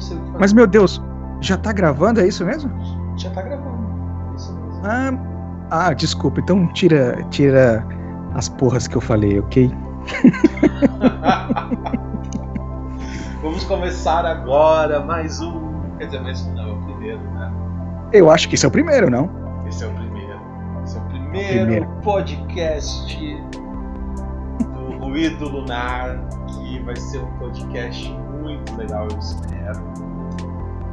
não 0.00 0.06
sei 0.06 0.16
o 0.16 0.20
que 0.20 0.26
fazer. 0.26 0.38
Mas, 0.38 0.52
meu 0.52 0.66
Deus, 0.66 1.02
já 1.40 1.56
tá 1.56 1.72
gravando, 1.72 2.20
é 2.20 2.26
isso 2.26 2.44
mesmo? 2.44 2.70
Já 3.16 3.30
tá 3.30 3.42
gravando. 3.42 3.78
Isso 4.34 4.52
mesmo. 4.52 4.80
Ah, 4.84 5.12
ah, 5.70 5.92
desculpa, 5.92 6.40
então 6.40 6.66
tira, 6.72 7.22
tira 7.30 7.86
as 8.34 8.48
porras 8.48 8.88
que 8.88 8.96
eu 8.96 9.00
falei, 9.00 9.38
ok? 9.38 9.70
Vamos 13.42 13.64
começar 13.64 14.24
agora 14.24 15.00
mais 15.00 15.40
um. 15.40 15.70
Quer 15.98 16.06
dizer, 16.06 16.20
mais 16.20 16.46
um 16.46 16.54
não, 16.54 16.68
é 16.68 16.72
o 16.72 16.82
primeiro, 16.82 17.20
né? 17.32 17.52
Eu 18.12 18.30
acho 18.30 18.48
que 18.48 18.54
esse 18.54 18.64
é 18.64 18.68
o 18.68 18.70
primeiro, 18.70 19.10
não? 19.10 19.30
Esse 19.66 19.84
é 19.84 19.86
o 19.86 19.90
primeiro. 19.92 20.40
Esse 20.84 20.96
é 20.96 21.00
o 21.00 21.04
primeiro, 21.04 21.58
Primeiro. 21.60 21.86
podcast 22.02 23.16
do 24.74 24.98
Ruído 24.98 25.48
Lunar, 25.48 26.18
que 26.48 26.80
vai 26.80 26.96
ser 26.96 27.18
um 27.18 27.30
podcast 27.38 28.12
muito 28.60 28.76
legal, 28.76 29.08
eu 29.10 29.18
espero. 29.18 29.80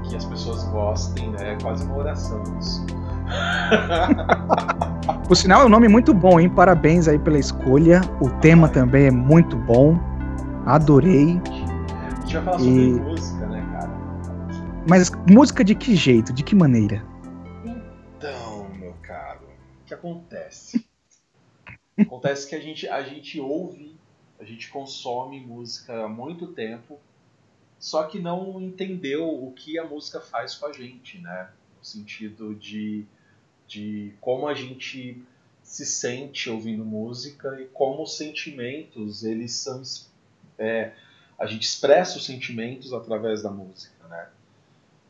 Que 0.09 0.15
as 0.15 0.25
pessoas 0.25 0.63
gostem, 0.65 1.29
né? 1.31 1.53
É 1.53 1.57
quase 1.61 1.85
uma 1.85 1.97
oração 1.97 2.41
isso. 2.59 2.85
Por 5.27 5.35
sinal, 5.35 5.63
é 5.63 5.65
um 5.65 5.69
nome 5.69 5.87
muito 5.87 6.13
bom, 6.13 6.39
hein? 6.39 6.49
Parabéns 6.49 7.07
aí 7.07 7.19
pela 7.19 7.37
escolha. 7.37 8.01
O 8.21 8.29
tema 8.39 8.69
também 8.69 9.07
é 9.07 9.11
muito 9.11 9.57
bom. 9.57 9.97
Adorei. 10.65 11.39
A 11.45 12.19
gente 12.21 12.35
vai 12.35 12.43
falar 12.43 12.59
sobre 12.59 12.71
E- 12.71 12.99
música, 13.01 13.45
né, 13.47 13.69
cara? 13.73 13.91
Mas 14.89 15.11
música 15.29 15.63
de 15.63 15.75
que 15.75 15.95
jeito? 15.95 16.31
De 16.31 16.43
que 16.43 16.55
maneira? 16.55 17.03
Então, 17.65 18.67
meu 18.79 18.93
caro, 19.01 19.41
o 19.81 19.85
que 19.85 19.93
acontece? 19.93 20.85
acontece 21.99 22.47
que 22.47 22.55
a 22.55 22.61
gente, 22.61 22.87
a 22.87 23.01
gente 23.01 23.39
ouve, 23.41 23.97
a 24.39 24.43
gente 24.45 24.69
consome 24.69 25.45
música 25.45 26.05
há 26.05 26.07
muito 26.07 26.47
tempo, 26.47 26.97
só 27.79 28.03
que 28.03 28.19
não 28.19 28.61
entendeu 28.61 29.27
o 29.27 29.51
que 29.51 29.77
a 29.77 29.85
música 29.85 30.19
faz 30.19 30.55
com 30.55 30.65
a 30.65 30.73
gente, 30.73 31.19
né? 31.19 31.49
No 31.77 31.85
sentido 31.85 32.55
de, 32.55 33.05
de 33.67 34.13
como 34.19 34.47
a 34.47 34.53
gente 34.53 35.21
se 35.61 35.85
sente 35.85 36.49
ouvindo 36.49 36.83
música 36.85 37.59
e 37.61 37.65
como 37.65 38.03
os 38.03 38.17
sentimentos, 38.17 39.23
eles 39.23 39.53
são... 39.53 39.81
é, 40.57 40.93
a 41.37 41.45
gente 41.45 41.63
expressa 41.63 42.17
os 42.17 42.25
sentimentos 42.25 42.93
através 42.93 43.43
da 43.43 43.51
música, 43.51 44.07
né? 44.07 44.27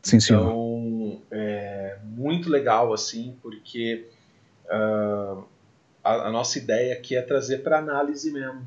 Sim, 0.02 0.20
senhor. 0.20 0.42
Então, 0.42 1.22
é 1.30 1.98
muito 2.04 2.50
legal, 2.50 2.92
assim, 2.92 3.36
porque 3.42 4.08
ah, 4.68 5.42
a, 6.04 6.28
a 6.28 6.30
nossa 6.30 6.58
ideia 6.58 6.94
aqui 6.94 7.16
é 7.16 7.22
trazer 7.22 7.58
para 7.58 7.78
análise 7.78 8.30
mesmo. 8.30 8.66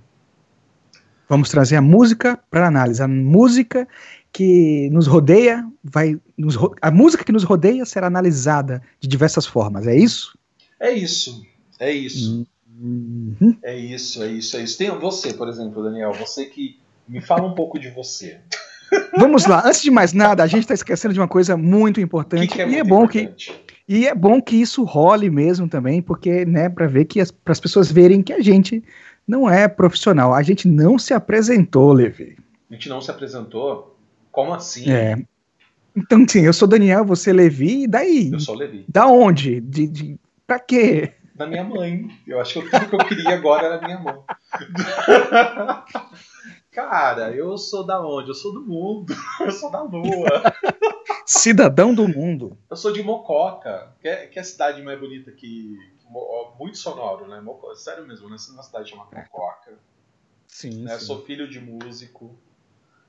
Vamos 1.32 1.48
trazer 1.48 1.78
a 1.78 1.82
música 1.82 2.38
para 2.52 2.68
análise. 2.68 3.02
A 3.02 3.08
música 3.08 3.88
que 4.34 4.90
nos 4.92 5.08
rodeia 5.08 5.66
vai. 5.82 6.20
Nos, 6.38 6.58
a 6.82 6.92
música 6.92 7.24
que 7.24 7.32
nos 7.32 7.46
rodeia 7.46 7.86
será 7.86 8.08
analisada 8.08 8.82
de 9.00 9.08
diversas 9.08 9.46
formas, 9.46 9.88
é 9.88 9.96
isso? 9.96 10.38
É 10.78 10.92
isso, 10.92 11.42
é 11.80 11.90
isso, 11.90 12.46
Uhum. 12.84 13.56
é 13.64 13.78
isso, 13.78 14.22
é 14.22 14.28
isso, 14.28 14.58
é 14.58 14.64
isso. 14.64 14.78
Tem 14.78 14.90
você, 15.00 15.34
por 15.34 15.48
exemplo, 15.48 15.82
Daniel, 15.82 16.12
você 16.12 16.48
que 16.48 16.78
me 17.08 17.22
fala 17.22 17.48
um 17.48 17.56
pouco 17.56 17.80
de 17.80 17.90
você. 17.92 18.40
Vamos 19.18 19.46
lá, 19.46 19.66
antes 19.66 19.82
de 19.84 19.90
mais 19.90 20.12
nada, 20.12 20.44
a 20.44 20.48
gente 20.48 20.64
está 20.64 20.74
esquecendo 20.74 21.14
de 21.14 21.20
uma 21.22 21.30
coisa 21.30 21.56
muito 21.56 21.92
O 21.92 22.00
que, 22.00 22.02
importante. 22.02 22.48
que 22.50 22.62
é 22.62 22.66
e 22.66 22.68
muito 22.68 22.80
é 22.80 22.84
bom 22.84 23.08
que 23.08 23.20
importante? 23.22 23.62
E 23.88 24.06
é 24.08 24.14
bom 24.14 24.42
que 24.42 24.56
isso 24.58 24.84
role 24.84 25.30
mesmo 25.30 25.70
também, 25.70 26.02
porque, 26.02 26.44
né, 26.46 26.68
para 26.68 26.88
ver 26.88 27.06
que 27.06 27.22
as, 27.22 27.34
as 27.46 27.60
pessoas 27.60 27.90
verem 27.90 28.22
que 28.22 28.34
a 28.34 28.42
gente 28.42 28.84
não 29.32 29.50
é 29.50 29.66
profissional. 29.66 30.34
A 30.34 30.44
gente 30.44 30.68
não 30.68 31.00
se 31.00 31.14
apresentou, 31.14 31.94
Levi. 31.94 32.38
A 32.70 32.74
gente 32.74 32.90
não 32.90 33.00
se 33.00 33.10
apresentou? 33.10 33.98
Como 34.30 34.54
assim? 34.54 34.92
É. 34.92 35.18
Então, 35.96 36.28
sim, 36.28 36.42
eu 36.42 36.52
sou 36.52 36.68
Daniel, 36.68 37.06
você 37.06 37.30
é 37.30 37.34
Levi, 37.34 37.84
e 37.84 37.88
daí? 37.88 38.30
Eu 38.32 38.42
sou 38.42 38.56
Levi. 38.56 38.84
Da 38.90 39.08
onde? 39.08 39.62
De, 39.62 39.88
de, 39.88 40.20
pra 40.46 40.60
quê? 40.60 41.14
Da 41.34 41.48
minha 41.48 41.64
mãe. 41.64 42.10
Eu 42.28 42.42
acho 42.42 42.62
que 42.62 42.70
tudo 42.70 42.90
que 42.90 42.96
eu 42.96 43.08
queria 43.08 43.36
agora 43.36 43.68
era 43.68 43.82
minha 43.82 44.00
mãe. 44.00 44.16
Cara, 46.72 47.32
eu 47.32 47.58
sou 47.58 47.86
da 47.86 48.06
onde? 48.06 48.30
Eu 48.30 48.36
sou 48.36 48.54
do 48.54 48.62
mundo. 48.62 49.14
Eu 49.42 49.52
sou 49.52 49.70
da 49.70 49.82
lua. 49.82 50.42
Cidadão 51.26 51.94
do 51.94 52.08
mundo. 52.08 52.58
Eu 52.70 52.78
sou 52.78 52.94
de 52.94 53.04
Mococa, 53.04 53.94
que 54.02 54.08
é, 54.08 54.28
que 54.28 54.40
é 54.40 54.42
a 54.42 54.46
cidade 54.46 54.82
mais 54.82 54.98
bonita 54.98 55.32
que. 55.32 55.78
Muito 56.58 56.78
sonoro, 56.78 57.28
né? 57.28 57.40
Moco- 57.40 57.74
sério 57.76 58.06
mesmo, 58.06 58.30
né? 58.30 58.36
uma 58.50 58.64
cidade 58.64 58.90
chamada 58.90 59.16
Mococa. 59.16 59.78
Sim, 60.48 60.84
né? 60.84 60.96
Eu 60.96 61.00
sou 61.00 61.24
filho 61.24 61.48
de 61.50 61.60
músico. 61.60 62.36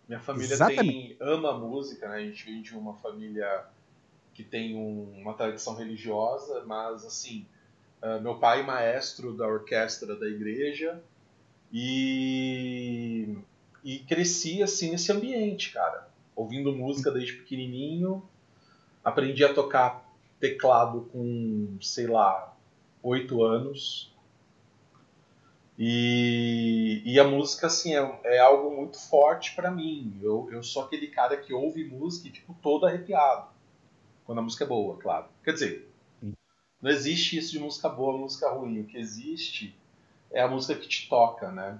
Minha 0.08 0.20
família 0.20 0.52
Exatamente. 0.54 1.08
tem, 1.08 1.16
ama 1.20 1.56
música, 1.58 2.08
né? 2.08 2.16
A 2.16 2.20
gente 2.20 2.44
vem 2.44 2.62
de 2.62 2.76
uma 2.76 2.94
família 2.94 3.66
que 4.34 4.42
tem 4.42 4.76
um- 4.76 5.20
uma 5.20 5.34
tradição 5.34 5.74
religiosa, 5.74 6.64
mas 6.64 7.04
assim, 7.04 7.46
ah, 8.00 8.18
meu 8.18 8.36
pai 8.38 8.62
maestro 8.64 9.32
da 9.34 9.46
orquestra 9.46 10.16
da 10.16 10.26
igreja 10.28 11.02
e, 11.72 13.36
e 13.82 13.98
cresci 14.00 14.62
assim 14.62 14.90
nesse 14.90 15.10
ambiente, 15.10 15.72
cara, 15.72 16.08
ouvindo 16.36 16.72
música 16.72 17.10
desde 17.10 17.34
pequenininho, 17.34 18.22
aprendi 19.04 19.44
a 19.44 19.52
tocar 19.52 20.08
teclado 20.38 21.08
com, 21.12 21.76
sei 21.80 22.06
lá, 22.06 22.51
oito 23.02 23.42
anos. 23.42 24.12
E, 25.78 27.02
e 27.04 27.18
a 27.18 27.24
música, 27.24 27.66
assim, 27.66 27.94
é, 27.94 28.20
é 28.24 28.38
algo 28.38 28.74
muito 28.76 28.98
forte 28.98 29.54
pra 29.54 29.70
mim. 29.70 30.16
Eu, 30.22 30.48
eu 30.52 30.62
sou 30.62 30.84
aquele 30.84 31.08
cara 31.08 31.36
que 31.36 31.52
ouve 31.52 31.84
música 31.84 32.28
e 32.28 32.32
fico 32.32 32.54
todo 32.62 32.86
arrepiado. 32.86 33.48
Quando 34.24 34.38
a 34.38 34.42
música 34.42 34.64
é 34.64 34.66
boa, 34.66 34.96
claro. 34.96 35.26
Quer 35.42 35.54
dizer, 35.54 35.92
não 36.80 36.90
existe 36.90 37.36
isso 37.36 37.52
de 37.52 37.58
música 37.58 37.88
boa, 37.88 38.16
música 38.18 38.50
ruim. 38.50 38.80
O 38.80 38.84
que 38.84 38.98
existe 38.98 39.76
é 40.30 40.42
a 40.42 40.48
música 40.48 40.74
que 40.78 40.88
te 40.88 41.08
toca, 41.08 41.50
né? 41.50 41.78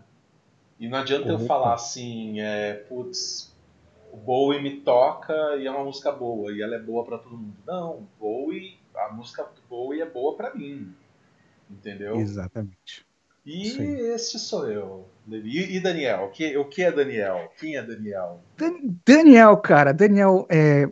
E 0.79 0.89
não 0.89 0.99
adianta 0.99 1.29
eu 1.29 1.37
Opa. 1.37 1.45
falar 1.45 1.75
assim, 1.75 2.41
é, 2.41 2.75
putz, 2.75 3.55
o 4.13 4.17
Bowie 4.17 4.61
me 4.61 4.81
toca 4.81 5.57
e 5.57 5.67
é 5.67 5.71
uma 5.71 5.85
música 5.85 6.11
boa, 6.11 6.53
e 6.53 6.61
ela 6.61 6.75
é 6.75 6.79
boa 6.79 7.05
pra 7.05 7.19
todo 7.19 7.37
mundo. 7.37 7.57
Não, 7.67 8.07
Bowie, 8.19 8.79
a 8.95 9.13
música 9.13 9.45
do 9.45 9.63
Bowie 9.69 10.01
é 10.01 10.07
boa 10.07 10.37
pra 10.37 10.55
mim. 10.55 10.93
Entendeu? 11.73 12.17
Exatamente. 12.17 13.05
E 13.45 13.67
este 14.15 14.39
sou 14.39 14.71
eu. 14.71 15.09
E, 15.29 15.77
e 15.77 15.81
Daniel? 15.81 16.25
O 16.25 16.29
que, 16.31 16.57
o 16.57 16.65
que 16.65 16.83
é 16.83 16.93
Daniel? 16.93 17.53
Quem 17.59 17.77
é 17.77 17.83
Daniel? 17.83 18.41
Dan- 18.57 18.79
Daniel, 19.05 19.57
cara, 19.57 19.93
Daniel, 19.93 20.47
é, 20.49 20.89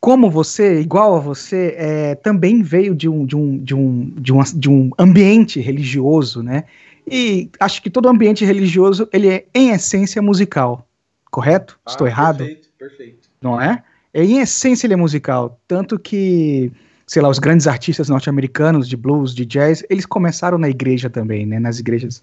como 0.00 0.30
você, 0.30 0.80
igual 0.80 1.16
a 1.16 1.20
você, 1.20 1.74
é, 1.76 2.14
também 2.14 2.62
veio 2.62 2.94
de 2.94 3.08
um, 3.08 3.26
de, 3.26 3.36
um, 3.36 3.58
de, 3.58 3.74
um, 3.74 4.10
de, 4.14 4.32
um, 4.32 4.42
de 4.42 4.70
um 4.70 4.90
ambiente 4.98 5.60
religioso, 5.60 6.42
né? 6.42 6.64
E 7.06 7.50
acho 7.60 7.82
que 7.82 7.90
todo 7.90 8.08
ambiente 8.08 8.44
religioso, 8.44 9.08
ele 9.12 9.28
é, 9.28 9.46
em 9.54 9.70
essência, 9.70 10.22
musical, 10.22 10.86
correto? 11.30 11.78
Estou 11.86 12.06
Ah, 12.06 12.10
errado? 12.10 12.38
Perfeito, 12.38 12.68
perfeito. 12.78 13.28
não 13.42 13.60
é? 13.60 13.82
É, 14.12 14.24
Em 14.24 14.38
essência 14.40 14.86
ele 14.86 14.94
é 14.94 14.96
musical, 14.96 15.58
tanto 15.68 15.98
que, 15.98 16.72
sei 17.08 17.20
lá, 17.22 17.28
os 17.28 17.38
grandes 17.40 17.66
artistas 17.66 18.08
norte-americanos 18.08 18.86
de 18.88 18.96
blues, 18.96 19.34
de 19.34 19.44
jazz, 19.46 19.82
eles 19.90 20.06
começaram 20.06 20.58
na 20.58 20.68
igreja 20.68 21.08
também, 21.10 21.44
né? 21.46 21.58
Nas 21.58 21.80
igrejas, 21.80 22.22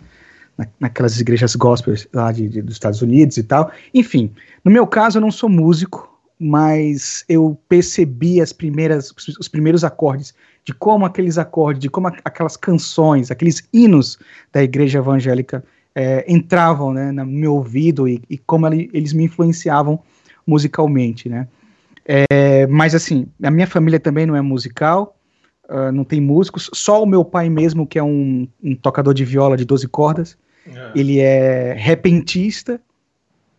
na- 0.57 0.67
naquelas 0.79 1.19
igrejas 1.19 1.55
gospels 1.55 2.07
lá 2.13 2.31
de, 2.31 2.47
de- 2.47 2.61
dos 2.61 2.75
Estados 2.75 3.01
Unidos 3.01 3.35
e 3.35 3.43
tal. 3.43 3.71
Enfim, 3.93 4.31
no 4.63 4.71
meu 4.71 4.85
caso 4.87 5.17
eu 5.17 5.21
não 5.21 5.31
sou 5.31 5.49
músico, 5.49 6.07
mas 6.39 7.25
eu 7.27 7.57
percebi 7.67 8.39
as 8.39 8.53
primeiras, 8.53 9.11
os 9.39 9.47
primeiros 9.47 9.83
acordes 9.83 10.33
de 10.63 10.73
como 10.73 11.05
aqueles 11.05 11.37
acordes, 11.37 11.81
de 11.81 11.89
como 11.89 12.07
aquelas 12.07 12.55
canções, 12.57 13.31
aqueles 13.31 13.67
hinos 13.73 14.17
da 14.53 14.63
igreja 14.63 14.99
evangélica 14.99 15.63
eh, 15.95 16.25
entravam, 16.27 16.91
né, 16.93 17.11
no 17.11 17.25
meu 17.25 17.53
ouvido 17.55 18.07
e, 18.07 18.21
e 18.29 18.37
como 18.37 18.67
ele- 18.67 18.89
eles 18.93 19.13
me 19.13 19.23
influenciavam 19.23 19.99
musicalmente, 20.45 21.27
né? 21.29 21.47
É, 22.07 22.67
mas 22.67 22.93
assim, 22.93 23.27
a 23.41 23.49
minha 23.49 23.67
família 23.67 23.99
também 23.99 24.25
não 24.25 24.35
é 24.35 24.41
musical, 24.41 25.17
ah, 25.67 25.91
não 25.91 26.03
tem 26.03 26.21
músicos, 26.21 26.69
só 26.73 27.01
o 27.01 27.05
meu 27.05 27.25
pai 27.25 27.49
mesmo, 27.49 27.87
que 27.87 27.97
é 27.97 28.03
um, 28.03 28.47
um 28.63 28.75
tocador 28.75 29.13
de 29.13 29.25
viola 29.25 29.57
de 29.57 29.65
12 29.65 29.87
cordas, 29.87 30.37
É. 30.67 30.91
ele 30.95 31.19
é 31.19 31.73
repentista, 31.73 32.79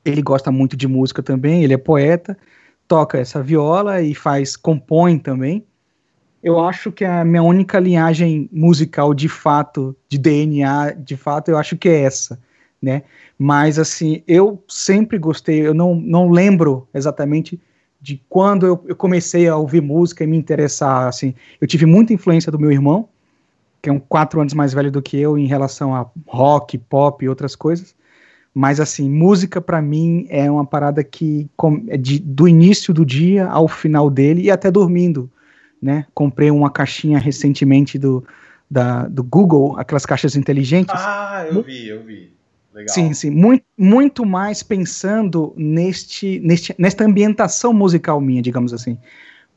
ele 0.05 0.23
gosta 0.23 0.51
muito 0.51 0.77
de 0.77 0.87
música 0.87 1.23
também, 1.23 1.65
ele 1.65 1.75
é 1.75 1.79
poeta, 1.79 2.37
toca 2.87 3.19
essa 3.19 3.43
viola 3.43 4.01
e 4.01 4.15
faz, 4.15 4.57
compõe 4.57 5.19
também. 5.19 5.65
Eu 6.43 6.61
acho 6.61 6.93
que 6.93 7.05
a 7.05 7.25
minha 7.25 7.43
única 7.43 7.81
linhagem 7.81 8.49
musical 8.53 9.13
de 9.13 9.29
fato, 9.29 9.97
de 10.09 10.17
DNA, 10.19 10.93
de 10.93 11.17
fato, 11.17 11.49
eu 11.51 11.59
acho 11.59 11.77
que 11.77 11.89
é 11.89 12.03
essa, 12.03 12.39
né? 12.81 13.03
Mas 13.37 13.79
assim, 13.79 14.23
eu 14.29 14.63
sempre 14.69 15.19
gostei, 15.19 15.67
eu 15.67 15.75
não, 15.75 15.97
não 15.97 16.31
lembro 16.31 16.87
exatamente 16.95 17.61
de 18.07 18.23
quando 18.29 18.65
eu, 18.65 18.85
eu 18.87 18.95
comecei 18.95 19.49
a 19.49 19.57
ouvir 19.57 19.83
música 19.83 20.23
e 20.23 20.29
me 20.29 20.37
interessar, 20.37 21.09
assim, 21.09 21.35
eu 21.61 21.67
tive 21.67 21.87
muita 21.87 22.13
influência 22.13 22.53
do 22.53 22.59
meu 22.59 22.71
irmão, 22.71 23.09
que 23.83 23.91
é 23.91 23.93
um 23.93 23.99
quatro 23.99 24.41
anos 24.41 24.55
mais 24.55 24.73
velho 24.73 24.93
do 24.93 25.03
que 25.03 25.17
eu 25.17 25.37
em 25.37 25.47
relação 25.47 25.93
a 25.93 26.09
rock, 26.25 26.79
pop 26.79 27.25
e 27.25 27.29
outras 27.29 27.57
coisas, 27.57 27.97
Mas 28.55 28.79
assim, 28.79 29.11
música 29.11 29.61
para 29.61 29.83
mim 29.83 30.25
é 30.31 30.49
uma 30.49 30.65
parada 30.65 31.03
que 31.03 31.51
é 31.89 31.97
de, 31.97 32.21
do 32.21 32.47
início 32.47 32.95
do 32.95 33.05
dia 33.05 33.49
ao 33.49 33.67
final 33.67 34.09
dele 34.09 34.43
e 34.43 34.53
até 34.53 34.71
dormindo, 34.71 35.29
né? 35.83 36.07
Comprei 36.15 36.53
uma 36.53 36.71
caixinha 36.71 37.19
recentemente 37.19 37.99
do, 37.99 38.25
da, 38.71 39.09
do 39.09 39.25
Google, 39.25 39.77
aquelas 39.77 40.07
caixas 40.07 40.37
inteligentes. 40.37 40.95
Ah, 40.97 41.45
eu 41.51 41.61
vi, 41.61 41.89
eu 41.89 42.05
vi. 42.05 42.36
Legal. 42.77 42.95
Sim, 42.95 43.15
sim. 43.15 43.31
Muito, 43.31 43.65
muito 43.77 44.27
mais 44.27 44.63
pensando 44.63 45.55
neste, 45.57 46.39
neste, 46.41 46.75
nesta 46.79 47.05
ambientação 47.05 47.73
musical 47.73 48.21
minha, 48.21 48.43
digamos 48.43 48.75
assim 48.75 48.99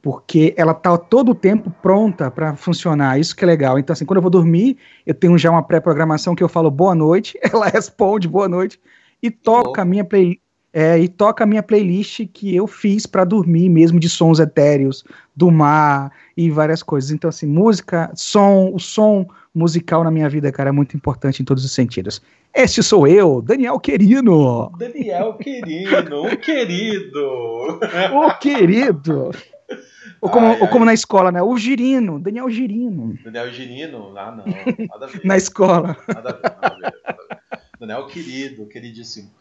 porque 0.02 0.54
ela 0.56 0.74
tá 0.74 0.98
todo 0.98 1.32
o 1.32 1.36
tempo 1.36 1.70
pronta 1.82 2.32
para 2.32 2.56
funcionar. 2.56 3.20
Isso 3.20 3.36
que 3.36 3.44
é 3.44 3.48
legal. 3.48 3.78
Então, 3.78 3.94
assim, 3.94 4.06
quando 4.06 4.16
eu 4.18 4.22
vou 4.22 4.32
dormir, 4.32 4.78
eu 5.06 5.14
tenho 5.14 5.38
já 5.38 5.52
uma 5.52 5.62
pré-programação 5.62 6.36
que 6.36 6.42
eu 6.42 6.48
falo 6.48 6.72
boa 6.72 6.96
noite, 6.96 7.38
ela 7.44 7.68
responde 7.68 8.26
boa 8.26 8.48
noite 8.48 8.80
e 9.22 9.30
toca 9.30 9.82
a 9.82 9.86
minha 9.86 10.06
play, 10.06 10.40
é, 10.72 10.98
e 10.98 11.10
toca 11.10 11.44
a 11.44 11.48
minha 11.48 11.62
playlist 11.62 12.26
que 12.32 12.56
eu 12.56 12.66
fiz 12.66 13.06
para 13.06 13.26
dormir 13.26 13.68
mesmo 13.68 14.00
de 14.00 14.08
sons 14.08 14.40
etéreos 14.40 15.04
do 15.36 15.52
mar 15.52 16.14
e 16.38 16.50
várias 16.50 16.82
coisas. 16.82 17.12
Então, 17.12 17.30
assim, 17.30 17.48
música, 17.48 18.10
som, 18.16 18.72
o 18.74 18.80
som 18.80 19.28
musical 19.54 20.04
na 20.06 20.12
minha 20.12 20.30
vida, 20.30 20.50
cara, 20.50 20.70
é 20.70 20.72
muito 20.72 20.96
importante 20.96 21.42
em 21.42 21.46
todos 21.46 21.66
os 21.66 21.74
sentidos. 21.74 22.22
Este 22.54 22.82
sou 22.82 23.08
eu, 23.08 23.42
Daniel 23.42 23.80
Querino. 23.80 24.72
Daniel 24.78 25.34
Querino, 25.36 26.26
o 26.26 26.38
querido. 26.38 27.80
o 28.14 28.38
querido. 28.40 29.32
Ou 30.22 30.30
como, 30.30 30.48
ai, 30.48 30.60
ou 30.60 30.68
como 30.68 30.84
na 30.84 30.94
escola, 30.94 31.32
né? 31.32 31.42
O 31.42 31.56
Girino, 31.58 32.20
Daniel 32.20 32.50
Girino. 32.50 33.18
Daniel 33.24 33.52
Girino? 33.52 34.18
Ah, 34.18 34.32
não. 34.32 34.46
Nada 34.88 35.06
a 35.06 35.08
ver. 35.08 35.22
na 35.24 35.38
escola. 35.38 35.98
Nada 36.08 36.30
a 36.30 36.34
ver, 36.34 36.44
nada 36.44 36.68
a 36.68 36.70
ver, 36.70 36.82
nada 36.82 37.18
a 37.30 37.36
ver. 37.36 37.62
Daniel 37.80 38.08
querido, 38.08 38.66
queridíssimo. 38.66 39.32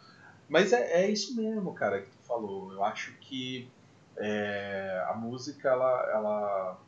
Mas 0.48 0.72
é, 0.72 1.02
é 1.02 1.10
isso 1.10 1.34
mesmo, 1.34 1.72
cara, 1.74 2.02
que 2.02 2.10
tu 2.10 2.18
falou. 2.26 2.72
Eu 2.72 2.84
acho 2.84 3.12
que 3.20 3.68
é, 4.16 5.04
a 5.08 5.14
música, 5.14 5.68
ela, 5.68 6.10
ela, 6.12 6.78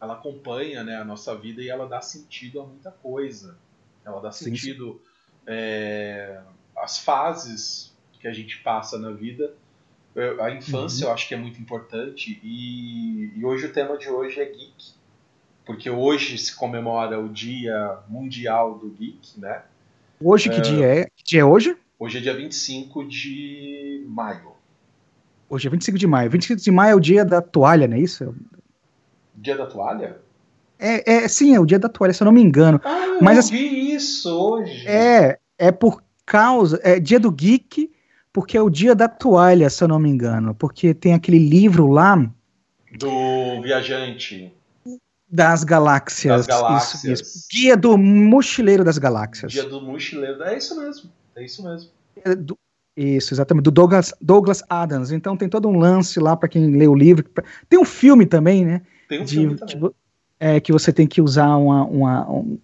ela 0.00 0.12
acompanha 0.14 0.84
né, 0.84 0.96
a 0.96 1.04
nossa 1.04 1.34
vida 1.34 1.60
e 1.60 1.68
ela 1.68 1.88
dá 1.88 2.00
sentido 2.00 2.60
a 2.60 2.66
muita 2.66 2.92
coisa. 2.92 3.56
Ela 4.04 4.20
dá 4.20 4.30
sim, 4.30 4.44
sentido 4.44 5.00
é, 5.46 6.40
às 6.76 6.98
fases 6.98 7.94
que 8.20 8.26
a 8.26 8.32
gente 8.32 8.58
passa 8.58 8.98
na 8.98 9.10
vida 9.10 9.54
a 10.40 10.50
infância 10.50 11.04
uhum. 11.04 11.10
eu 11.10 11.14
acho 11.14 11.26
que 11.26 11.34
é 11.34 11.36
muito 11.36 11.60
importante 11.60 12.38
e, 12.42 13.32
e, 13.36 13.44
hoje 13.44 13.66
o 13.66 13.72
tema 13.72 13.98
de 13.98 14.08
hoje 14.08 14.40
é 14.40 14.44
geek, 14.44 14.92
porque 15.66 15.90
hoje 15.90 16.38
se 16.38 16.54
comemora 16.54 17.18
o 17.18 17.28
Dia 17.28 17.98
Mundial 18.08 18.78
do 18.78 18.90
Geek, 18.90 19.40
né? 19.40 19.62
Hoje 20.20 20.48
que 20.48 20.58
uh, 20.58 20.62
dia 20.62 20.86
é? 20.86 21.04
Que 21.16 21.24
dia 21.24 21.40
é 21.40 21.44
hoje? 21.44 21.76
Hoje 21.98 22.18
é 22.18 22.20
dia 22.20 22.34
25 22.34 23.04
de 23.04 24.04
maio. 24.06 24.52
Hoje 25.48 25.66
é 25.66 25.70
25 25.70 25.98
de 25.98 26.06
maio. 26.06 26.30
25 26.30 26.60
de 26.60 26.70
maio 26.70 26.92
é 26.92 26.94
o 26.94 27.00
dia 27.00 27.24
da 27.24 27.42
toalha, 27.42 27.88
não 27.88 27.96
é 27.96 28.00
isso? 28.00 28.34
Dia 29.34 29.56
da 29.56 29.66
toalha? 29.66 30.20
É, 30.78 31.24
é 31.24 31.28
sim, 31.28 31.54
é 31.54 31.60
o 31.60 31.66
dia 31.66 31.78
da 31.78 31.88
toalha, 31.88 32.12
se 32.12 32.22
eu 32.22 32.26
não 32.26 32.32
me 32.32 32.42
engano. 32.42 32.80
Ah, 32.84 33.18
Mas, 33.20 33.36
eu 33.36 33.40
assim, 33.40 33.52
vi 33.52 33.94
isso 33.94 34.30
hoje. 34.30 34.86
É, 34.86 35.38
é 35.58 35.72
por 35.72 36.02
causa. 36.26 36.80
É 36.82 36.98
dia 36.98 37.20
do 37.20 37.30
geek 37.30 37.90
porque 38.32 38.56
é 38.56 38.60
o 38.60 38.68
dia 38.68 38.94
da 38.96 39.08
toalha, 39.08 39.70
se 39.70 39.82
eu 39.84 39.88
não 39.88 39.98
me 39.98 40.10
engano. 40.10 40.54
Porque 40.56 40.92
tem 40.92 41.14
aquele 41.14 41.38
livro 41.38 41.86
lá. 41.86 42.16
Do 42.98 43.62
viajante. 43.62 44.52
Das 45.30 45.62
galáxias. 45.64 46.38
Das 46.38 46.46
galáxias. 46.46 47.04
Isso, 47.04 47.22
isso. 47.36 47.48
Guia 47.50 47.76
do 47.76 47.96
Mochileiro 47.96 48.84
das 48.84 48.98
Galáxias. 48.98 49.52
Dia 49.52 49.64
do 49.64 49.80
Mochileiro. 49.80 50.42
É 50.42 50.56
isso 50.56 50.78
mesmo. 50.78 51.10
É 51.36 51.44
isso 51.44 51.64
mesmo. 51.64 51.90
É 52.24 52.34
do, 52.34 52.58
isso, 52.96 53.34
exatamente. 53.34 53.64
Do 53.64 53.70
Douglas, 53.70 54.12
Douglas 54.20 54.62
Adams. 54.68 55.10
Então 55.10 55.36
tem 55.36 55.48
todo 55.48 55.68
um 55.68 55.78
lance 55.78 56.20
lá 56.20 56.36
para 56.36 56.48
quem 56.48 56.76
lê 56.76 56.86
o 56.86 56.94
livro. 56.94 57.24
Tem 57.68 57.78
um 57.78 57.84
filme 57.84 58.26
também, 58.26 58.64
né? 58.64 58.82
Tem 59.08 59.20
um 59.20 59.24
de, 59.24 59.36
filme 59.36 59.56
também. 59.56 59.76
De, 59.76 59.90
é, 60.38 60.60
que 60.60 60.72
você 60.72 60.92
tem 60.92 61.06
que 61.06 61.20
usar 61.20 61.56
uma, 61.56 61.84
uma 61.84 62.30
um, 62.30 62.58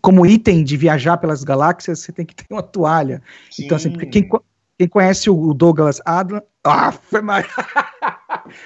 como 0.00 0.26
item 0.26 0.64
de 0.64 0.76
viajar 0.76 1.16
pelas 1.16 1.44
galáxias, 1.44 2.00
você 2.00 2.12
tem 2.12 2.26
que 2.26 2.34
ter 2.34 2.46
uma 2.50 2.62
toalha. 2.62 3.22
Sim. 3.50 3.64
Então, 3.64 3.76
assim, 3.76 3.92
quem, 3.92 4.28
quem 4.78 4.88
conhece 4.88 5.30
o 5.30 5.54
Douglas 5.54 6.00
Adams. 6.04 6.42
Ah, 6.64 6.92
foi 6.92 7.20
mais. 7.20 7.44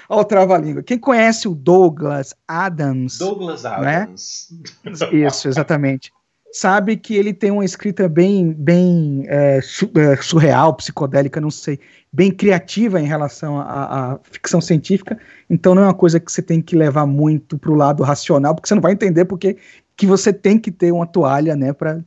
Olha 0.07 0.21
o 0.21 0.23
trava-língua. 0.23 0.83
Quem 0.83 0.99
conhece 0.99 1.47
o 1.47 1.55
Douglas 1.55 2.35
Adams. 2.47 3.17
Douglas 3.17 3.65
Adams. 3.65 4.49
Né? 4.83 5.25
Isso, 5.25 5.47
exatamente. 5.47 6.13
Sabe 6.59 6.97
que 6.97 7.15
ele 7.15 7.35
tem 7.35 7.51
uma 7.51 7.63
escrita 7.63 8.09
bem, 8.09 8.51
bem 8.51 9.25
é, 9.27 9.59
é, 9.59 10.15
surreal, 10.19 10.73
psicodélica, 10.73 11.39
não 11.39 11.51
sei, 11.51 11.79
bem 12.11 12.31
criativa 12.31 12.99
em 12.99 13.05
relação 13.05 13.59
à, 13.59 14.19
ficção 14.23 14.59
científica. 14.59 15.19
Então 15.47 15.75
não 15.75 15.83
é 15.83 15.85
uma 15.85 15.93
coisa 15.93 16.19
que 16.19 16.31
você 16.31 16.41
tem 16.41 16.59
que 16.59 16.75
levar 16.75 17.05
muito 17.05 17.59
para 17.59 17.69
o 17.69 17.75
lado 17.75 18.01
racional, 18.01 18.55
porque 18.55 18.67
você 18.67 18.73
não 18.73 18.81
vai 18.81 18.93
entender 18.93 19.25
porque 19.25 19.57
que 19.95 20.07
você 20.07 20.33
tem 20.33 20.57
que 20.57 20.71
ter 20.71 20.91
uma 20.91 21.05
toalha, 21.05 21.55
né, 21.55 21.73
para 21.73 22.03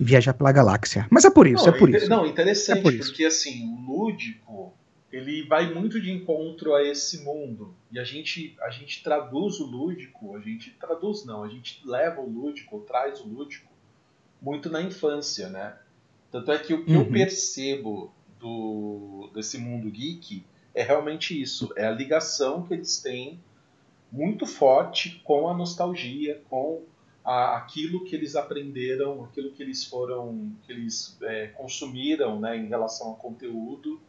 viajar 0.00 0.34
pela 0.34 0.50
galáxia. 0.50 1.06
Mas 1.08 1.24
é 1.24 1.30
por 1.30 1.46
isso, 1.46 1.64
não, 1.64 1.72
é 1.72 1.78
por 1.78 1.88
isso. 1.88 2.10
Não, 2.10 2.26
interessante, 2.26 2.80
é 2.80 2.82
por 2.82 2.98
porque 2.98 3.24
assim, 3.24 3.64
o 3.64 3.92
lúdico, 3.92 4.74
ele 5.12 5.46
vai 5.46 5.72
muito 5.72 6.00
de 6.00 6.10
encontro 6.10 6.74
a 6.74 6.82
esse 6.82 7.22
mundo. 7.22 7.72
E 7.92 8.00
a 8.00 8.02
gente, 8.02 8.56
a 8.60 8.70
gente 8.70 9.04
traduz 9.04 9.60
o 9.60 9.66
lúdico, 9.66 10.34
a 10.34 10.40
gente 10.40 10.72
traduz 10.80 11.24
não, 11.24 11.44
a 11.44 11.48
gente 11.48 11.80
leva 11.84 12.20
o 12.20 12.28
lúdico, 12.28 12.80
traz 12.80 13.20
o 13.20 13.28
lúdico 13.28 13.72
muito 14.44 14.68
na 14.68 14.82
infância, 14.82 15.48
né? 15.48 15.74
Tanto 16.30 16.52
é 16.52 16.58
que 16.58 16.74
o 16.74 16.84
que 16.84 16.92
uhum. 16.92 17.02
eu 17.02 17.10
percebo 17.10 18.12
do, 18.38 19.30
desse 19.32 19.56
mundo 19.56 19.90
geek 19.90 20.44
é 20.74 20.82
realmente 20.82 21.40
isso, 21.40 21.72
é 21.76 21.86
a 21.86 21.90
ligação 21.90 22.62
que 22.62 22.74
eles 22.74 23.00
têm 23.00 23.40
muito 24.12 24.44
forte 24.44 25.22
com 25.24 25.48
a 25.48 25.54
nostalgia, 25.54 26.42
com 26.50 26.82
a, 27.24 27.56
aquilo 27.56 28.04
que 28.04 28.14
eles 28.14 28.36
aprenderam, 28.36 29.24
aquilo 29.24 29.50
que 29.52 29.62
eles 29.62 29.84
foram, 29.84 30.52
que 30.66 30.72
eles 30.72 31.16
é, 31.22 31.46
consumiram, 31.48 32.38
né, 32.38 32.56
em 32.56 32.66
relação 32.66 33.08
ao 33.08 33.16
conteúdo 33.16 34.00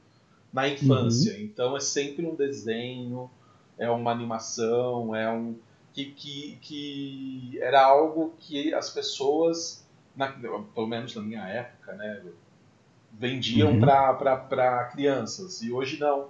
na 0.52 0.68
infância. 0.68 1.34
Uhum. 1.34 1.42
Então 1.42 1.78
é 1.78 1.80
sempre 1.80 2.26
um 2.26 2.36
desenho, 2.36 3.30
é 3.78 3.90
uma 3.90 4.12
animação, 4.12 5.16
é 5.16 5.32
um 5.32 5.56
que, 5.96 6.06
que, 6.12 6.58
que 6.62 7.58
era 7.62 7.82
algo 7.82 8.34
que 8.38 8.74
as 8.74 8.90
pessoas, 8.90 9.85
na, 10.16 10.28
pelo 10.28 10.88
menos 10.88 11.16
na 11.16 11.22
minha 11.22 11.48
época, 11.48 11.94
né, 11.94 12.22
vendiam 13.14 13.74
uhum. 13.74 13.80
para 13.80 14.90
crianças 14.92 15.62
e 15.62 15.72
hoje 15.72 16.00
não. 16.00 16.28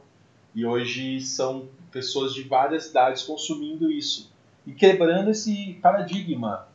E 0.53 0.65
hoje 0.65 1.21
são 1.21 1.67
pessoas 1.91 2.33
de 2.33 2.43
várias 2.43 2.88
idades 2.88 3.24
consumindo 3.24 3.91
isso 3.91 4.33
e 4.65 4.71
quebrando 4.71 5.29
esse 5.29 5.77
paradigma 5.81 6.67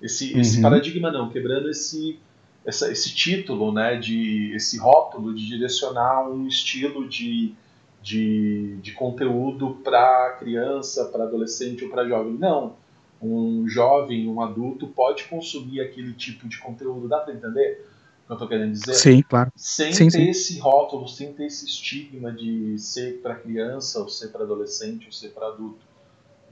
esse, 0.00 0.32
uhum. 0.32 0.40
esse 0.40 0.62
paradigma 0.62 1.10
não, 1.10 1.28
quebrando 1.28 1.68
esse, 1.68 2.18
essa, 2.64 2.90
esse 2.90 3.14
título, 3.14 3.72
né, 3.72 3.96
de, 3.96 4.52
esse 4.54 4.78
rótulo 4.78 5.34
de 5.34 5.46
direcionar 5.46 6.28
um 6.28 6.46
estilo 6.46 7.08
de, 7.08 7.52
de, 8.02 8.76
de 8.76 8.92
conteúdo 8.92 9.78
para 9.82 10.36
criança, 10.38 11.06
para 11.06 11.24
adolescente 11.24 11.84
ou 11.84 11.90
para 11.90 12.06
jovem. 12.06 12.34
Não. 12.34 12.76
Um 13.20 13.68
jovem, 13.68 14.28
um 14.28 14.40
adulto 14.40 14.86
pode 14.88 15.24
consumir 15.24 15.80
aquele 15.80 16.12
tipo 16.12 16.48
de 16.48 16.58
conteúdo. 16.58 17.08
Dá 17.08 17.18
para 17.20 17.34
entender 17.34 17.84
o 18.22 18.26
que 18.26 18.32
eu 18.32 18.34
estou 18.34 18.48
querendo 18.48 18.72
dizer? 18.72 18.94
Sim, 18.94 19.22
claro. 19.22 19.52
Sem 19.56 19.92
sim, 19.92 20.04
ter 20.04 20.10
sim. 20.10 20.28
esse 20.28 20.58
rótulo, 20.58 21.08
sem 21.08 21.32
ter 21.32 21.46
esse 21.46 21.66
estigma 21.66 22.30
de 22.30 22.78
ser 22.78 23.20
para 23.20 23.34
criança, 23.34 24.00
ou 24.00 24.08
ser 24.08 24.28
para 24.28 24.44
adolescente, 24.44 25.06
ou 25.06 25.12
ser 25.12 25.30
para 25.30 25.48
adulto. 25.48 25.88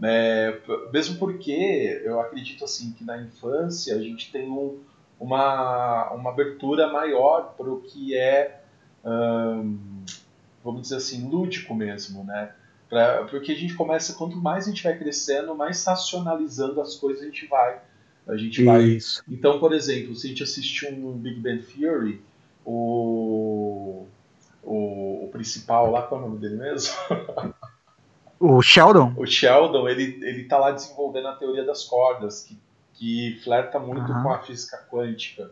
É, 0.02 0.60
mesmo 0.92 1.18
porque 1.18 2.02
eu 2.04 2.20
acredito 2.20 2.64
assim 2.64 2.92
que 2.92 3.04
na 3.04 3.22
infância 3.22 3.94
a 3.94 4.02
gente 4.02 4.30
tem 4.30 4.50
um, 4.50 4.78
uma, 5.18 6.10
uma 6.12 6.30
abertura 6.30 6.92
maior 6.92 7.54
para 7.56 7.70
o 7.70 7.80
que 7.80 8.16
é, 8.16 8.60
hum, 9.04 10.04
vamos 10.62 10.82
dizer 10.82 10.96
assim, 10.96 11.28
lúdico 11.28 11.74
mesmo, 11.74 12.24
né? 12.24 12.52
Pra, 12.88 13.24
porque 13.24 13.52
a 13.52 13.56
gente 13.56 13.74
começa, 13.74 14.14
quanto 14.14 14.36
mais 14.36 14.66
a 14.66 14.70
gente 14.70 14.82
vai 14.82 14.96
crescendo, 14.96 15.54
mais 15.54 15.84
racionalizando 15.84 16.80
as 16.80 16.94
coisas 16.94 17.22
a 17.22 17.26
gente 17.26 17.46
vai. 17.46 17.80
A 18.26 18.36
gente 18.36 18.62
Isso. 18.62 19.22
vai. 19.26 19.34
Então, 19.36 19.58
por 19.58 19.72
exemplo, 19.72 20.14
se 20.14 20.26
a 20.26 20.30
gente 20.30 20.42
assistir 20.42 20.92
um 20.92 21.12
Big 21.12 21.40
Bang 21.40 21.62
Theory, 21.62 22.22
o, 22.64 24.06
o, 24.62 25.24
o 25.24 25.28
principal 25.32 25.90
lá, 25.90 26.02
qual 26.02 26.20
é 26.20 26.24
o 26.24 26.28
nome 26.28 26.40
dele 26.40 26.56
mesmo? 26.56 26.94
O 28.38 28.60
Sheldon? 28.60 29.14
O 29.16 29.26
Sheldon, 29.26 29.88
ele, 29.88 30.20
ele 30.22 30.44
tá 30.44 30.58
lá 30.58 30.70
desenvolvendo 30.70 31.28
a 31.28 31.36
teoria 31.36 31.64
das 31.64 31.84
cordas, 31.84 32.42
que, 32.42 32.58
que 32.94 33.40
flerta 33.42 33.78
muito 33.78 34.06
com 34.06 34.30
a 34.30 34.40
física 34.40 34.76
quântica. 34.90 35.50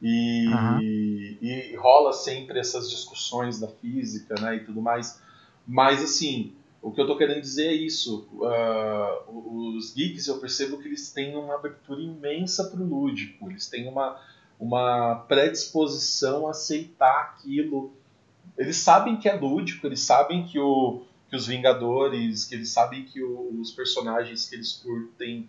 E, 0.00 0.48
e, 1.40 1.76
rola 1.76 2.12
sempre 2.12 2.58
essas 2.58 2.90
discussões 2.90 3.60
da 3.60 3.68
física 3.68 4.34
né, 4.40 4.56
e 4.56 4.60
tudo 4.60 4.80
mais. 4.80 5.20
Mas, 5.66 6.02
assim, 6.02 6.52
o 6.82 6.90
que 6.90 7.00
eu 7.00 7.06
tô 7.06 7.16
querendo 7.16 7.40
dizer 7.40 7.68
é 7.68 7.72
isso. 7.72 8.28
Uh, 8.32 9.76
os 9.76 9.94
geeks, 9.94 10.26
eu 10.26 10.38
percebo 10.38 10.78
que 10.78 10.88
eles 10.88 11.12
têm 11.12 11.36
uma 11.36 11.54
abertura 11.54 12.02
imensa 12.02 12.64
pro 12.64 12.84
lúdico. 12.84 13.48
Eles 13.48 13.68
têm 13.68 13.88
uma, 13.88 14.20
uma 14.58 15.24
predisposição 15.28 16.48
a 16.48 16.50
aceitar 16.50 17.36
aquilo. 17.36 17.92
Eles 18.58 18.78
sabem 18.78 19.16
que 19.16 19.28
é 19.28 19.34
lúdico, 19.34 19.86
eles 19.86 20.00
sabem 20.00 20.44
que, 20.44 20.58
o, 20.58 21.02
que 21.30 21.36
os 21.36 21.46
Vingadores, 21.46 22.44
que 22.44 22.56
eles 22.56 22.70
sabem 22.70 23.04
que 23.04 23.22
o, 23.22 23.60
os 23.60 23.70
personagens 23.70 24.48
que 24.48 24.56
eles 24.56 24.72
curtem 24.72 25.48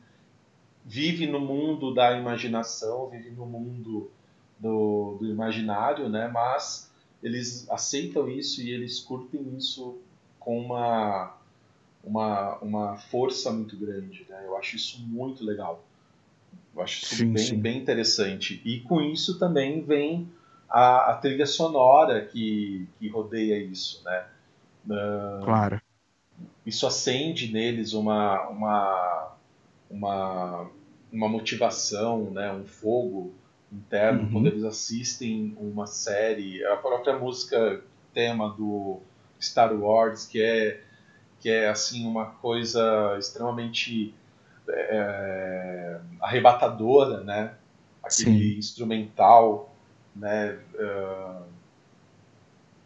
vivem 0.86 1.32
no 1.32 1.40
mundo 1.40 1.94
da 1.96 2.16
imaginação, 2.16 3.10
vivem 3.10 3.32
no 3.32 3.48
mundo 3.48 4.12
do, 4.60 5.18
do 5.20 5.28
imaginário, 5.28 6.08
né? 6.10 6.28
Mas 6.28 6.92
eles 7.24 7.68
aceitam 7.72 8.30
isso 8.30 8.62
e 8.62 8.70
eles 8.70 9.00
curtem 9.00 9.56
isso 9.58 9.98
com 10.44 10.60
uma, 10.60 11.36
uma, 12.04 12.58
uma 12.58 12.98
força 12.98 13.52
muito 13.52 13.78
grande. 13.78 14.26
Né? 14.30 14.44
Eu 14.46 14.58
acho 14.58 14.76
isso 14.76 15.02
muito 15.06 15.44
legal. 15.44 15.84
Eu 16.76 16.82
acho 16.82 17.04
isso 17.04 17.16
sim, 17.16 17.34
bem, 17.34 17.44
sim. 17.44 17.58
bem 17.58 17.78
interessante. 17.78 18.62
E 18.66 18.80
com 18.82 19.02
isso 19.02 19.40
também 19.40 19.82
vem 19.82 20.30
a, 20.70 21.12
a 21.12 21.14
trilha 21.16 21.46
sonora 21.46 22.26
que, 22.26 22.88
que 23.00 23.08
rodeia 23.08 23.58
isso. 23.58 24.04
Né? 24.04 24.26
Uh, 24.88 25.46
claro. 25.46 25.82
Isso 26.66 26.88
acende 26.88 27.52
neles 27.52 27.94
uma, 27.94 28.48
uma, 28.48 29.36
uma, 29.90 30.72
uma 31.12 31.30
motivação, 31.30 32.32
né? 32.32 32.52
um 32.52 32.66
fogo 32.66 33.34
interno 33.72 34.24
uhum. 34.24 34.32
quando 34.32 34.48
eles 34.48 34.64
assistem 34.64 35.56
uma 35.60 35.86
série. 35.86 36.64
A 36.66 36.78
própria 36.78 37.18
música 37.18 37.82
tema 38.14 38.50
do 38.50 39.02
Star 39.44 39.74
Wars, 39.74 40.26
que 40.26 40.42
é, 40.42 40.82
que 41.40 41.50
é 41.50 41.70
assim 41.70 42.06
uma 42.08 42.26
coisa 42.26 43.16
extremamente 43.20 44.14
é, 44.70 46.00
arrebatadora, 46.22 47.22
né? 47.22 47.54
Aquele 48.02 48.54
Sim. 48.54 48.58
instrumental, 48.58 49.74
né? 50.16 50.60
Uh, 50.74 51.44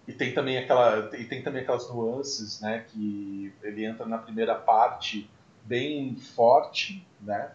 e 0.07 0.13
tem 0.13 0.33
também 0.33 0.57
aquela 0.57 1.09
e 1.17 1.25
tem 1.25 1.43
também 1.43 1.61
aquelas 1.61 1.89
nuances, 1.89 2.61
né? 2.61 2.85
Que 2.87 3.53
ele 3.61 3.85
entra 3.85 4.05
na 4.05 4.17
primeira 4.17 4.55
parte 4.55 5.29
bem 5.65 6.15
forte, 6.15 7.05
né? 7.21 7.51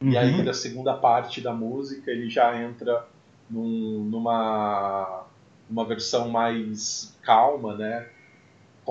Uhum. 0.00 0.10
E 0.10 0.18
aí 0.18 0.32
uhum. 0.32 0.44
da 0.44 0.54
segunda 0.54 0.94
parte 0.94 1.40
da 1.40 1.52
música 1.52 2.10
ele 2.10 2.30
já 2.30 2.60
entra 2.60 3.06
num, 3.50 4.04
numa 4.04 5.24
uma 5.68 5.84
versão 5.84 6.28
mais 6.28 7.14
calma, 7.22 7.76
né? 7.76 8.08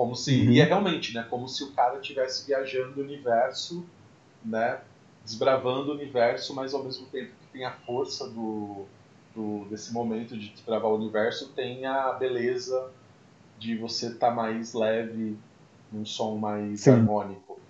Como 0.00 0.16
se 0.16 0.34
uhum. 0.34 0.52
e 0.52 0.60
é 0.60 0.64
realmente, 0.64 1.12
né? 1.12 1.26
Como 1.28 1.46
se 1.46 1.62
o 1.62 1.72
cara 1.72 1.98
estivesse 1.98 2.46
viajando 2.46 2.98
o 2.98 3.04
universo, 3.04 3.84
né? 4.42 4.78
Desbravando 5.22 5.90
o 5.90 5.94
universo, 5.94 6.54
mas 6.54 6.72
ao 6.72 6.82
mesmo 6.82 7.04
tempo 7.08 7.26
que 7.26 7.52
tem 7.52 7.66
a 7.66 7.72
força 7.84 8.26
do, 8.26 8.86
do 9.36 9.66
desse 9.68 9.92
momento 9.92 10.38
de 10.38 10.48
desbravar 10.48 10.90
o 10.90 10.96
universo, 10.96 11.52
tem 11.54 11.84
a 11.84 12.12
beleza 12.12 12.88
de 13.58 13.76
você 13.76 14.06
estar 14.06 14.30
tá 14.30 14.34
mais 14.34 14.72
leve, 14.72 15.36
num 15.92 16.06
som 16.06 16.36
mais 16.36 16.80
Sim. 16.80 16.92
harmônico. 16.92 17.60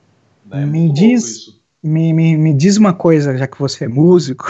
Né? 0.46 0.64
Me 0.66 0.88
diz 0.88 1.24
isso. 1.24 1.60
Me, 1.82 2.12
me, 2.12 2.36
me 2.36 2.54
diz 2.54 2.76
uma 2.76 2.92
coisa, 2.92 3.36
já 3.36 3.48
que 3.48 3.58
você 3.58 3.86
é 3.86 3.88
músico, 3.88 4.44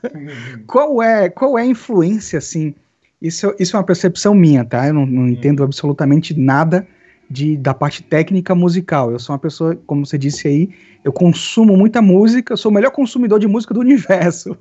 qual 0.66 1.02
é 1.02 1.28
qual 1.28 1.58
é 1.58 1.62
a 1.64 1.66
influência, 1.66 2.38
assim, 2.38 2.74
isso, 3.20 3.54
isso 3.58 3.76
é 3.76 3.78
uma 3.78 3.84
percepção 3.84 4.34
minha, 4.34 4.64
tá? 4.64 4.86
Eu 4.86 4.94
não, 4.94 5.04
não 5.04 5.22
uhum. 5.24 5.28
entendo 5.28 5.62
absolutamente 5.62 6.32
nada 6.32 6.88
de, 7.30 7.56
da 7.56 7.72
parte 7.72 8.02
técnica 8.02 8.54
musical. 8.54 9.12
Eu 9.12 9.18
sou 9.20 9.32
uma 9.32 9.38
pessoa, 9.38 9.76
como 9.86 10.04
você 10.04 10.18
disse 10.18 10.48
aí, 10.48 10.70
eu 11.04 11.12
consumo 11.12 11.76
muita 11.76 12.02
música, 12.02 12.56
sou 12.56 12.72
o 12.72 12.74
melhor 12.74 12.90
consumidor 12.90 13.38
de 13.38 13.46
música 13.46 13.72
do 13.72 13.80
universo. 13.80 14.56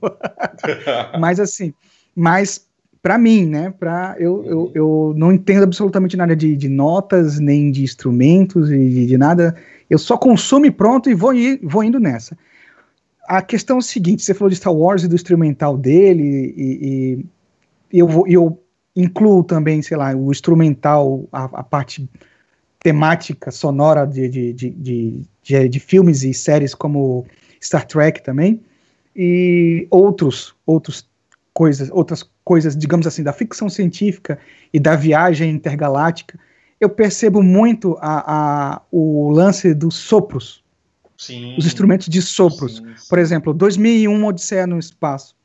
mas 1.19 1.39
assim, 1.39 1.73
mas 2.15 2.67
para 3.01 3.17
mim, 3.17 3.45
né, 3.45 3.73
pra, 3.79 4.15
eu, 4.19 4.45
eu, 4.45 4.59
uhum. 4.59 4.71
eu 4.75 5.13
não 5.17 5.31
entendo 5.31 5.63
absolutamente 5.63 6.15
nada 6.15 6.35
de, 6.35 6.55
de 6.55 6.69
notas, 6.69 7.39
nem 7.39 7.71
de 7.71 7.83
instrumentos, 7.83 8.69
e 8.71 8.77
de, 8.77 9.05
de 9.07 9.17
nada 9.17 9.55
eu 9.89 9.97
só 9.97 10.15
consumo 10.15 10.67
e 10.67 10.71
pronto 10.71 11.09
e 11.09 11.15
vou, 11.15 11.33
ir, 11.33 11.59
vou 11.63 11.83
indo 11.83 11.99
nessa. 11.99 12.37
A 13.27 13.41
questão 13.41 13.77
é 13.77 13.79
o 13.79 13.83
seguinte: 13.83 14.21
você 14.21 14.33
falou 14.33 14.49
de 14.49 14.57
Star 14.57 14.73
Wars 14.73 15.03
e 15.03 15.07
do 15.07 15.15
instrumental 15.15 15.75
dele, 15.75 16.53
e, 16.55 17.25
e 17.91 17.99
eu, 17.99 18.07
vou, 18.07 18.27
eu 18.27 18.61
incluo 18.95 19.43
também, 19.43 19.81
sei 19.81 19.97
lá, 19.97 20.13
o 20.15 20.29
instrumental, 20.29 21.27
a, 21.31 21.45
a 21.45 21.63
parte 21.63 22.07
temática 22.79 23.51
sonora 23.51 24.05
de, 24.05 24.29
de, 24.29 24.53
de, 24.53 25.25
de, 25.43 25.69
de 25.69 25.79
filmes 25.79 26.23
e 26.23 26.33
séries 26.33 26.73
como 26.73 27.25
Star 27.61 27.85
Trek 27.85 28.23
também, 28.23 28.61
e 29.15 29.87
outros, 29.89 30.55
outros 30.65 31.07
coisas, 31.53 31.89
outras 31.91 32.23
coisas, 32.43 32.75
digamos 32.75 33.05
assim, 33.05 33.23
da 33.23 33.33
ficção 33.33 33.69
científica 33.69 34.39
e 34.73 34.79
da 34.79 34.95
viagem 34.95 35.51
intergaláctica 35.51 36.39
eu 36.79 36.89
percebo 36.89 37.43
muito 37.43 37.97
a, 37.99 38.75
a, 38.75 38.81
o 38.91 39.29
lance 39.29 39.73
dos 39.73 39.95
sopros. 39.95 40.63
Sim. 41.17 41.57
Os 41.57 41.65
instrumentos 41.65 42.07
de 42.07 42.21
sopros. 42.21 42.77
Sim, 42.77 42.95
sim. 42.95 43.09
Por 43.09 43.19
exemplo, 43.19 43.53
2001 43.53 44.25
Odisseia 44.25 44.65
no 44.65 44.79
Espaço. 44.79 45.35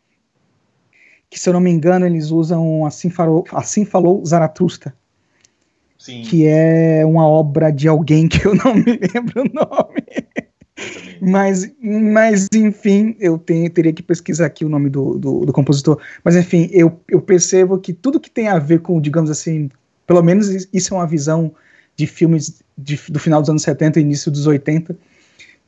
Que, 1.28 1.38
se 1.38 1.48
eu 1.48 1.52
não 1.52 1.60
me 1.60 1.70
engano, 1.70 2.06
eles 2.06 2.30
usam 2.30 2.86
Assim 2.86 3.10
Falou, 3.10 3.44
assim 3.50 3.84
falou 3.84 4.24
Zaratustra. 4.24 4.94
Sim. 6.04 6.20
Que 6.20 6.46
é 6.46 7.02
uma 7.06 7.26
obra 7.26 7.70
de 7.70 7.88
alguém 7.88 8.28
que 8.28 8.46
eu 8.46 8.54
não 8.54 8.74
me 8.74 8.84
lembro 8.84 9.40
o 9.40 9.54
nome. 9.54 10.04
Mas, 11.18 11.72
mas, 11.80 12.46
enfim, 12.54 13.16
eu 13.18 13.38
tenho, 13.38 13.70
teria 13.70 13.90
que 13.90 14.02
pesquisar 14.02 14.44
aqui 14.44 14.66
o 14.66 14.68
nome 14.68 14.90
do, 14.90 15.18
do, 15.18 15.46
do, 15.46 15.52
compositor. 15.52 15.98
Mas, 16.22 16.36
enfim, 16.36 16.68
eu, 16.72 17.00
eu 17.08 17.22
percebo 17.22 17.78
que 17.78 17.94
tudo 17.94 18.20
que 18.20 18.28
tem 18.28 18.48
a 18.48 18.58
ver 18.58 18.80
com, 18.80 19.00
digamos 19.00 19.30
assim, 19.30 19.70
pelo 20.06 20.22
menos 20.22 20.68
isso 20.74 20.92
é 20.92 20.96
uma 20.98 21.06
visão 21.06 21.54
de 21.96 22.06
filmes 22.06 22.62
de, 22.76 23.00
do 23.08 23.18
final 23.18 23.40
dos 23.40 23.48
anos 23.48 23.62
70 23.62 23.98
e 23.98 24.02
início 24.02 24.30
dos 24.30 24.46
80. 24.46 24.94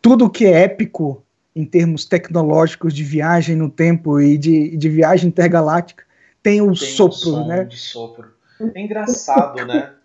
Tudo 0.03 0.29
que 0.29 0.45
é 0.45 0.65
épico 0.65 1.25
em 1.55 1.65
termos 1.65 2.05
tecnológicos 2.05 2.93
de 2.93 3.03
viagem 3.03 3.57
no 3.57 3.71
tempo 3.71 4.21
e 4.21 4.37
de, 4.37 4.77
de 4.77 4.89
viagem 4.91 5.29
intergaláctica 5.29 6.05
tem 6.43 6.61
o 6.61 6.75
sopro, 6.75 7.37
um 7.37 7.47
né? 7.47 7.65
De 7.65 7.79
sopro. 7.79 8.29
É 8.75 8.83
engraçado, 8.83 9.65
né? 9.65 9.96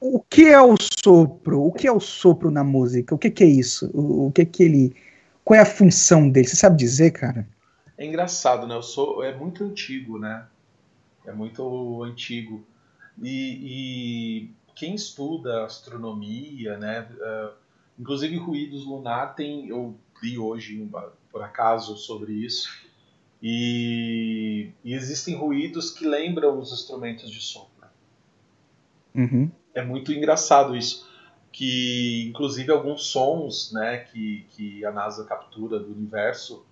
O 0.00 0.20
que 0.20 0.46
é 0.46 0.60
o 0.60 0.74
sopro? 1.02 1.62
O 1.62 1.72
que 1.72 1.86
é 1.86 1.92
o 1.92 2.00
sopro 2.00 2.50
na 2.50 2.62
música? 2.62 3.14
O 3.14 3.18
que, 3.18 3.30
que 3.30 3.42
é 3.42 3.46
isso? 3.46 3.90
O, 3.92 4.26
o 4.26 4.32
que 4.32 4.44
que 4.44 4.62
ele? 4.62 4.94
Qual 5.44 5.58
é 5.58 5.62
a 5.62 5.66
função 5.66 6.28
dele? 6.28 6.46
Você 6.46 6.56
sabe 6.56 6.76
dizer, 6.76 7.10
cara? 7.12 7.48
É 7.96 8.06
engraçado, 8.06 8.66
né? 8.66 8.78
É 9.26 9.34
muito 9.34 9.64
antigo, 9.64 10.18
né? 10.18 10.46
É 11.26 11.32
muito 11.32 12.02
antigo. 12.04 12.64
E, 13.20 14.50
e 14.50 14.50
quem 14.76 14.94
estuda 14.94 15.64
astronomia, 15.64 16.78
né, 16.78 17.08
uh, 17.10 17.52
inclusive 17.98 18.36
ruídos 18.36 18.86
lunar, 18.86 19.34
tem, 19.34 19.68
eu 19.68 19.96
li 20.22 20.38
hoje 20.38 20.88
por 21.32 21.42
acaso 21.42 21.96
sobre 21.96 22.32
isso, 22.32 22.68
e, 23.42 24.70
e 24.84 24.94
existem 24.94 25.36
ruídos 25.36 25.90
que 25.90 26.06
lembram 26.06 26.58
os 26.58 26.72
instrumentos 26.72 27.28
de 27.30 27.40
som. 27.40 27.68
Uhum. 29.14 29.50
É 29.78 29.84
muito 29.84 30.12
engraçado 30.12 30.74
isso, 30.74 31.08
que 31.52 32.26
inclusive 32.28 32.72
alguns 32.72 33.06
sons 33.06 33.72
né, 33.72 33.98
que, 33.98 34.44
que 34.50 34.84
a 34.84 34.90
NASA 34.90 35.24
captura 35.24 35.78
do 35.78 35.92
universo 35.92 36.66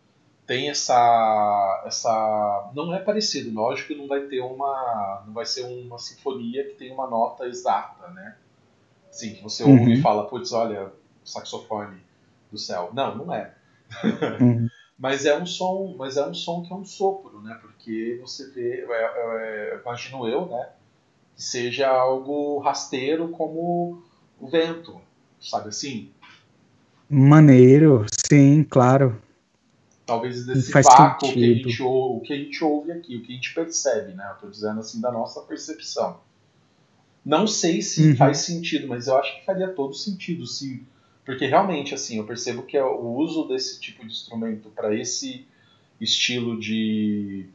tem 0.44 0.70
essa 0.70 1.84
essa 1.86 2.70
não 2.74 2.92
é 2.92 2.98
parecido 2.98 3.52
lógico 3.52 3.88
que 3.88 3.94
não 3.94 4.08
vai 4.08 4.22
ter 4.22 4.40
uma 4.40 5.22
não 5.24 5.32
vai 5.32 5.46
ser 5.46 5.62
uma 5.62 5.98
sinfonia 5.98 6.64
que 6.64 6.74
tem 6.74 6.92
uma 6.92 7.08
nota 7.08 7.46
exata 7.46 8.08
né? 8.08 8.36
Sim 9.08 9.34
que 9.34 9.42
você 9.42 9.62
uhum. 9.62 9.78
ouve 9.78 9.94
e 9.94 10.02
fala 10.02 10.26
putz 10.26 10.52
olha 10.52 10.92
saxofone 11.24 12.00
do 12.50 12.58
céu. 12.58 12.90
Não 12.92 13.16
não 13.16 13.32
é. 13.32 13.54
Uhum. 14.40 14.68
mas 14.98 15.24
é 15.26 15.36
um 15.38 15.46
som 15.46 15.94
mas 15.96 16.16
é 16.16 16.26
um 16.26 16.34
som 16.34 16.62
que 16.62 16.72
é 16.72 16.76
um 16.76 16.84
sopro 16.84 17.40
né? 17.40 17.56
Porque 17.60 18.18
você 18.20 18.50
vê 18.50 18.84
é, 18.88 19.74
é, 19.74 19.80
imagino 19.80 20.26
eu 20.28 20.46
né 20.46 20.70
que 21.36 21.42
seja 21.42 21.88
algo 21.88 22.58
rasteiro 22.58 23.28
como 23.28 24.02
o 24.40 24.48
vento 24.48 25.00
sabe 25.40 25.68
assim 25.68 26.10
maneiro 27.08 28.04
sim 28.28 28.64
claro 28.64 29.20
talvez 30.06 30.46
desse 30.46 30.70
vácuo 30.70 31.32
que 31.32 31.44
a, 31.44 31.54
gente 31.54 31.82
ouve, 31.82 32.18
o 32.18 32.20
que 32.20 32.32
a 32.32 32.36
gente 32.36 32.64
ouve 32.64 32.92
aqui, 32.92 33.16
o 33.16 33.22
que 33.22 33.32
a 33.32 33.34
gente 33.34 33.52
percebe, 33.52 34.14
né? 34.14 34.24
Eu 34.30 34.40
tô 34.40 34.48
dizendo 34.48 34.78
assim 34.78 35.00
da 35.00 35.10
nossa 35.10 35.40
percepção. 35.42 36.20
Não 37.24 37.46
sei 37.46 37.82
se 37.82 38.10
uhum. 38.10 38.16
faz 38.16 38.38
sentido, 38.38 38.86
mas 38.86 39.08
eu 39.08 39.16
acho 39.16 39.36
que 39.36 39.44
faria 39.44 39.68
todo 39.68 39.92
sentido 39.92 40.46
se 40.46 40.86
porque 41.24 41.44
realmente 41.44 41.92
assim, 41.92 42.18
eu 42.18 42.24
percebo 42.24 42.62
que 42.62 42.78
o 42.78 43.16
uso 43.16 43.48
desse 43.48 43.80
tipo 43.80 44.06
de 44.06 44.12
instrumento 44.12 44.70
para 44.70 44.94
esse 44.94 45.44
estilo 46.00 46.56
de, 46.56 47.46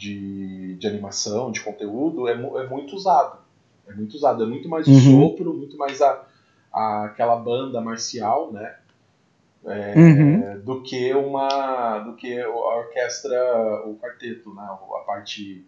de, 0.00 0.76
de, 0.76 0.86
animação, 0.86 1.52
de 1.52 1.60
conteúdo, 1.60 2.26
é, 2.26 2.32
é, 2.32 2.66
muito 2.66 2.96
usado. 2.96 3.38
É 3.86 3.92
muito 3.92 4.14
usado. 4.14 4.42
É 4.42 4.46
muito 4.46 4.68
mais 4.68 4.86
o 4.86 4.90
uhum. 4.90 5.28
sopro, 5.28 5.52
muito 5.54 5.76
mais 5.76 6.00
a, 6.00 6.24
a, 6.72 7.04
aquela 7.04 7.36
banda 7.36 7.80
marcial, 7.80 8.52
né? 8.52 8.76
é, 9.66 9.94
uhum. 9.96 10.60
do 10.60 10.82
que 10.82 11.12
uma 11.12 11.98
do 12.00 12.14
que 12.14 12.40
a 12.40 12.48
orquestra, 12.48 13.86
o 13.86 13.96
quarteto, 13.96 14.54
né? 14.54 14.62
A 14.62 15.04
parte 15.04 15.64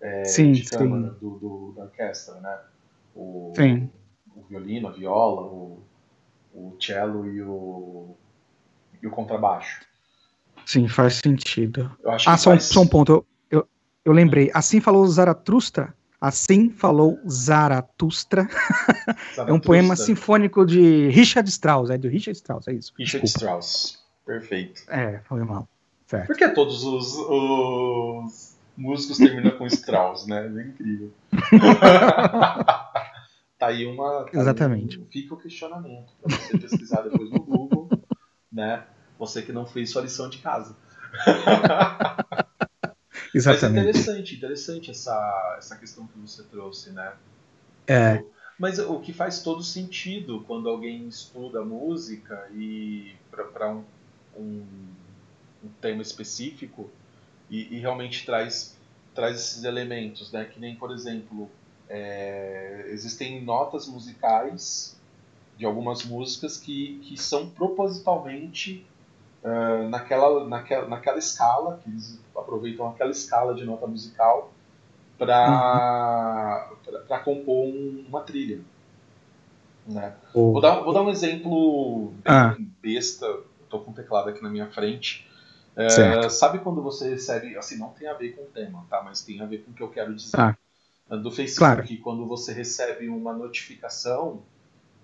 é, 0.00 0.24
sim, 0.24 0.52
de 0.52 0.64
câmara. 0.64 1.10
Do, 1.20 1.38
do, 1.38 1.72
da 1.76 1.82
orquestra, 1.84 2.40
né? 2.40 2.58
O, 3.14 3.52
sim. 3.54 3.90
o 4.34 4.42
violino, 4.42 4.88
a 4.88 4.92
viola, 4.92 5.42
o, 5.42 5.82
o 6.54 6.76
cello 6.80 7.26
e 7.26 7.42
o, 7.42 8.16
e 9.02 9.06
o 9.06 9.10
contrabaixo. 9.10 9.84
Sim, 10.64 10.88
faz 10.88 11.16
sentido. 11.16 11.90
ah, 12.06 12.18
só, 12.18 12.50
faz... 12.50 12.64
só 12.64 12.80
um 12.80 12.86
ponto. 12.86 13.24
Eu, 14.04 14.12
lembrei. 14.12 14.50
Assim 14.52 14.80
falou 14.80 15.06
Zaratustra. 15.06 15.94
Assim 16.20 16.70
falou 16.70 17.18
Zaratustra. 17.28 18.48
é 19.36 19.52
um 19.52 19.60
poema 19.60 19.96
sinfônico 19.96 20.64
de 20.64 21.08
Richard 21.08 21.48
Strauss. 21.48 21.90
É 21.90 21.98
do 21.98 22.08
Richard 22.08 22.36
Strauss, 22.36 22.68
é 22.68 22.72
isso. 22.72 22.92
Richard 22.98 23.24
Desculpa. 23.24 23.60
Strauss. 23.60 24.04
Perfeito. 24.24 24.82
É, 24.88 25.20
foi 25.24 25.42
mal. 25.44 25.68
Certo. 26.06 26.26
Por 26.26 26.36
que 26.36 26.48
todos 26.48 26.84
os, 26.84 27.14
os 27.16 28.56
músicos 28.76 29.18
terminam 29.18 29.56
com 29.56 29.66
Strauss, 29.66 30.26
né? 30.26 30.46
É 30.46 30.68
incrível. 30.68 31.12
tá 33.58 33.68
aí 33.68 33.86
uma. 33.86 34.24
Tá 34.24 34.40
Exatamente. 34.40 34.98
Aí 34.98 35.06
fica 35.10 35.34
o 35.34 35.38
questionamento 35.38 36.12
para 36.22 36.36
você 36.36 36.58
pesquisar 36.58 37.02
depois 37.02 37.30
no 37.30 37.40
Google, 37.40 37.88
né? 38.52 38.84
Você 39.18 39.42
que 39.42 39.52
não 39.52 39.66
fez 39.66 39.90
sua 39.90 40.02
lição 40.02 40.28
de 40.28 40.38
casa. 40.38 40.76
Exatamente. 43.34 43.86
Mas 43.86 43.86
é 43.86 43.90
interessante, 43.90 44.34
interessante 44.36 44.90
essa, 44.90 45.56
essa 45.58 45.76
questão 45.76 46.06
que 46.06 46.18
você 46.18 46.42
trouxe, 46.44 46.90
né? 46.90 47.12
É. 47.86 48.22
Mas 48.58 48.78
o 48.78 49.00
que 49.00 49.12
faz 49.12 49.42
todo 49.42 49.62
sentido 49.62 50.44
quando 50.46 50.68
alguém 50.68 51.08
estuda 51.08 51.64
música 51.64 52.48
e 52.54 53.14
para 53.30 53.72
um, 53.72 53.84
um, 54.36 54.64
um, 55.64 55.68
tema 55.80 56.02
específico 56.02 56.88
e, 57.50 57.74
e, 57.74 57.80
realmente 57.80 58.24
traz, 58.24 58.76
traz 59.14 59.38
esses 59.38 59.64
elementos, 59.64 60.30
né? 60.30 60.44
Que 60.44 60.60
nem, 60.60 60.76
por 60.76 60.92
exemplo, 60.92 61.50
é, 61.88 62.86
existem 62.88 63.42
notas 63.42 63.88
musicais 63.88 64.96
de 65.56 65.64
algumas 65.64 66.04
músicas 66.04 66.56
que, 66.56 67.00
que 67.02 67.16
são 67.16 67.50
propositalmente 67.50 68.86
uh, 69.44 69.88
naquela, 69.88 70.44
naquela, 70.48 70.88
naquela 70.88 71.18
escala, 71.18 71.78
que 71.82 71.90
eles 71.90 72.18
aproveitam 72.34 72.88
aquela 72.88 73.10
escala 73.10 73.54
de 73.54 73.64
nota 73.64 73.86
musical 73.86 74.52
para 75.18 76.70
uhum. 76.80 77.18
compor 77.22 77.66
um, 77.66 78.04
uma 78.08 78.22
trilha. 78.22 78.60
Né? 79.86 80.14
Vou, 80.32 80.60
dar, 80.60 80.80
vou 80.80 80.94
dar 80.94 81.02
um 81.02 81.10
exemplo 81.10 82.12
ah. 82.24 82.56
besta, 82.82 83.26
estou 83.62 83.80
com 83.80 83.90
o 83.90 83.94
teclado 83.94 84.30
aqui 84.30 84.42
na 84.42 84.48
minha 84.48 84.66
frente. 84.70 85.28
Uh, 85.76 86.30
sabe 86.30 86.60
quando 86.60 86.80
você 86.80 87.10
recebe, 87.10 87.56
assim, 87.56 87.78
não 87.78 87.88
tem 87.90 88.08
a 88.08 88.14
ver 88.14 88.30
com 88.30 88.42
o 88.42 88.46
tema, 88.46 88.86
tá? 88.88 89.02
Mas 89.02 89.22
tem 89.22 89.40
a 89.40 89.46
ver 89.46 89.58
com 89.58 89.72
o 89.72 89.74
que 89.74 89.82
eu 89.82 89.88
quero 89.88 90.14
dizer. 90.14 90.38
Ah. 90.38 90.56
Do 91.10 91.30
Facebook, 91.30 91.86
claro. 91.86 92.02
quando 92.02 92.26
você 92.26 92.52
recebe 92.52 93.08
uma 93.08 93.34
notificação, 93.34 94.42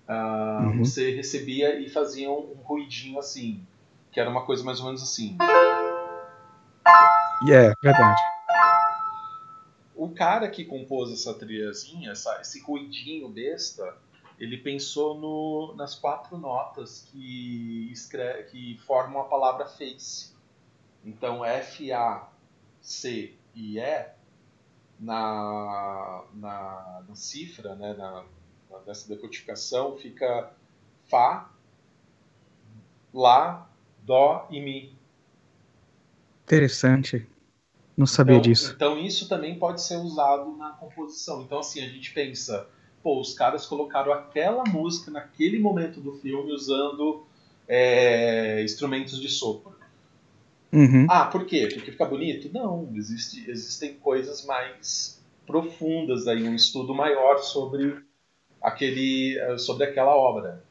uh, 0.09 0.63
uhum. 0.63 0.79
você 0.79 1.13
recebia 1.13 1.79
e 1.79 1.89
fazia 1.89 2.29
um, 2.31 2.53
um 2.57 2.61
ruidinho 2.63 3.19
assim 3.19 3.63
que 4.11 4.19
era 4.19 4.29
uma 4.29 4.45
coisa 4.45 4.63
mais 4.63 4.79
ou 4.79 4.85
menos 4.85 5.01
assim. 5.01 5.37
É, 7.43 7.49
yeah, 7.49 7.75
verdade. 7.81 8.21
O 9.95 10.09
cara 10.09 10.49
que 10.49 10.65
compôs 10.65 11.11
essa 11.11 11.33
trilhazinha, 11.33 12.11
essa, 12.11 12.39
esse 12.41 12.59
ruidinho 12.61 13.29
besta, 13.29 13.95
ele 14.37 14.57
pensou 14.57 15.15
no, 15.15 15.75
nas 15.75 15.95
quatro 15.95 16.37
notas 16.37 17.07
que, 17.11 17.89
escreve, 17.91 18.43
que 18.49 18.77
formam 18.79 19.21
a 19.21 19.25
palavra 19.25 19.65
face. 19.65 20.35
Então, 21.05 21.45
F, 21.45 21.91
A, 21.91 22.27
C 22.81 23.35
e 23.55 23.79
E, 23.79 24.05
na, 24.99 26.23
na, 26.33 27.03
na 27.07 27.15
cifra, 27.15 27.75
né, 27.75 27.93
na, 27.93 28.23
nessa 28.85 29.07
decodificação, 29.07 29.97
fica 29.97 30.51
Fá, 31.09 31.49
Lá, 33.13 33.69
Dó 34.01 34.47
e 34.49 34.59
Mi. 34.59 34.93
Interessante. 36.43 37.27
Não 37.95 38.05
sabia 38.05 38.35
então, 38.35 38.41
disso. 38.41 38.73
Então 38.75 38.97
isso 38.97 39.27
também 39.27 39.57
pode 39.57 39.81
ser 39.81 39.97
usado 39.97 40.55
na 40.57 40.71
composição. 40.71 41.41
Então 41.43 41.59
assim, 41.59 41.81
a 41.81 41.87
gente 41.87 42.13
pensa, 42.13 42.67
pô, 43.03 43.19
os 43.19 43.33
caras 43.33 43.65
colocaram 43.65 44.11
aquela 44.11 44.63
música 44.63 45.11
naquele 45.11 45.59
momento 45.59 45.99
do 45.99 46.13
filme 46.13 46.51
usando 46.51 47.25
é, 47.67 48.63
instrumentos 48.63 49.19
de 49.19 49.29
sopro. 49.29 49.75
Uhum. 50.73 51.05
Ah, 51.09 51.25
por 51.25 51.45
quê? 51.45 51.67
Porque 51.73 51.91
fica 51.91 52.05
bonito? 52.05 52.49
Não, 52.53 52.89
existe, 52.95 53.49
existem 53.49 53.95
coisas 53.95 54.45
mais 54.45 55.21
profundas 55.45 56.27
aí, 56.27 56.43
um 56.43 56.55
estudo 56.55 56.93
maior 56.95 57.39
sobre 57.39 58.01
aquele, 58.61 59.37
sobre 59.57 59.85
aquela 59.85 60.15
obra. 60.15 60.63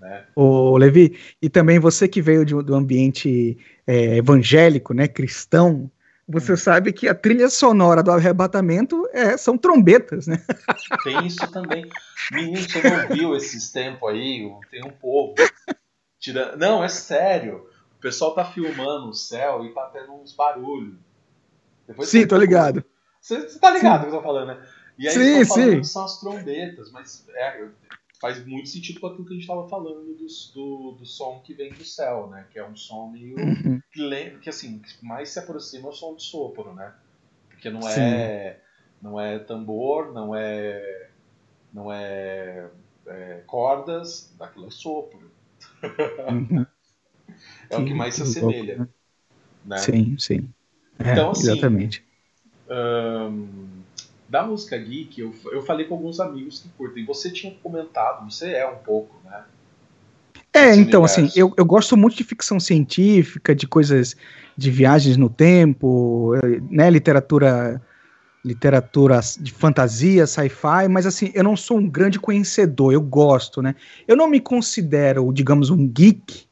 Né? 0.00 0.24
O 0.34 0.76
Levi, 0.76 1.18
e 1.40 1.48
também 1.48 1.78
você 1.78 2.06
que 2.06 2.20
veio 2.20 2.44
de, 2.44 2.54
do 2.54 2.74
ambiente 2.74 3.58
é, 3.86 4.16
evangélico, 4.16 4.92
né, 4.92 5.08
cristão, 5.08 5.90
você 6.28 6.54
hum. 6.54 6.56
sabe 6.56 6.92
que 6.92 7.08
a 7.08 7.14
trilha 7.14 7.48
sonora 7.48 8.02
do 8.02 8.10
arrebatamento 8.10 9.08
é, 9.12 9.36
são 9.36 9.56
trombetas, 9.56 10.26
né? 10.26 10.42
Tem 11.04 11.26
isso 11.26 11.50
também. 11.52 11.88
Menino, 12.32 12.58
você 12.58 12.82
não 12.82 13.08
viu 13.08 13.36
esses 13.36 13.70
tempos 13.70 14.10
aí? 14.10 14.50
Tem 14.70 14.84
um 14.84 14.90
povo. 14.90 15.34
Tira... 16.18 16.56
Não, 16.56 16.82
é 16.82 16.88
sério. 16.88 17.68
O 17.96 18.00
pessoal 18.00 18.34
tá 18.34 18.44
filmando 18.44 19.08
o 19.08 19.14
céu 19.14 19.64
e 19.64 19.72
tá 19.72 19.88
tendo 19.92 20.12
uns 20.14 20.32
barulhos. 20.32 20.96
Depois 21.86 22.08
sim, 22.08 22.26
tô 22.26 22.36
ligado. 22.36 22.84
Você, 23.20 23.48
você 23.48 23.58
tá 23.58 23.70
ligado 23.70 24.02
sim. 24.02 24.06
o 24.06 24.10
que 24.10 24.16
eu 24.16 24.20
tô 24.20 24.26
falando, 24.26 24.48
né? 24.48 24.66
E 24.98 25.06
aí 25.06 25.14
sim, 25.14 25.44
sim. 25.44 25.84
são 25.84 26.04
as 26.04 26.18
trombetas, 26.18 26.90
mas 26.90 27.24
é, 27.34 27.68
faz 28.20 28.44
muito 28.46 28.68
sentido 28.68 29.00
com 29.00 29.08
aquilo 29.08 29.24
que 29.24 29.32
a 29.32 29.34
gente 29.34 29.42
estava 29.42 29.68
falando 29.68 30.14
do, 30.14 30.26
do, 30.54 30.92
do, 30.92 31.06
som 31.06 31.40
que 31.40 31.54
vem 31.54 31.72
do 31.72 31.84
céu, 31.84 32.28
né? 32.28 32.46
Que 32.50 32.58
é 32.58 32.66
um 32.66 32.76
som 32.76 33.10
meio. 33.10 33.38
Uhum. 33.38 33.80
Que, 33.92 34.30
que 34.42 34.48
assim, 34.48 34.80
mais 35.02 35.30
se 35.30 35.38
aproxima 35.38 35.88
é 35.88 35.90
o 35.90 35.92
som 35.92 36.14
de 36.14 36.22
sopro, 36.22 36.74
né? 36.74 36.92
Porque 37.48 37.70
não 37.70 37.88
é. 37.88 38.60
Não 39.00 39.20
é 39.20 39.38
tambor, 39.38 40.12
não 40.12 40.34
é. 40.34 41.10
Não 41.72 41.92
é, 41.92 42.68
é 43.06 43.42
cordas, 43.46 44.34
daquilo 44.38 44.68
é 44.68 44.70
sopro. 44.70 45.30
Uhum. 46.30 46.64
é 47.68 47.76
sim, 47.76 47.82
o 47.82 47.84
que 47.84 47.94
mais 47.94 48.14
se 48.14 48.22
assemelha. 48.22 48.88
Né? 49.64 49.76
Sim, 49.78 50.16
sim. 50.18 50.48
É, 50.98 51.12
então, 51.12 51.32
assim, 51.32 51.50
exatamente. 51.50 52.04
Um, 52.68 53.65
da 54.36 54.42
música 54.42 54.76
geek, 54.76 55.18
eu, 55.18 55.34
eu 55.50 55.62
falei 55.62 55.86
com 55.86 55.94
alguns 55.94 56.20
amigos 56.20 56.58
que 56.58 56.68
curtem. 56.76 57.06
Você 57.06 57.30
tinha 57.30 57.54
comentado, 57.62 58.30
você 58.30 58.52
é 58.52 58.68
um 58.68 58.76
pouco, 58.76 59.16
né? 59.24 59.44
É, 60.52 60.74
então, 60.74 61.04
assim, 61.04 61.22
universo. 61.22 61.38
assim, 61.38 61.40
eu, 61.40 61.54
eu 61.56 61.64
gosto 61.64 61.96
muito 61.96 62.16
de 62.16 62.24
ficção 62.24 62.60
científica, 62.60 63.54
de 63.54 63.66
coisas 63.66 64.14
de 64.54 64.70
viagens 64.70 65.16
no 65.16 65.30
tempo, 65.30 66.34
eh, 66.36 66.60
né, 66.70 66.90
literatura 66.90 67.80
literatura 68.44 69.18
de 69.40 69.52
fantasia, 69.52 70.24
sci-fi, 70.24 70.86
mas 70.88 71.04
assim, 71.04 71.32
eu 71.34 71.42
não 71.42 71.56
sou 71.56 71.78
um 71.78 71.88
grande 71.88 72.20
conhecedor, 72.20 72.92
eu 72.92 73.00
gosto, 73.00 73.60
né? 73.60 73.74
Eu 74.06 74.16
não 74.16 74.30
me 74.30 74.38
considero, 74.38 75.32
digamos, 75.32 75.68
um 75.68 75.88
geek, 75.88 76.44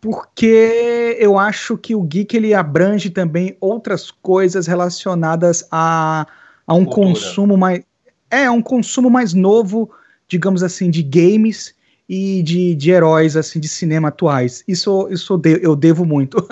porque 0.00 1.16
eu 1.18 1.36
acho 1.36 1.76
que 1.76 1.92
o 1.96 2.02
geek 2.02 2.36
ele 2.36 2.54
abrange 2.54 3.10
também 3.10 3.56
outras 3.60 4.12
coisas 4.12 4.68
relacionadas 4.68 5.66
a 5.72 6.24
a 6.66 6.74
um 6.74 6.84
Cultura. 6.84 7.08
consumo 7.08 7.56
mais. 7.56 7.82
É, 8.30 8.50
um 8.50 8.62
consumo 8.62 9.10
mais 9.10 9.34
novo, 9.34 9.90
digamos 10.26 10.62
assim, 10.62 10.90
de 10.90 11.02
games 11.02 11.74
e 12.08 12.42
de, 12.42 12.74
de 12.74 12.90
heróis, 12.90 13.36
assim, 13.36 13.60
de 13.60 13.68
cinema 13.68 14.08
atuais. 14.08 14.64
Isso, 14.66 15.08
isso 15.10 15.34
eu, 15.34 15.38
de, 15.38 15.60
eu 15.62 15.76
devo 15.76 16.04
muito. 16.04 16.46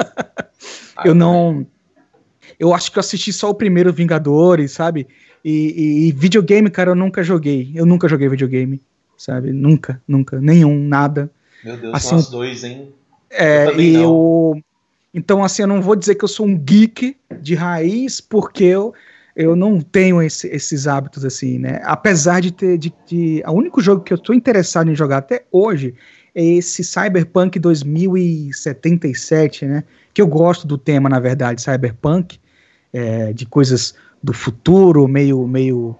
eu 1.04 1.14
não. 1.14 1.66
Eu 2.58 2.74
acho 2.74 2.92
que 2.92 2.98
eu 2.98 3.00
assisti 3.00 3.32
só 3.32 3.50
o 3.50 3.54
primeiro 3.54 3.92
Vingadores, 3.92 4.72
sabe? 4.72 5.06
E, 5.44 5.50
e, 5.50 6.08
e, 6.08 6.12
videogame, 6.12 6.70
cara, 6.70 6.90
eu 6.90 6.94
nunca 6.94 7.22
joguei. 7.22 7.72
Eu 7.74 7.86
nunca 7.86 8.06
joguei 8.08 8.28
videogame, 8.28 8.82
sabe? 9.16 9.52
Nunca, 9.52 10.02
nunca. 10.06 10.38
Nenhum, 10.38 10.86
nada. 10.86 11.30
Meu 11.64 11.76
Deus, 11.76 11.94
assim, 11.94 12.14
nós 12.16 12.28
dois, 12.28 12.64
hein? 12.64 12.92
É, 13.30 13.66
eu 13.66 13.80
e 13.80 13.94
eu. 13.94 14.62
Então, 15.12 15.42
assim, 15.42 15.62
eu 15.62 15.68
não 15.68 15.80
vou 15.80 15.96
dizer 15.96 16.14
que 16.14 16.24
eu 16.24 16.28
sou 16.28 16.46
um 16.46 16.56
geek 16.56 17.16
de 17.40 17.54
raiz, 17.54 18.20
porque 18.20 18.64
eu, 18.64 18.94
eu 19.40 19.56
não 19.56 19.80
tenho 19.80 20.22
esse, 20.22 20.46
esses 20.48 20.86
hábitos 20.86 21.24
assim, 21.24 21.58
né? 21.58 21.80
Apesar 21.84 22.40
de 22.40 22.52
ter. 22.52 22.76
De, 22.76 22.92
de, 23.06 23.42
o 23.46 23.52
único 23.52 23.80
jogo 23.80 24.02
que 24.02 24.12
eu 24.12 24.16
estou 24.16 24.34
interessado 24.34 24.90
em 24.90 24.94
jogar 24.94 25.16
até 25.18 25.44
hoje 25.50 25.94
é 26.34 26.44
esse 26.44 26.84
Cyberpunk 26.84 27.58
2077, 27.58 29.64
né? 29.64 29.82
Que 30.12 30.20
eu 30.20 30.26
gosto 30.26 30.66
do 30.66 30.76
tema, 30.76 31.08
na 31.08 31.18
verdade, 31.18 31.62
Cyberpunk, 31.62 32.38
é, 32.92 33.32
de 33.32 33.46
coisas 33.46 33.94
do 34.22 34.34
futuro, 34.34 35.08
meio, 35.08 35.46
meio, 35.46 35.96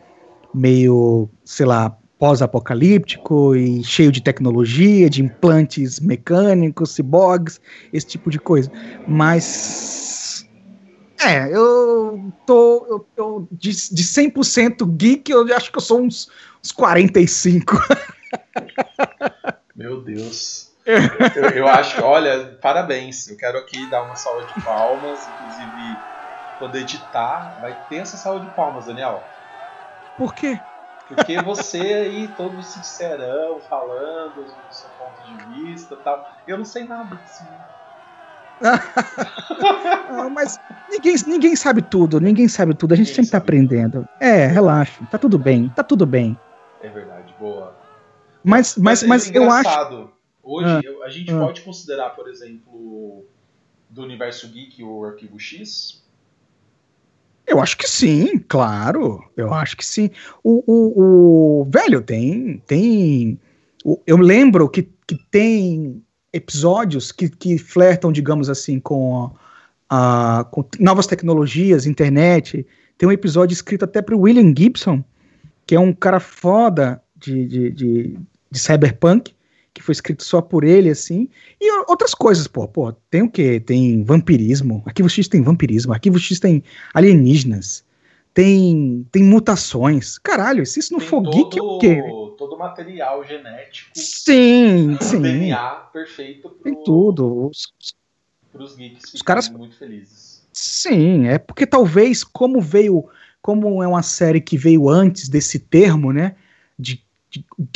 meio, 0.54 1.26
sei 1.42 1.64
lá, 1.64 1.96
pós-apocalíptico 2.18 3.56
e 3.56 3.82
cheio 3.82 4.12
de 4.12 4.22
tecnologia, 4.22 5.08
de 5.08 5.22
implantes 5.22 5.98
mecânicos, 5.98 6.90
ciborgues, 6.90 7.58
esse 7.90 8.06
tipo 8.06 8.30
de 8.30 8.38
coisa. 8.38 8.70
Mas. 9.08 10.19
É, 11.22 11.54
eu 11.54 12.32
tô. 12.46 12.86
Eu, 12.88 13.08
eu, 13.16 13.48
de, 13.52 13.70
de 13.70 14.04
100% 14.04 14.86
geek, 14.96 15.30
eu 15.30 15.42
acho 15.54 15.70
que 15.70 15.76
eu 15.76 15.82
sou 15.82 16.00
uns, 16.00 16.30
uns 16.64 16.72
45. 16.72 17.76
Meu 19.76 20.02
Deus. 20.02 20.70
Eu, 21.36 21.50
eu 21.50 21.68
acho 21.68 22.02
olha, 22.02 22.58
parabéns. 22.60 23.28
Eu 23.28 23.36
quero 23.36 23.58
aqui 23.58 23.88
dar 23.88 24.02
uma 24.02 24.16
salva 24.16 24.46
de 24.46 24.60
palmas, 24.62 25.28
inclusive, 25.28 26.04
quando 26.56 26.76
editar, 26.76 27.60
vai 27.60 27.74
ter 27.74 27.96
essa 27.96 28.16
salva 28.16 28.44
de 28.44 28.50
palmas, 28.54 28.86
Daniel. 28.86 29.30
Por 30.16 30.34
quê? 30.34 30.64
Porque 31.06 31.40
você 31.42 31.80
aí, 31.80 32.34
todo 32.34 32.62
sincerão, 32.62 33.60
falando 33.68 34.44
do 34.44 34.72
seu 34.72 34.90
ponto 34.90 35.22
de 35.22 35.36
vista 35.44 35.94
e 35.94 36.02
tal. 36.02 36.24
Eu 36.46 36.58
não 36.58 36.64
sei 36.64 36.84
nada 36.84 37.16
disso. 37.16 37.44
não, 40.10 40.30
mas 40.30 40.58
ninguém, 40.90 41.14
ninguém 41.26 41.56
sabe 41.56 41.82
tudo, 41.82 42.20
ninguém 42.20 42.48
sabe 42.48 42.74
tudo. 42.74 42.92
A 42.92 42.96
gente 42.96 43.08
ninguém 43.08 43.24
sempre 43.24 43.30
tá 43.32 43.38
aprendendo. 43.38 44.08
É, 44.20 44.46
relaxa, 44.46 45.04
tá 45.10 45.18
tudo 45.18 45.38
bem, 45.38 45.68
tá 45.70 45.82
tudo 45.82 46.06
bem. 46.06 46.38
É 46.82 46.88
verdade, 46.88 47.34
boa. 47.38 47.76
Mas, 48.44 48.76
mas, 48.76 49.02
mas, 49.02 49.28
mas 49.28 49.34
eu 49.34 49.50
acho. 49.50 50.10
Hoje 50.42 50.68
ah, 50.68 51.04
a 51.04 51.10
gente 51.10 51.30
ah. 51.32 51.38
pode 51.38 51.60
considerar, 51.60 52.10
por 52.10 52.28
exemplo, 52.28 53.24
do 53.88 54.02
universo 54.02 54.48
geek 54.48 54.82
o 54.82 55.04
arquivo 55.04 55.38
X 55.38 56.00
eu 57.50 57.60
acho 57.60 57.76
que 57.76 57.88
sim, 57.88 58.38
claro. 58.38 59.28
Eu 59.36 59.52
acho 59.52 59.76
que 59.76 59.84
sim. 59.84 60.08
O, 60.42 60.62
o, 60.66 61.62
o 61.62 61.64
velho 61.64 62.00
tem. 62.00 62.62
tem 62.64 63.40
o, 63.84 64.00
eu 64.06 64.16
lembro 64.16 64.68
que, 64.68 64.88
que 65.04 65.16
tem 65.30 66.00
episódios 66.32 67.12
que, 67.12 67.28
que 67.28 67.58
flertam, 67.58 68.12
digamos 68.12 68.48
assim, 68.48 68.78
com, 68.78 69.30
a, 69.88 70.46
com 70.50 70.64
novas 70.78 71.06
tecnologias, 71.06 71.86
internet. 71.86 72.66
Tem 72.96 73.08
um 73.08 73.12
episódio 73.12 73.54
escrito 73.54 73.84
até 73.84 74.00
para 74.00 74.16
William 74.16 74.54
Gibson, 74.56 75.02
que 75.66 75.74
é 75.74 75.80
um 75.80 75.92
cara 75.92 76.20
foda 76.20 77.02
de, 77.16 77.46
de, 77.46 77.70
de, 77.70 78.18
de 78.50 78.58
cyberpunk, 78.58 79.34
que 79.72 79.82
foi 79.82 79.92
escrito 79.92 80.24
só 80.24 80.40
por 80.40 80.64
ele, 80.64 80.90
assim, 80.90 81.28
e 81.60 81.72
outras 81.88 82.14
coisas, 82.14 82.46
pô, 82.46 82.66
pô, 82.66 82.92
tem 83.10 83.22
o 83.22 83.30
quê? 83.30 83.60
Tem 83.60 84.02
vampirismo, 84.02 84.82
Arquivo 84.84 85.08
X 85.08 85.28
tem 85.28 85.42
vampirismo, 85.42 85.92
Arquivo 85.92 86.18
X 86.18 86.40
tem 86.40 86.62
alienígenas, 86.92 87.84
tem, 88.34 89.06
tem 89.12 89.22
mutações, 89.22 90.18
caralho, 90.18 90.66
se 90.66 90.80
isso 90.80 90.92
não 90.92 90.98
tem 90.98 91.08
for 91.08 91.22
todo, 91.22 91.34
geek, 91.34 91.58
é 91.58 91.62
o 91.62 91.78
quê? 91.78 92.02
Todo 92.40 92.56
material 92.56 93.22
genético, 93.22 93.90
sim, 93.94 94.96
sim. 94.98 95.20
DNA 95.20 95.74
perfeito 95.92 96.48
pro, 96.48 96.62
tem 96.62 96.84
tudo, 96.84 97.48
os, 97.48 97.70
pros 98.50 98.74
geeks 98.76 99.12
os 99.12 99.20
caras 99.20 99.50
muito 99.50 99.76
felizes. 99.76 100.48
Sim, 100.50 101.26
é 101.26 101.38
porque 101.38 101.66
talvez, 101.66 102.24
como 102.24 102.58
veio, 102.58 103.06
como 103.42 103.82
é 103.82 103.86
uma 103.86 104.02
série 104.02 104.40
que 104.40 104.56
veio 104.56 104.88
antes 104.88 105.28
desse 105.28 105.58
termo, 105.58 106.14
né, 106.14 106.34
de 106.78 107.04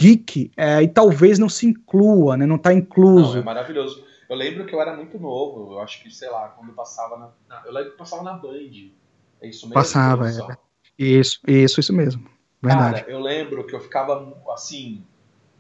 geek 0.01 0.51
é, 0.57 0.83
e 0.83 0.89
talvez 0.89 1.39
não 1.39 1.51
se 1.51 1.67
inclua, 1.67 2.35
né? 2.39 2.47
Não 2.47 2.57
está 2.57 2.73
incluso. 2.73 3.35
Não, 3.35 3.43
é 3.43 3.45
maravilhoso. 3.45 4.03
Eu 4.31 4.35
lembro 4.35 4.65
que 4.65 4.75
eu 4.75 4.81
era 4.81 4.97
muito 4.97 5.19
novo, 5.19 5.75
eu 5.75 5.81
acho 5.81 6.03
que, 6.03 6.11
sei 6.11 6.31
lá, 6.31 6.49
quando 6.49 6.73
passava 6.73 7.35
na. 7.47 7.63
Eu 7.67 7.73
lembro 7.75 7.91
que 7.91 7.99
passava 7.99 8.23
na 8.23 8.33
Band. 8.33 8.93
É 9.43 9.47
isso 9.47 9.67
mesmo? 9.67 9.75
Passava, 9.75 10.31
é. 10.31 10.57
Isso, 10.99 11.39
isso, 11.47 11.81
isso 11.81 11.93
mesmo. 11.93 12.34
Verdade. 12.65 13.01
Cara, 13.01 13.13
eu 13.13 13.21
lembro 13.21 13.67
que 13.67 13.75
eu 13.75 13.81
ficava 13.81 14.35
assim. 14.53 15.05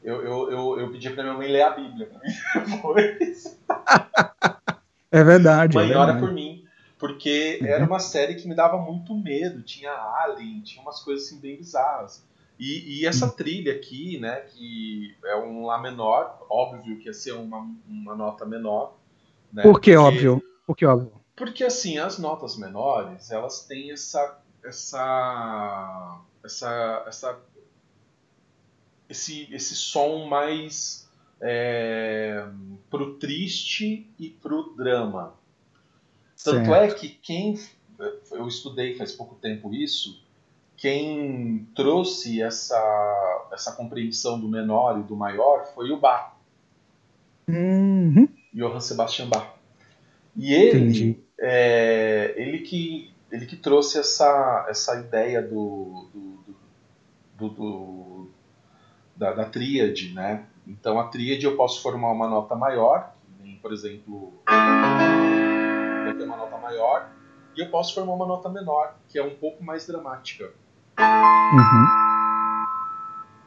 Eu, 0.03 0.23
eu, 0.23 0.51
eu, 0.51 0.81
eu 0.81 0.91
pedia 0.91 1.13
pra 1.13 1.23
minha 1.23 1.35
mãe 1.35 1.49
ler 1.49 1.63
a 1.63 1.71
Bíblia 1.71 2.07
pra 2.07 2.21
mim 2.21 2.71
depois. 2.77 3.59
é 5.11 5.25
verdade. 5.25 5.75
Mãe, 5.77 5.91
é 5.91 5.97
ora 5.97 6.19
por 6.19 6.33
mim. 6.33 6.65
Porque 6.99 7.59
uhum. 7.61 7.67
era 7.67 7.85
uma 7.85 7.99
série 7.99 8.35
que 8.35 8.49
me 8.49 8.55
dava 8.55 8.79
muito 8.79 9.15
medo. 9.15 9.63
Tinha 9.63 9.91
Alien, 9.91 10.61
tinha 10.63 10.83
umas 10.83 11.01
coisas 11.01 11.27
assim 11.27 11.41
bem 11.41 11.57
bizarras. 11.57 12.25
E, 12.59 13.01
e, 13.01 13.07
essa 13.07 13.27
hum. 13.27 13.31
trilha 13.31 13.75
aqui, 13.75 14.19
né, 14.21 14.37
que 14.37 15.17
é 15.25 15.37
um 15.37 15.67
Lá 15.67 15.77
menor, 15.77 16.47
óbvio 16.49 16.99
que 17.01 17.07
ia 17.07 17.13
ser 17.13 17.33
uma, 17.33 17.69
uma 17.89 18.15
nota 18.15 18.47
menor. 18.47 18.97
Né, 19.53 19.63
Por 19.63 19.81
que 19.81 19.93
porque, 19.93 19.97
óbvio? 19.97 20.43
Por 20.65 20.77
que 20.77 20.87
óbvio? 20.87 21.13
Porque 21.35 21.65
assim, 21.65 21.99
as 21.99 22.17
notas 22.17 22.57
menores, 22.57 23.33
elas 23.33 23.67
têm 23.67 23.91
essa 23.91 24.39
essa 24.65 26.21
essa, 26.45 27.05
essa 27.07 27.41
esse, 29.09 29.49
esse 29.53 29.75
som 29.75 30.27
mais 30.27 31.09
é, 31.41 32.47
pro 32.91 33.15
triste 33.15 34.11
e 34.19 34.29
pro 34.29 34.75
drama. 34.77 35.35
Tanto 36.43 36.61
é 36.61 36.65
certo. 36.65 36.95
é 36.95 36.99
que 36.99 37.09
quem 37.09 37.59
eu 38.33 38.47
estudei 38.49 38.97
faz 38.97 39.13
pouco 39.13 39.37
tempo 39.37 39.73
isso, 39.73 40.23
quem 40.77 41.67
trouxe 41.75 42.43
essa, 42.43 43.49
essa 43.53 43.73
compreensão 43.73 44.39
do 44.39 44.49
menor 44.49 44.99
e 44.99 45.03
do 45.03 45.17
maior 45.17 45.67
foi 45.75 45.91
o 45.91 45.97
Bach. 45.97 46.35
Uhum. 47.49 48.29
Johann 48.53 48.81
Sebastian 48.81 49.29
Bach. 49.29 49.55
E 50.37 50.53
ele, 50.53 51.25
é, 51.39 52.35
ele, 52.37 52.59
que, 52.61 53.13
ele 53.31 53.47
que 53.47 53.57
trouxe 53.57 53.99
essa, 53.99 54.67
essa 54.69 55.01
ideia 55.01 55.41
do, 55.41 56.09
do, 56.13 56.34
do, 57.35 57.49
do 57.49 58.31
da, 59.17 59.33
da 59.33 59.45
tríade, 59.45 60.13
né? 60.15 60.47
Então 60.67 60.99
a 60.99 61.09
tríade 61.09 61.45
eu 61.45 61.57
posso 61.57 61.83
formar 61.83 62.13
uma 62.13 62.29
nota 62.29 62.55
maior, 62.55 63.13
por 63.61 63.73
exemplo, 63.73 64.35
vai 64.47 66.15
ter 66.15 66.25
uma 66.25 66.37
nota 66.37 66.59
maior, 66.59 67.09
e 67.57 67.61
eu 67.61 67.71
posso 67.71 67.95
formar 67.95 68.13
uma 68.13 68.27
nota 68.27 68.49
menor, 68.49 68.95
que 69.09 69.19
é 69.19 69.25
um 69.25 69.35
pouco 69.37 69.65
mais 69.65 69.87
dramática. 69.87 70.53
Uhum. 70.99 71.87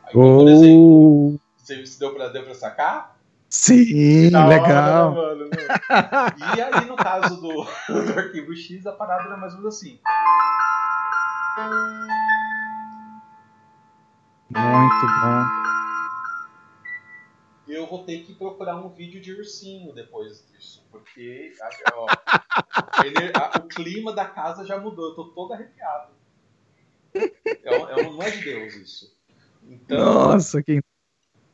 Aí, 0.06 0.14
por 0.14 0.48
exemplo, 0.48 1.40
se 1.58 2.00
deu 2.00 2.16
pra, 2.16 2.30
deu 2.30 2.44
pra 2.44 2.56
sacar? 2.56 3.18
Sim, 3.50 4.30
legal. 4.30 5.14
Hora, 5.14 5.36
né, 5.36 5.46
mano, 5.46 5.50
e 6.56 6.62
aí, 6.62 6.86
no 6.86 6.96
caso 6.96 7.40
do, 7.40 7.64
do 8.04 8.20
arquivo 8.20 8.56
X, 8.56 8.86
a 8.88 8.92
parada 8.92 9.26
era 9.26 9.38
mais 9.38 9.54
ou 9.54 9.60
menos 9.60 9.76
assim. 9.76 10.00
Muito 14.50 15.06
bom. 15.22 15.68
Eu 17.68 17.86
vou 17.86 18.06
ter 18.06 18.24
que 18.24 18.34
procurar 18.34 18.78
um 18.78 18.90
vídeo 18.90 19.20
de 19.20 19.34
ursinho 19.34 19.94
depois 19.94 20.46
disso, 20.48 20.86
porque 20.90 21.54
ó, 21.94 22.08
a, 23.36 23.60
o 23.60 23.68
clima 23.68 24.14
da 24.14 24.26
casa 24.26 24.66
já 24.66 24.80
mudou, 24.80 25.10
eu 25.10 25.16
tô 25.16 25.26
todo 25.26 25.54
arrepiado. 25.54 26.14
É, 27.14 27.30
é, 27.66 28.04
não 28.10 28.22
é 28.22 28.32
de 28.32 28.42
Deus 28.42 28.74
isso. 28.76 29.18
Então, 29.64 29.98
Nossa, 29.98 30.64
que. 30.64 30.82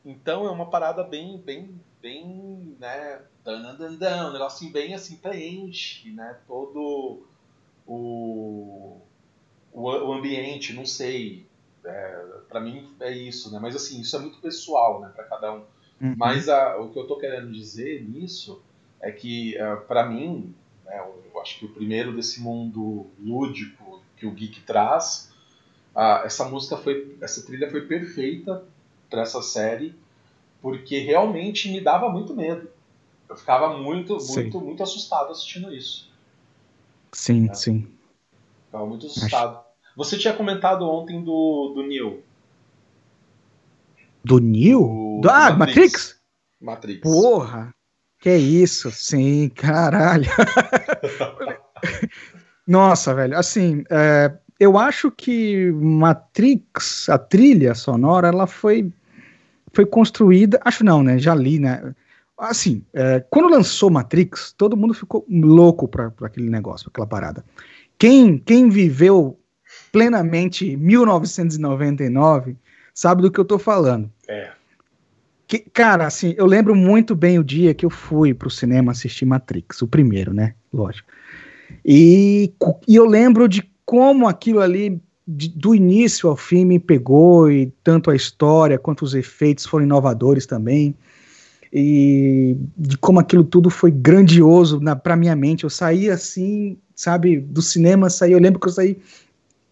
Então 0.04 0.46
é 0.46 0.50
uma 0.50 0.70
parada 0.70 1.02
bem, 1.02 1.38
bem, 1.38 1.80
bem, 2.00 2.76
né? 2.78 3.22
Dan, 3.42 3.74
dan, 3.76 3.94
dan, 3.96 4.28
um 4.28 4.32
negocinho 4.32 4.72
bem 4.72 4.94
assim, 4.94 5.16
preenche, 5.16 6.12
né? 6.12 6.38
Todo 6.46 7.26
o, 7.86 9.00
o, 9.72 9.82
o 9.82 10.12
ambiente, 10.12 10.72
não 10.72 10.86
sei. 10.86 11.48
É, 11.84 12.24
para 12.48 12.60
mim 12.60 12.94
é 13.00 13.12
isso, 13.12 13.52
né? 13.52 13.58
Mas 13.60 13.76
assim, 13.76 14.00
isso 14.00 14.16
é 14.16 14.18
muito 14.18 14.38
pessoal, 14.38 15.00
né? 15.00 15.10
Para 15.14 15.24
cada 15.24 15.52
um. 15.52 15.64
Uhum. 16.00 16.14
Mas 16.16 16.48
a, 16.48 16.78
o 16.78 16.90
que 16.90 16.98
eu 16.98 17.06
tô 17.06 17.16
querendo 17.16 17.52
dizer 17.52 18.02
nisso 18.08 18.62
é 19.00 19.10
que, 19.10 19.56
uh, 19.56 19.62
é, 19.62 19.76
para 19.76 20.06
mim, 20.06 20.54
né, 20.84 20.98
eu 20.98 21.40
acho 21.40 21.58
que 21.58 21.66
o 21.66 21.68
primeiro 21.68 22.14
desse 22.14 22.40
mundo 22.40 23.06
lúdico 23.18 24.02
que 24.16 24.26
o 24.26 24.30
geek 24.30 24.62
traz 24.62 25.32
ah, 25.94 26.22
essa 26.24 26.44
música 26.46 26.76
foi, 26.76 27.16
essa 27.20 27.46
trilha 27.46 27.70
foi 27.70 27.82
perfeita 27.82 28.64
para 29.08 29.22
essa 29.22 29.40
série, 29.40 29.94
porque 30.60 30.98
realmente 30.98 31.70
me 31.70 31.80
dava 31.80 32.08
muito 32.08 32.34
medo. 32.34 32.68
Eu 33.28 33.36
ficava 33.36 33.78
muito, 33.78 34.18
sim. 34.18 34.42
muito, 34.42 34.60
muito 34.60 34.82
assustado 34.82 35.30
assistindo 35.30 35.72
isso. 35.72 36.10
Sim, 37.12 37.42
né? 37.42 37.54
sim. 37.54 37.88
Ficava 38.66 38.86
muito 38.86 39.06
assustado. 39.06 39.58
Acho... 39.58 39.63
Você 39.96 40.18
tinha 40.18 40.34
comentado 40.34 40.88
ontem 40.88 41.22
do, 41.22 41.72
do 41.74 41.82
Neo. 41.86 42.22
Do 44.24 44.40
Neo? 44.40 45.20
Do, 45.22 45.30
ah, 45.30 45.52
Matrix. 45.52 46.18
Matrix? 46.60 47.00
Porra! 47.00 47.74
Que 48.18 48.34
isso? 48.36 48.90
Sim, 48.90 49.50
caralho. 49.54 50.30
Nossa, 52.66 53.14
velho. 53.14 53.36
Assim, 53.36 53.84
é, 53.90 54.32
eu 54.58 54.78
acho 54.78 55.10
que 55.10 55.70
Matrix, 55.72 57.08
a 57.08 57.18
trilha 57.18 57.74
sonora, 57.74 58.28
ela 58.28 58.46
foi, 58.46 58.90
foi 59.72 59.84
construída. 59.84 60.58
Acho 60.64 60.82
não, 60.82 61.02
né? 61.02 61.18
Já 61.18 61.34
li, 61.34 61.58
né? 61.58 61.94
Assim, 62.38 62.82
é, 62.92 63.24
quando 63.30 63.50
lançou 63.50 63.90
Matrix, 63.90 64.52
todo 64.56 64.76
mundo 64.76 64.94
ficou 64.94 65.24
louco 65.28 65.86
para 65.86 66.10
aquele 66.22 66.48
negócio, 66.48 66.88
aquela 66.88 67.06
parada. 67.06 67.44
Quem, 67.98 68.38
quem 68.38 68.68
viveu 68.70 69.38
plenamente 69.94 70.76
1999 70.76 72.56
sabe 72.92 73.22
do 73.22 73.30
que 73.30 73.38
eu 73.38 73.44
tô 73.44 73.60
falando. 73.60 74.10
É. 74.26 74.50
Que, 75.46 75.60
cara, 75.60 76.04
assim, 76.04 76.34
eu 76.36 76.46
lembro 76.46 76.74
muito 76.74 77.14
bem 77.14 77.38
o 77.38 77.44
dia 77.44 77.72
que 77.72 77.86
eu 77.86 77.90
fui 77.90 78.34
pro 78.34 78.50
cinema 78.50 78.90
assistir 78.90 79.24
Matrix, 79.24 79.82
o 79.82 79.86
primeiro, 79.86 80.34
né? 80.34 80.54
Lógico. 80.72 81.08
E, 81.84 82.52
e 82.88 82.96
eu 82.96 83.06
lembro 83.06 83.48
de 83.48 83.62
como 83.86 84.26
aquilo 84.26 84.60
ali, 84.60 85.00
de, 85.28 85.48
do 85.50 85.76
início 85.76 86.28
ao 86.28 86.36
fim, 86.36 86.64
me 86.64 86.80
pegou, 86.80 87.48
e 87.48 87.72
tanto 87.84 88.10
a 88.10 88.16
história 88.16 88.78
quanto 88.78 89.02
os 89.02 89.14
efeitos 89.14 89.64
foram 89.64 89.84
inovadores 89.84 90.44
também. 90.44 90.96
E 91.72 92.56
de 92.76 92.98
como 92.98 93.20
aquilo 93.20 93.44
tudo 93.44 93.70
foi 93.70 93.92
grandioso 93.92 94.80
na, 94.80 94.96
pra 94.96 95.14
minha 95.16 95.36
mente. 95.36 95.62
Eu 95.62 95.70
saí 95.70 96.10
assim, 96.10 96.78
sabe, 96.96 97.38
do 97.38 97.62
cinema, 97.62 98.10
saí, 98.10 98.32
eu 98.32 98.40
lembro 98.40 98.58
que 98.58 98.66
eu 98.66 98.72
saí 98.72 98.98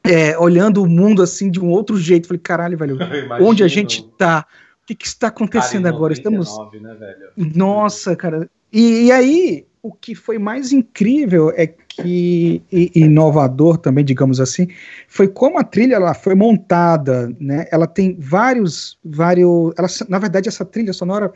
é, 0.04 0.36
olhando 0.38 0.82
o 0.82 0.88
mundo 0.88 1.22
assim 1.22 1.50
de 1.50 1.60
um 1.60 1.70
outro 1.70 1.96
jeito. 1.96 2.28
Falei, 2.28 2.40
caralho, 2.40 2.76
velho, 2.78 2.98
onde 3.40 3.62
a 3.62 3.68
gente 3.68 4.02
tá? 4.16 4.46
O 4.82 4.86
que, 4.86 4.94
que 4.94 5.06
está 5.06 5.28
acontecendo 5.28 5.84
Cara, 5.84 5.94
em 5.94 5.96
agora? 5.96 6.14
99, 6.14 6.42
Estamos. 6.42 6.82
né, 6.82 6.94
velho? 6.94 7.54
Nossa, 7.54 8.16
cara. 8.16 8.50
E, 8.72 9.04
e 9.04 9.12
aí, 9.12 9.66
o 9.82 9.92
que 9.92 10.14
foi 10.14 10.38
mais 10.38 10.72
incrível 10.72 11.52
é 11.54 11.66
que, 11.66 12.62
e, 12.70 12.90
e 12.94 13.00
inovador 13.00 13.76
também, 13.76 14.04
digamos 14.04 14.40
assim, 14.40 14.68
foi 15.06 15.28
como 15.28 15.58
a 15.58 15.64
trilha 15.64 15.96
ela 15.96 16.14
foi 16.14 16.34
montada, 16.34 17.34
né? 17.38 17.66
Ela 17.70 17.86
tem 17.86 18.16
vários, 18.18 18.98
vários, 19.04 19.72
ela, 19.76 19.88
na 20.08 20.18
verdade, 20.18 20.48
essa 20.48 20.64
trilha 20.64 20.92
sonora 20.92 21.32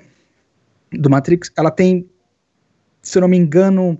do 0.93 1.11
Matrix, 1.11 1.51
ela 1.57 1.71
tem, 1.71 2.09
se 3.03 3.19
eu 3.19 3.23
não 3.23 3.29
me 3.29 3.37
engano, 3.37 3.99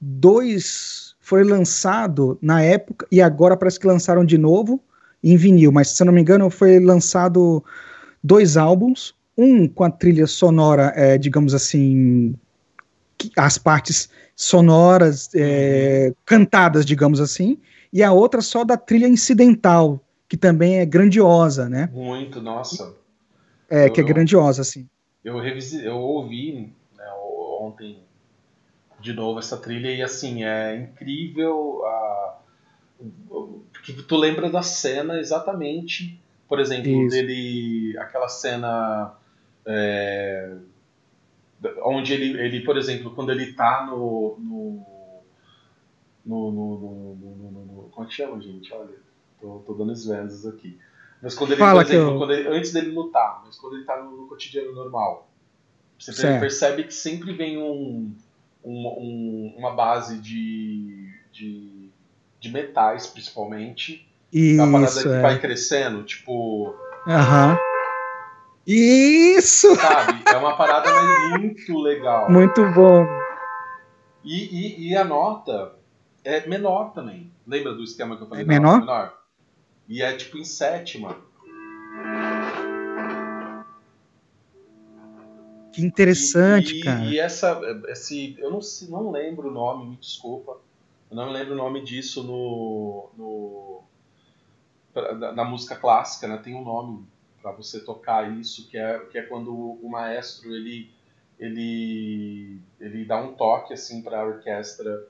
dois, 0.00 1.07
foi 1.28 1.44
lançado 1.44 2.38
na 2.40 2.62
época 2.62 3.06
e 3.12 3.20
agora 3.20 3.54
parece 3.54 3.78
que 3.78 3.86
lançaram 3.86 4.24
de 4.24 4.38
novo 4.38 4.80
em 5.22 5.36
vinil, 5.36 5.70
mas 5.70 5.90
se 5.90 6.02
eu 6.02 6.06
não 6.06 6.12
me 6.12 6.22
engano, 6.22 6.48
foi 6.48 6.80
lançado 6.80 7.62
dois 8.24 8.56
álbuns, 8.56 9.14
um 9.36 9.68
com 9.68 9.84
a 9.84 9.90
trilha 9.90 10.26
sonora, 10.26 10.90
é, 10.96 11.18
digamos 11.18 11.52
assim, 11.52 12.34
as 13.36 13.58
partes 13.58 14.08
sonoras 14.34 15.28
é, 15.34 16.14
cantadas, 16.24 16.86
digamos 16.86 17.20
assim, 17.20 17.58
e 17.92 18.02
a 18.02 18.10
outra 18.10 18.40
só 18.40 18.64
da 18.64 18.78
trilha 18.78 19.06
incidental, 19.06 20.00
que 20.26 20.36
também 20.36 20.78
é 20.78 20.86
grandiosa, 20.86 21.68
né? 21.68 21.90
Muito, 21.92 22.40
nossa. 22.40 22.94
É, 23.68 23.84
Eu 23.84 23.92
que 23.92 24.00
é 24.00 24.04
grandiosa, 24.04 24.62
assim. 24.62 24.88
Eu, 25.22 25.36
eu 25.36 25.96
ouvi 25.98 26.72
né, 26.96 27.04
ontem 27.60 27.98
de 29.00 29.12
novo 29.12 29.38
essa 29.38 29.56
trilha 29.56 29.90
e 29.94 30.02
assim, 30.02 30.44
é 30.44 30.76
incrível 30.76 31.84
a, 31.86 32.38
porque 33.72 33.92
tu 33.92 34.16
lembra 34.16 34.50
da 34.50 34.62
cena 34.62 35.18
exatamente, 35.18 36.20
por 36.48 36.58
exemplo, 36.58 36.90
Isso. 36.90 37.14
dele. 37.14 37.96
aquela 37.98 38.28
cena 38.28 39.14
é, 39.66 40.56
onde 41.84 42.12
ele, 42.12 42.40
ele, 42.40 42.60
por 42.64 42.76
exemplo, 42.76 43.14
quando 43.14 43.30
ele 43.30 43.52
tá 43.52 43.86
no. 43.86 44.36
no 44.38 44.98
no, 46.26 46.50
no, 46.52 46.78
no, 46.78 47.50
no, 47.64 47.88
como 47.90 48.06
é 48.06 48.10
que 48.10 48.14
chama, 48.16 48.38
gente? 48.42 48.70
Olha, 48.74 48.94
tô, 49.40 49.60
tô 49.60 49.72
dando 49.72 49.92
esvendas 49.92 50.44
aqui. 50.44 50.78
Mas 51.22 51.34
quando 51.34 51.52
ele, 51.52 51.60
Fala 51.60 51.82
por 51.82 51.90
exemplo, 51.90 52.24
eu- 52.24 52.30
ele- 52.30 52.48
antes 52.48 52.70
dele 52.72 52.90
lutar, 52.90 53.42
mas 53.46 53.56
quando 53.56 53.76
ele 53.76 53.84
tá 53.86 54.02
no, 54.02 54.14
no 54.14 54.26
cotidiano 54.28 54.74
normal, 54.74 55.26
você 55.98 56.12
Certo. 56.12 56.40
percebe 56.40 56.84
que 56.84 56.92
sempre 56.92 57.32
vem 57.32 57.56
um, 57.56 58.14
um- 58.64 58.86
um- 58.98 59.54
uma 59.58 59.72
base 59.74 60.18
de, 60.18 61.08
de, 61.32 61.90
de 62.40 62.50
metais, 62.50 63.06
principalmente. 63.06 64.06
É 64.34 64.62
uma 64.62 64.72
parada 64.72 64.90
Isso, 64.90 65.02
que 65.08 65.14
é. 65.14 65.20
vai 65.22 65.38
crescendo, 65.38 66.02
tipo, 66.02 66.74
Aham. 67.06 67.58
Isso! 68.66 69.74
sabe? 69.76 70.22
É 70.26 70.36
uma 70.36 70.56
parada 70.56 70.90
muito 71.38 71.78
legal. 71.78 72.30
Muito 72.30 72.62
bom. 72.72 73.06
E, 74.22 74.44
e, 74.84 74.88
e 74.90 74.96
a 74.96 75.04
nota 75.04 75.74
é 76.22 76.46
menor 76.46 76.92
também. 76.92 77.32
Lembra 77.46 77.72
do 77.72 77.82
esquema 77.82 78.16
que 78.16 78.24
eu 78.24 78.28
falei? 78.28 78.44
É 78.44 78.46
menor? 78.46 78.80
menor? 78.80 79.14
E 79.88 80.02
é 80.02 80.12
tipo 80.14 80.36
em 80.36 80.44
sétima. 80.44 81.16
Que 85.78 85.86
interessante, 85.86 86.74
e, 86.74 86.80
e- 86.80 86.82
cara. 86.82 87.04
E 87.04 87.18
essa, 87.20 87.60
esse, 87.86 88.36
eu 88.38 88.50
não, 88.50 88.58
não 88.88 89.10
lembro 89.12 89.46
o 89.48 89.50
nome, 89.52 89.90
me 89.90 89.96
desculpa. 89.96 90.58
Eu 91.08 91.16
não 91.16 91.30
lembro 91.30 91.54
o 91.54 91.56
nome 91.56 91.84
disso 91.84 92.24
no, 92.24 93.08
no 93.16 93.84
na 95.32 95.44
música 95.44 95.76
clássica, 95.76 96.26
né? 96.26 96.38
Tem 96.38 96.56
um 96.56 96.64
nome 96.64 97.06
para 97.40 97.52
você 97.52 97.78
tocar 97.78 98.36
isso, 98.36 98.68
que 98.68 98.76
é, 98.76 98.98
que 99.06 99.16
é 99.18 99.22
quando 99.22 99.54
o 99.54 99.88
maestro 99.88 100.52
ele, 100.52 100.90
ele, 101.38 102.58
ele 102.80 103.04
dá 103.04 103.22
um 103.22 103.34
toque 103.34 103.72
assim 103.72 104.02
para 104.02 104.20
a 104.20 104.26
orquestra 104.26 105.06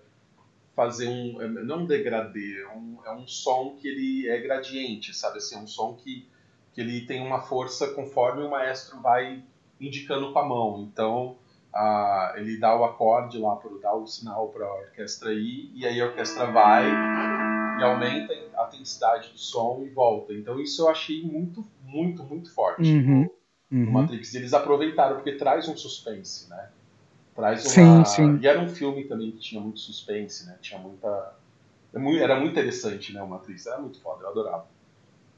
fazer 0.77 1.09
um 1.09 1.41
é, 1.41 1.49
não 1.49 1.79
um 1.79 1.87
degradê, 1.87 2.61
é 2.61 2.69
um, 2.69 2.99
é 3.07 3.13
um 3.15 3.27
som 3.27 3.77
que 3.81 3.89
ele 3.89 4.29
é 4.29 4.39
gradiente, 4.39 5.15
sabe 5.15 5.39
assim, 5.39 5.55
é 5.55 5.59
um 5.59 5.67
som 5.67 5.95
que, 5.95 6.29
que 6.75 6.83
ele 6.83 7.07
tem 7.07 7.27
uma 7.27 7.41
força 7.41 7.89
conforme 7.95 8.43
o 8.43 8.51
maestro 8.51 9.01
vai 9.01 9.43
indicando 9.81 10.33
com 10.33 10.39
a 10.39 10.45
mão. 10.45 10.89
Então, 10.93 11.37
a, 11.73 12.35
ele 12.37 12.59
dá 12.59 12.77
o 12.77 12.85
acorde 12.85 13.39
lá, 13.39 13.57
pro, 13.57 13.79
dá 13.81 13.95
o 13.95 14.07
sinal 14.07 14.49
para 14.49 14.67
a 14.67 14.75
orquestra 14.75 15.33
ir, 15.33 15.71
e 15.75 15.87
aí 15.87 16.01
a 16.01 16.07
orquestra 16.07 16.47
vai 16.51 16.87
e 17.79 17.83
aumenta 17.83 18.33
a 18.57 18.67
intensidade 18.69 19.31
do 19.31 19.39
som 19.39 19.83
e 19.87 19.91
volta. 19.91 20.33
Então, 20.33 20.59
isso 20.61 20.83
eu 20.83 20.89
achei 20.89 21.23
muito, 21.23 21.65
muito, 21.85 22.25
muito 22.25 22.53
forte 22.53 22.83
Uhum, 22.83 23.29
no, 23.71 23.79
no 23.79 23.87
Uhum. 23.87 23.93
Matrix. 23.93 24.35
Eles 24.35 24.53
aproveitaram, 24.53 25.17
porque 25.17 25.33
traz 25.33 25.69
um 25.69 25.77
suspense, 25.77 26.49
né? 26.51 26.71
Traz 27.37 27.63
Sim, 27.63 27.83
uma... 27.83 28.05
sim. 28.05 28.39
E 28.43 28.47
era 28.49 28.59
um 28.61 28.69
filme 28.69 29.05
também 29.05 29.31
que 29.31 29.39
tinha 29.39 29.61
muito 29.61 29.79
suspense, 29.79 30.47
né? 30.47 30.59
Tinha 30.61 30.81
muita... 30.81 31.37
é 31.95 32.17
Era 32.17 32.41
muito 32.41 32.53
interessante, 32.53 33.13
né, 33.13 33.23
o 33.23 33.29
Matrix. 33.29 33.67
Era 33.67 33.79
muito 33.79 34.01
foda, 34.01 34.25
eu 34.25 34.31
adorava. 34.31 34.67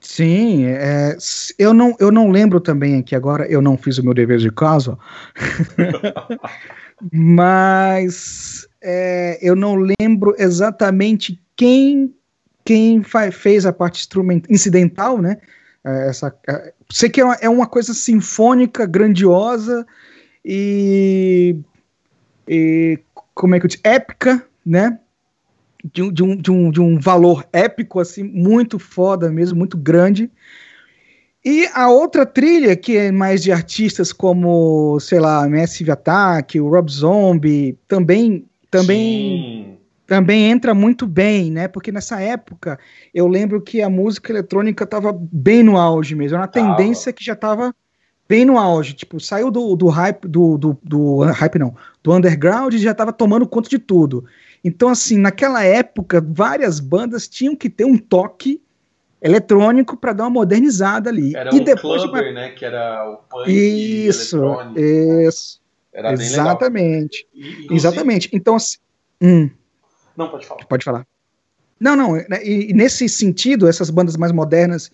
Sim, 0.01 0.65
é, 0.65 1.17
eu, 1.59 1.75
não, 1.75 1.95
eu 2.01 2.11
não 2.11 2.31
lembro 2.31 2.59
também 2.59 2.99
aqui 2.99 3.15
agora, 3.15 3.47
eu 3.47 3.61
não 3.61 3.77
fiz 3.77 3.99
o 3.99 4.03
meu 4.05 4.15
dever 4.15 4.39
de 4.39 4.51
casa, 4.51 4.99
mas 7.13 8.67
é, 8.81 9.39
eu 9.43 9.55
não 9.55 9.75
lembro 10.01 10.35
exatamente 10.39 11.41
quem 11.57 12.15
quem 12.65 13.03
fa- 13.03 13.33
fez 13.33 13.65
a 13.67 13.73
parte 13.73 14.01
instrumental, 14.01 14.53
incidental, 14.55 15.19
né? 15.19 15.39
É, 15.85 16.09
Essa, 16.09 16.35
é, 16.49 16.73
sei 16.91 17.09
que 17.09 17.21
é 17.21 17.25
uma, 17.25 17.35
é 17.37 17.49
uma 17.49 17.67
coisa 17.67 17.93
sinfônica, 17.95 18.87
grandiosa 18.87 19.87
e, 20.45 21.57
e 22.47 22.99
como 23.35 23.55
é 23.55 23.61
que 23.61 23.67
eu 23.67 23.71
digo? 23.71 23.83
Épica, 23.85 24.47
né? 24.65 24.99
De 25.85 26.03
um, 26.03 26.12
de, 26.12 26.23
um, 26.23 26.37
de, 26.37 26.51
um, 26.51 26.71
de 26.71 26.81
um 26.81 26.99
valor 26.99 27.45
épico, 27.53 28.01
assim, 28.01 28.23
muito 28.23 28.79
foda 28.79 29.31
mesmo, 29.31 29.59
muito 29.59 29.77
grande. 29.77 30.31
E 31.45 31.66
a 31.73 31.88
outra 31.88 32.27
trilha, 32.27 32.77
que 32.77 32.97
é 32.97 33.11
mais 33.11 33.43
de 33.43 33.51
artistas 33.51 34.12
como, 34.12 35.01
sei 35.01 35.19
lá, 35.19 35.49
Massive 35.49 35.90
Attack, 35.90 36.61
o 36.61 36.69
Rob 36.69 36.90
Zombie, 36.90 37.79
também, 37.88 38.47
também, 38.71 38.99
Sim. 38.99 39.79
também 40.07 40.51
entra 40.51 40.75
muito 40.75 41.07
bem, 41.07 41.51
né? 41.51 41.66
Porque 41.66 41.90
nessa 41.90 42.21
época 42.21 42.79
eu 43.14 43.27
lembro 43.27 43.61
que 43.62 43.81
a 43.81 43.88
música 43.88 44.33
eletrônica 44.33 44.85
estava 44.85 45.19
bem 45.19 45.62
no 45.62 45.79
auge 45.79 46.14
mesmo, 46.14 46.37
era 46.37 46.43
uma 46.43 46.49
tendência 46.49 47.11
que 47.11 47.25
já 47.25 47.33
estava 47.33 47.75
bem 48.29 48.45
no 48.45 48.59
auge, 48.59 48.93
tipo, 48.93 49.19
saiu 49.19 49.51
do, 49.51 49.75
do 49.75 49.88
hype, 49.88 50.29
do, 50.29 50.57
do, 50.57 50.79
do 50.85 51.19
hype 51.25 51.59
não, 51.59 51.75
do 52.01 52.14
underground 52.14 52.73
e 52.73 52.79
já 52.79 52.93
estava 52.93 53.12
tomando 53.12 53.49
conta 53.49 53.69
de 53.69 53.79
tudo. 53.79 54.25
Então, 54.62 54.88
assim, 54.88 55.16
naquela 55.18 55.64
época, 55.64 56.20
várias 56.20 56.81
bandas 56.81 57.27
tinham 57.27 57.57
que 57.57 57.70
ter 57.70 57.85
um 57.85 57.96
toque 57.96 58.62
eletrônico 59.23 59.96
para 59.96 60.12
dar 60.12 60.25
uma 60.25 60.31
modernizada 60.31 61.11
ali. 61.11 61.35
Era 61.37 61.55
e 61.55 61.61
um 61.61 61.64
depois 61.64 62.03
clubber, 62.03 62.33
né? 62.33 62.51
Que 62.51 62.64
era 62.64 63.09
o 63.11 63.16
punk 63.16 63.51
Isso, 63.51 64.37
eletrônico. 64.37 64.81
isso, 64.81 65.61
Era 65.92 66.12
exatamente, 66.12 67.27
E, 67.35 67.66
exatamente. 67.70 68.29
Então, 68.33 68.57
assim, 68.57 68.79
hum, 69.20 69.51
Não, 70.16 70.29
pode 70.31 70.46
falar. 70.46 70.64
pode 70.66 70.85
falar. 70.85 71.07
Não, 71.79 71.96
não, 71.96 72.12
né, 72.14 72.44
e, 72.44 72.70
e 72.70 72.73
nesse 72.75 73.09
sentido, 73.09 73.66
essas 73.66 73.88
bandas 73.88 74.14
mais 74.16 74.33
modernas, 74.33 74.90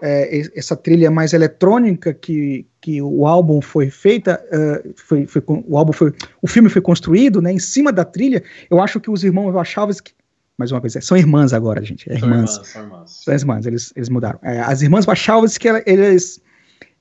é, 0.00 0.42
essa 0.58 0.76
trilha 0.76 1.10
mais 1.10 1.32
eletrônica 1.32 2.12
que, 2.12 2.66
que 2.80 3.00
o 3.00 3.26
álbum 3.26 3.60
foi 3.62 3.90
feita, 3.90 4.42
é, 4.50 4.90
foi, 4.96 5.26
foi, 5.26 5.42
o 5.46 5.76
álbum 5.78 5.92
foi, 5.92 6.12
o 6.42 6.46
filme 6.46 6.68
foi 6.68 6.82
construído, 6.82 7.40
né, 7.40 7.52
em 7.52 7.58
cima 7.58 7.92
da 7.92 8.04
trilha, 8.04 8.42
eu 8.70 8.80
acho 8.80 9.00
que 9.00 9.10
os 9.10 9.24
irmãos 9.24 9.52
Wachowski, 9.52 10.12
mais 10.58 10.72
uma 10.72 10.80
vez, 10.80 10.96
é, 10.96 11.00
são 11.00 11.16
irmãs 11.16 11.52
agora, 11.52 11.82
gente, 11.84 12.10
é 12.10 12.18
São 12.18 12.28
irmãs. 12.28 12.50
irmãs, 12.56 12.68
são 12.68 12.82
irmãs. 12.82 13.10
São 13.24 13.34
irmãs, 13.34 13.66
eles, 13.66 13.92
eles 13.96 14.08
mudaram. 14.08 14.38
É, 14.42 14.60
as 14.60 14.82
irmãs 14.82 15.04
Wachowski, 15.04 15.68
eles, 15.86 16.40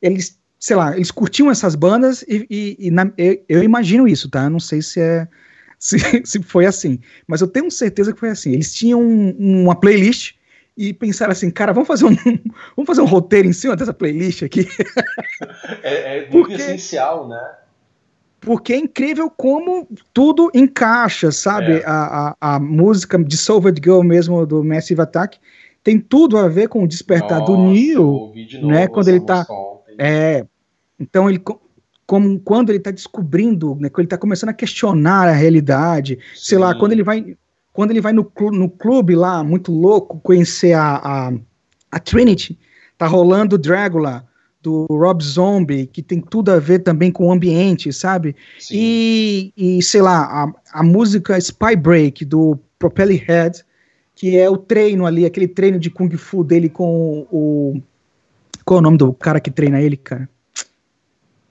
eles, 0.01 0.39
sei 0.60 0.75
lá, 0.75 0.95
eles 0.95 1.12
curtiam 1.12 1.49
essas 1.51 1.75
bandas 1.75 2.23
e, 2.27 2.45
e- 2.49 2.88
e 2.88 2.91
na- 2.91 3.12
eu, 3.17 3.43
eu 3.49 3.63
imagino 3.63 4.08
isso, 4.08 4.29
tá? 4.29 4.43
Eu 4.45 4.49
não 4.49 4.60
sei 4.60 4.81
se 4.81 4.99
é 4.99 5.27
se, 5.79 5.97
se 6.23 6.41
foi 6.41 6.65
assim, 6.65 6.99
mas 7.27 7.41
eu 7.41 7.47
tenho 7.47 7.69
certeza 7.69 8.13
que 8.13 8.19
foi 8.19 8.29
assim. 8.29 8.51
Eles 8.53 8.73
tinham 8.73 9.01
um- 9.01 9.63
uma 9.63 9.75
playlist 9.75 10.35
e 10.78 10.94
pensaram 10.94 11.32
assim, 11.32 11.50
cara, 11.50 11.72
vamos 11.72 11.88
fazer 11.88 12.06
um, 12.06 12.16
vamos 12.76 12.88
fazer 12.88 13.02
um 13.02 13.06
roteiro 13.06 13.48
em 13.48 13.54
cima 13.54 13.76
dessa 13.76 13.94
playlist 13.94 14.44
aqui. 14.44 14.68
É, 15.82 16.18
é 16.18 16.22
muito 16.32 16.32
porque, 16.32 16.54
essencial, 16.54 17.28
né? 17.28 17.42
Porque 18.42 18.74
é 18.74 18.78
incrível 18.78 19.30
como 19.30 19.88
tudo 20.14 20.52
encaixa, 20.54 21.32
sabe? 21.32 21.78
É. 21.78 21.86
A, 21.86 22.36
a, 22.40 22.56
a, 22.56 22.60
música 22.60 23.18
de 23.24 23.38
Solved 23.38 23.82
Girl 23.84 24.02
mesmo, 24.02 24.46
do 24.46 24.64
Massive 24.64 25.02
Attack, 25.02 25.40
tem 25.84 26.00
tudo 26.00 26.38
a 26.38 26.48
ver 26.48 26.68
com 26.68 26.84
o 26.84 26.88
despertar 26.88 27.40
Nossa, 27.40 27.52
do 27.52 27.58
Neil, 27.58 28.34
né? 28.64 28.88
Quando 28.88 29.08
ele 29.08 29.22
tá... 29.22 29.46
É, 29.98 30.46
então 31.00 31.30
ele 31.30 31.42
como 32.06 32.40
quando 32.40 32.70
ele 32.70 32.78
está 32.78 32.92
descobrindo, 32.92 33.76
né, 33.80 33.90
quando 33.90 34.02
ele 34.02 34.06
está 34.08 34.18
começando 34.18 34.50
a 34.50 34.54
questionar 34.54 35.28
a 35.28 35.32
realidade, 35.32 36.20
Sim. 36.36 36.50
sei 36.50 36.58
lá, 36.58 36.76
quando 36.76 36.92
ele 36.92 37.04
vai 37.04 37.36
quando 37.76 37.92
ele 37.92 38.00
vai 38.00 38.14
no, 38.14 38.24
clube, 38.24 38.58
no 38.58 38.70
clube 38.70 39.16
lá, 39.18 39.44
muito 39.44 39.70
louco, 39.70 40.18
conhecer 40.22 40.72
a, 40.72 40.96
a, 40.96 41.34
a 41.92 42.00
Trinity, 42.00 42.58
tá 42.98 43.06
rolando 43.06 43.58
Dragula, 43.58 44.26
do 44.62 44.86
Rob 44.90 45.22
Zombie, 45.22 45.86
que 45.86 46.02
tem 46.02 46.22
tudo 46.22 46.52
a 46.52 46.58
ver 46.58 46.80
também 46.80 47.12
com 47.12 47.28
o 47.28 47.32
ambiente, 47.34 47.92
sabe? 47.92 48.34
E, 48.72 49.52
e, 49.58 49.84
sei 49.84 50.02
lá, 50.02 50.24
a, 50.24 50.80
a 50.80 50.84
música 50.84 51.38
Spy 51.38 51.76
Break, 51.76 52.24
do 52.24 52.58
Propeller 52.80 53.22
Head, 53.28 53.64
que 54.16 54.38
é 54.38 54.50
o 54.50 54.58
treino 54.58 55.06
ali, 55.06 55.26
aquele 55.26 55.48
treino 55.48 55.78
de 55.78 55.90
Kung 55.90 56.10
Fu 56.18 56.46
dele 56.46 56.70
com 56.70 57.28
o... 57.30 57.82
Qual 58.64 58.78
é 58.78 58.80
o 58.80 58.84
nome 58.84 58.98
do 58.98 59.12
cara 59.12 59.42
que 59.42 59.52
treina 59.52 59.82
ele, 59.82 59.98
cara? 59.98 60.30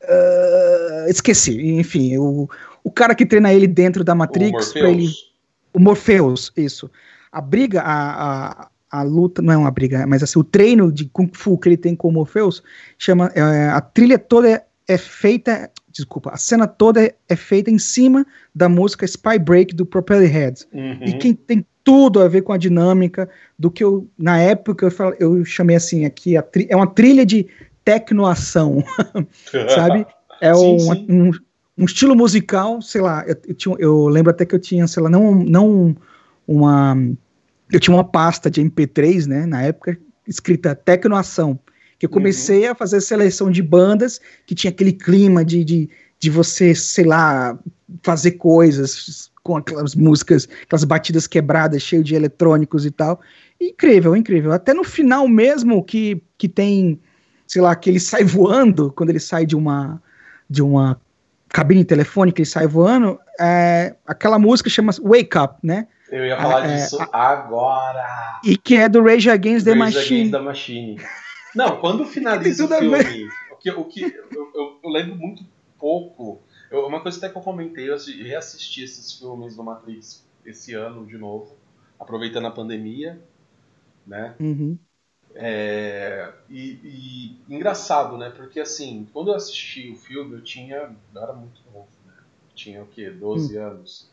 Uh, 0.02 1.08
esqueci, 1.08 1.78
enfim, 1.78 2.16
o, 2.16 2.48
o 2.82 2.90
cara 2.90 3.14
que 3.14 3.26
treina 3.26 3.52
ele 3.52 3.66
dentro 3.66 4.02
da 4.02 4.14
Matrix, 4.14 4.72
para 4.72 4.90
ele 4.90 5.08
o 5.74 5.80
Morpheus, 5.80 6.52
isso. 6.56 6.90
A 7.32 7.40
briga, 7.40 7.82
a, 7.82 8.62
a, 8.62 8.68
a, 8.90 9.02
luta, 9.02 9.42
não 9.42 9.52
é 9.52 9.56
uma 9.56 9.70
briga, 9.70 10.06
mas 10.06 10.22
assim, 10.22 10.38
o 10.38 10.44
treino 10.44 10.92
de 10.92 11.06
Kung 11.06 11.28
Fu 11.32 11.58
que 11.58 11.68
ele 11.68 11.76
tem 11.76 11.96
com 11.96 12.08
o 12.08 12.12
Morpheus, 12.12 12.62
chama, 12.96 13.30
é, 13.34 13.68
a 13.68 13.80
trilha 13.80 14.18
toda 14.18 14.48
é, 14.48 14.64
é, 14.86 14.96
feita, 14.96 15.68
desculpa, 15.90 16.30
a 16.30 16.36
cena 16.36 16.66
toda 16.66 17.04
é, 17.04 17.14
é, 17.28 17.34
feita 17.34 17.70
em 17.70 17.78
cima 17.78 18.24
da 18.54 18.68
música 18.68 19.04
Spy 19.04 19.38
Break 19.38 19.74
do 19.74 19.84
Propeller 19.84 20.32
Heads. 20.32 20.68
Uhum. 20.72 21.00
E 21.04 21.14
quem 21.14 21.34
tem 21.34 21.66
tudo 21.82 22.22
a 22.22 22.28
ver 22.28 22.42
com 22.42 22.52
a 22.52 22.56
dinâmica 22.56 23.28
do 23.58 23.70
que 23.70 23.82
eu, 23.82 24.08
na 24.16 24.38
época, 24.38 24.86
eu, 24.86 25.16
eu 25.18 25.44
chamei 25.44 25.76
assim 25.76 26.06
aqui, 26.06 26.34
é 26.36 26.76
uma 26.76 26.86
trilha 26.86 27.26
de 27.26 27.46
tecnoação, 27.84 28.82
sabe? 29.74 30.06
É 30.40 30.52
sim, 30.52 30.74
um, 30.74 30.78
sim. 30.78 31.06
um 31.08 31.30
um 31.76 31.84
estilo 31.84 32.14
musical, 32.14 32.80
sei 32.80 33.00
lá, 33.00 33.24
eu, 33.26 33.36
eu, 33.48 33.54
tinha, 33.54 33.76
eu, 33.78 34.06
lembro 34.08 34.30
até 34.30 34.44
que 34.44 34.54
eu 34.54 34.60
tinha, 34.60 34.86
sei 34.86 35.02
lá, 35.02 35.10
não, 35.10 35.34
não 35.34 35.96
uma. 36.46 36.96
Eu 37.72 37.80
tinha 37.80 37.96
uma 37.96 38.04
pasta 38.04 38.50
de 38.50 38.60
MP3, 38.62 39.26
né, 39.26 39.46
na 39.46 39.62
época, 39.62 39.98
escrita 40.28 40.74
Tecnoação, 40.74 41.58
que 41.98 42.06
eu 42.06 42.08
uhum. 42.08 42.14
comecei 42.14 42.66
uhum. 42.66 42.72
a 42.72 42.74
fazer 42.74 43.00
seleção 43.00 43.50
de 43.50 43.62
bandas 43.62 44.20
que 44.46 44.54
tinha 44.54 44.70
aquele 44.70 44.92
clima 44.92 45.44
de, 45.44 45.64
de, 45.64 45.90
de 46.20 46.30
você, 46.30 46.74
sei 46.74 47.04
lá, 47.04 47.58
fazer 48.02 48.32
coisas 48.32 49.30
com 49.42 49.56
aquelas 49.56 49.94
músicas, 49.94 50.48
aquelas 50.62 50.84
batidas 50.84 51.26
quebradas, 51.26 51.82
cheio 51.82 52.04
de 52.04 52.14
eletrônicos 52.14 52.86
e 52.86 52.90
tal. 52.90 53.20
Incrível, 53.60 54.14
incrível. 54.14 54.52
Até 54.52 54.72
no 54.72 54.84
final 54.84 55.26
mesmo 55.26 55.82
que, 55.82 56.22
que 56.38 56.48
tem, 56.48 57.00
sei 57.46 57.60
lá, 57.60 57.74
que 57.74 57.90
ele 57.90 58.00
sai 58.00 58.22
voando, 58.24 58.92
quando 58.92 59.10
ele 59.10 59.20
sai 59.20 59.44
de 59.44 59.56
uma 59.56 60.00
de 60.48 60.62
uma 60.62 61.00
cabine 61.54 61.84
telefônica 61.84 62.42
e 62.42 62.46
sai 62.46 62.66
voando, 62.66 63.20
é, 63.40 63.94
aquela 64.04 64.40
música 64.40 64.68
chama 64.68 64.90
Wake 65.00 65.38
Up, 65.38 65.54
né? 65.62 65.86
Eu 66.10 66.26
ia 66.26 66.36
falar 66.36 66.68
é, 66.68 66.74
disso 66.74 66.98
agora. 67.12 68.40
E 68.42 68.56
que 68.56 68.74
é 68.74 68.88
do 68.88 69.00
Rage 69.00 69.30
Against 69.30 69.64
the 69.64 69.70
Rage 69.70 69.94
Machine. 69.94 70.20
Against 70.20 70.32
the 70.32 70.38
Machine. 70.40 71.00
Não, 71.54 71.80
quando 71.80 72.04
finaliza 72.10 72.64
o 72.64 72.68
filme, 72.68 73.28
o 73.52 73.56
que, 73.56 73.70
o 73.70 73.84
que 73.84 74.02
eu, 74.02 74.50
eu, 74.52 74.80
eu 74.82 74.90
lembro 74.90 75.14
muito 75.14 75.46
pouco. 75.78 76.42
Eu, 76.72 76.88
uma 76.88 77.00
coisa 77.00 77.18
até 77.18 77.28
que 77.28 77.38
eu 77.38 77.42
comentei, 77.42 77.88
eu 77.88 77.96
reassisti 78.24 78.82
esses 78.82 79.12
filmes 79.12 79.54
do 79.54 79.62
Matrix 79.62 80.26
esse 80.44 80.74
ano 80.74 81.06
de 81.06 81.16
novo, 81.16 81.56
aproveitando 82.00 82.48
a 82.48 82.50
pandemia, 82.50 83.22
né? 84.04 84.34
Uhum. 84.40 84.76
É, 85.36 86.32
e, 86.48 86.78
e, 86.84 87.54
engraçado, 87.54 88.16
né? 88.16 88.30
Porque 88.30 88.60
assim, 88.60 89.08
quando 89.12 89.30
eu 89.30 89.34
assisti 89.34 89.90
o 89.90 89.96
filme, 89.96 90.34
eu 90.34 90.42
tinha. 90.42 90.76
Eu 91.14 91.22
era 91.22 91.32
muito 91.32 91.60
novo, 91.72 91.88
né? 92.06 92.14
tinha 92.54 92.82
o 92.82 92.86
quê? 92.86 93.10
12 93.10 93.58
hum. 93.58 93.62
anos. 93.62 94.10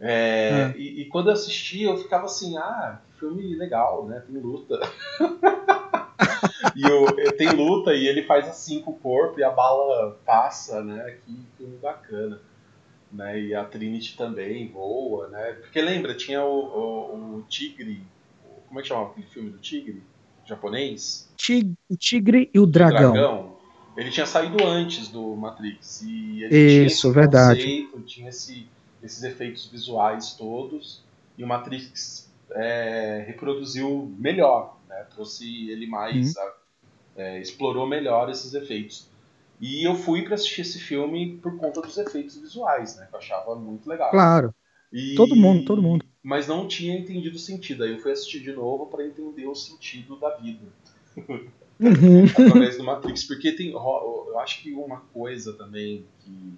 É, 0.00 0.72
é. 0.74 0.78
E, 0.78 1.02
e, 1.02 1.04
quando 1.06 1.28
eu 1.28 1.32
assisti, 1.32 1.82
eu 1.82 1.96
ficava 1.96 2.26
assim, 2.26 2.56
ah, 2.58 3.00
filme 3.18 3.54
legal, 3.54 4.04
né? 4.06 4.22
Tem 4.26 4.36
luta. 4.36 4.80
e 6.74 6.82
eu, 6.82 7.06
tem 7.36 7.50
luta 7.50 7.94
e 7.94 8.06
ele 8.06 8.24
faz 8.24 8.48
assim 8.48 8.82
com 8.82 8.90
o 8.90 8.98
corpo 8.98 9.38
e 9.38 9.44
a 9.44 9.50
bala 9.50 10.18
passa, 10.24 10.82
né? 10.82 11.18
Que 11.24 11.38
filme 11.56 11.76
bacana. 11.78 12.40
Né? 13.12 13.40
E 13.40 13.54
a 13.54 13.64
Trinity 13.64 14.16
também 14.16 14.68
voa, 14.68 15.28
né? 15.28 15.52
Porque 15.60 15.80
lembra, 15.80 16.14
tinha 16.14 16.44
o, 16.44 16.58
o, 16.58 17.36
o 17.36 17.42
Tigre. 17.48 18.02
Como 18.66 18.80
é 18.80 18.82
que 18.82 18.88
chamava 18.88 19.10
aquele 19.10 19.26
filme 19.28 19.50
do 19.50 19.58
Tigre? 19.58 20.02
Japonês. 20.46 21.28
Tig 21.36 21.74
o 21.88 21.96
Tigre 21.96 22.50
e 22.54 22.58
o 22.58 22.66
Dragão. 22.66 23.12
dragão. 23.12 23.56
Ele 23.96 24.10
tinha 24.10 24.26
saído 24.26 24.62
antes 24.64 25.08
do 25.08 25.34
Matrix. 25.36 26.02
E 26.02 26.44
ele 26.44 26.84
Isso, 26.86 27.02
tinha 27.02 27.12
verdade. 27.12 27.60
Conceito, 27.60 28.00
tinha 28.02 28.28
esse, 28.28 28.68
esses 29.02 29.22
efeitos 29.22 29.66
visuais 29.66 30.34
todos. 30.34 31.02
E 31.36 31.42
o 31.42 31.46
Matrix 31.46 32.30
é, 32.52 33.24
reproduziu 33.26 34.14
melhor, 34.18 34.78
né? 34.88 35.06
trouxe 35.14 35.70
ele 35.70 35.86
mais. 35.86 36.36
Uhum. 36.36 36.42
A, 36.42 36.56
é, 37.18 37.40
explorou 37.40 37.86
melhor 37.86 38.28
esses 38.28 38.52
efeitos. 38.52 39.08
E 39.58 39.88
eu 39.88 39.94
fui 39.94 40.22
para 40.22 40.34
assistir 40.34 40.60
esse 40.60 40.78
filme 40.78 41.38
por 41.38 41.56
conta 41.56 41.80
dos 41.80 41.96
efeitos 41.96 42.36
visuais, 42.36 42.96
né? 42.96 43.06
Que 43.08 43.14
eu 43.14 43.18
achava 43.18 43.54
muito 43.56 43.88
legal. 43.88 44.10
Claro. 44.10 44.54
E... 44.92 45.14
Todo 45.14 45.34
mundo, 45.34 45.64
todo 45.64 45.82
mundo 45.82 46.04
mas 46.26 46.48
não 46.48 46.66
tinha 46.66 46.98
entendido 46.98 47.36
o 47.36 47.38
sentido. 47.38 47.84
Aí 47.84 47.92
eu 47.92 48.00
fui 48.00 48.10
assistir 48.10 48.40
de 48.40 48.50
novo 48.50 48.86
para 48.86 49.06
entender 49.06 49.46
o 49.46 49.54
sentido 49.54 50.16
da 50.16 50.30
vida. 50.30 50.66
Uhum. 51.16 52.24
Através 52.48 52.76
do 52.76 52.82
Matrix. 52.82 53.22
Porque 53.22 53.52
tem. 53.52 53.70
Eu 53.70 54.36
acho 54.40 54.60
que 54.60 54.72
uma 54.72 55.02
coisa 55.14 55.52
também 55.52 56.04
que, 56.18 56.54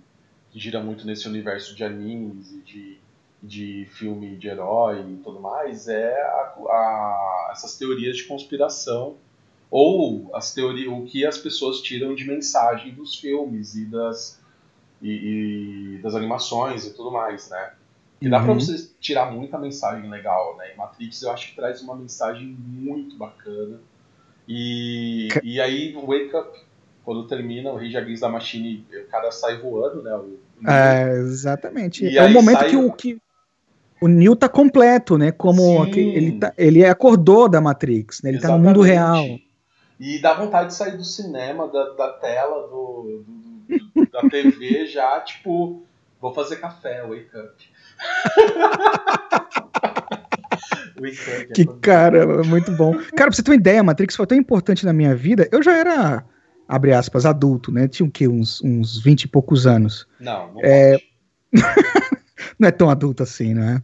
que 0.51 0.59
gira 0.59 0.83
muito 0.83 1.07
nesse 1.07 1.29
universo 1.29 1.75
de 1.75 1.85
animes 1.85 2.51
e 2.51 2.61
de, 2.63 2.99
de 3.43 3.87
filme 3.93 4.39
de 4.39 4.49
herói 4.49 5.03
e 5.03 5.17
tudo 5.19 5.39
mais 5.39 5.87
é 5.87 6.19
a, 6.19 6.55
a, 6.67 7.49
essas 7.53 7.77
teorias 7.77 8.17
de 8.17 8.25
conspiração 8.25 9.17
ou 9.71 10.35
as 10.35 10.55
teorias, 10.55 10.91
o 10.91 11.03
que 11.03 11.27
as 11.27 11.37
pessoas 11.37 11.83
tiram 11.83 12.15
de 12.15 12.25
mensagem 12.25 12.95
dos 12.95 13.17
filmes 13.17 13.75
e 13.75 13.85
das, 13.85 14.41
e, 15.03 15.11
e 15.11 15.99
das 15.99 16.15
animações 16.15 16.87
e 16.87 16.95
tudo 16.95 17.11
mais, 17.11 17.51
né? 17.51 17.75
E 18.21 18.29
dá 18.29 18.39
uhum. 18.39 18.45
pra 18.45 18.55
você 18.55 18.91
tirar 19.01 19.31
muita 19.31 19.59
mensagem 19.59 20.11
legal, 20.11 20.57
né? 20.57 20.73
E 20.75 20.77
Matrix 20.77 21.23
eu 21.23 21.31
acho 21.31 21.51
que 21.51 21.57
traz 21.57 21.81
uma 21.83 21.95
mensagem 21.95 22.47
muito 22.47 23.17
bacana. 23.17 23.79
E, 24.47 25.29
e 25.43 25.61
aí 25.61 25.93
Wake 25.95 26.35
Up, 26.35 26.59
quando 27.05 27.27
termina, 27.29 27.71
o 27.71 27.77
Rage 27.77 27.97
Against 27.97 28.23
da 28.23 28.29
Machine, 28.29 28.85
o 28.93 29.11
cara 29.11 29.31
sai 29.31 29.59
voando, 29.59 30.03
né? 30.03 30.15
O, 30.15 30.39
o 30.65 30.69
é, 30.69 31.19
exatamente. 31.19 32.05
E 32.05 32.19
é 32.19 32.25
o 32.25 32.31
momento 32.31 32.65
que 32.65 32.77
o, 32.77 32.93
que 32.93 33.19
o 34.01 34.09
Neo 34.09 34.35
tá 34.35 34.49
completo, 34.49 35.17
né? 35.17 35.31
Como 35.31 35.85
ele, 35.87 36.39
tá, 36.39 36.53
ele 36.57 36.85
acordou 36.85 37.49
da 37.49 37.61
Matrix, 37.61 38.23
né? 38.23 38.31
Ele 38.31 38.39
Exatamente. 38.39 38.63
tá 38.63 38.71
no 38.71 38.77
mundo 38.77 38.83
real. 38.83 39.25
E 40.01 40.19
dá 40.21 40.35
vontade 40.35 40.69
de 40.69 40.75
sair 40.75 40.97
do 40.97 41.05
cinema, 41.05 41.69
da, 41.69 41.91
da 41.91 42.13
tela, 42.15 42.69
do, 42.69 43.25
do 43.27 44.07
da 44.11 44.29
TV 44.29 44.87
já, 44.87 45.21
tipo, 45.27 45.83
vou 46.21 46.33
fazer 46.33 46.57
café, 46.57 47.03
wake 47.03 47.37
up. 47.37 47.71
que 51.55 51.65
cara, 51.81 52.43
muito 52.45 52.73
bom. 52.73 52.93
Cara, 52.93 53.29
pra 53.29 53.33
você 53.33 53.43
ter 53.43 53.51
uma 53.51 53.57
ideia, 53.57 53.83
Matrix 53.83 54.17
foi 54.17 54.27
tão 54.27 54.39
importante 54.39 54.85
na 54.85 54.93
minha 54.93 55.15
vida. 55.15 55.49
Eu 55.51 55.63
já 55.63 55.77
era, 55.77 56.25
abre 56.67 56.93
aspas, 56.93 57.27
adulto, 57.27 57.73
né? 57.73 57.89
Tinha 57.89 58.07
o 58.07 58.11
quê? 58.11 58.29
Uns, 58.29 58.63
uns 58.63 59.03
20 59.03 59.25
e 59.25 59.29
poucos 59.29 59.67
anos. 59.67 60.07
Não, 60.21 60.53
não 60.53 60.61
é... 60.63 60.99
não 62.59 62.69
é 62.69 62.71
tão 62.71 62.91
adulto 62.91 63.23
assim, 63.23 63.55
né? 63.55 63.83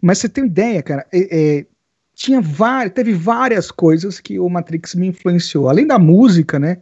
Mas 0.00 0.18
você 0.18 0.28
tem 0.28 0.44
uma 0.44 0.50
ideia, 0.50 0.82
cara. 0.82 1.06
É, 1.12 1.58
é, 1.58 1.66
tinha 2.14 2.40
várias, 2.40 2.92
teve 2.92 3.12
várias 3.12 3.70
coisas 3.70 4.20
que 4.20 4.38
o 4.38 4.48
Matrix 4.48 4.94
me 4.94 5.08
influenciou. 5.08 5.68
Além 5.68 5.86
da 5.86 5.98
música, 5.98 6.58
né? 6.58 6.78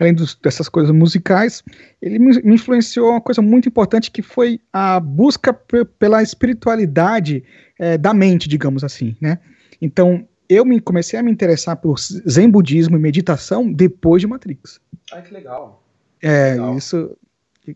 Além 0.00 0.14
dos, 0.14 0.34
dessas 0.34 0.68
coisas 0.68 0.94
musicais, 0.94 1.62
ele 2.00 2.18
me, 2.18 2.36
influenciou 2.44 3.10
uma 3.10 3.20
coisa 3.20 3.42
muito 3.42 3.68
importante 3.68 4.10
que 4.10 4.22
foi 4.22 4.60
a 4.72 4.98
busca 4.98 5.52
pela 5.98 6.22
espiritualidade 6.22 7.44
é, 7.78 7.98
da 7.98 8.14
mente, 8.14 8.48
digamos 8.48 8.82
assim, 8.84 9.16
né? 9.20 9.38
Então, 9.80 10.26
eu 10.48 10.64
me 10.64 10.80
comecei 10.80 11.18
a 11.18 11.22
me 11.22 11.30
interessar 11.30 11.76
por 11.76 11.98
zen 11.98 12.50
budismo 12.50 12.96
e 12.96 13.00
meditação 13.00 13.72
depois 13.72 14.20
de 14.20 14.26
Matrix. 14.26 14.80
Ai, 15.12 15.22
que 15.22 15.32
legal. 15.32 15.82
É, 16.20 16.52
legal. 16.52 16.76
isso 16.76 17.16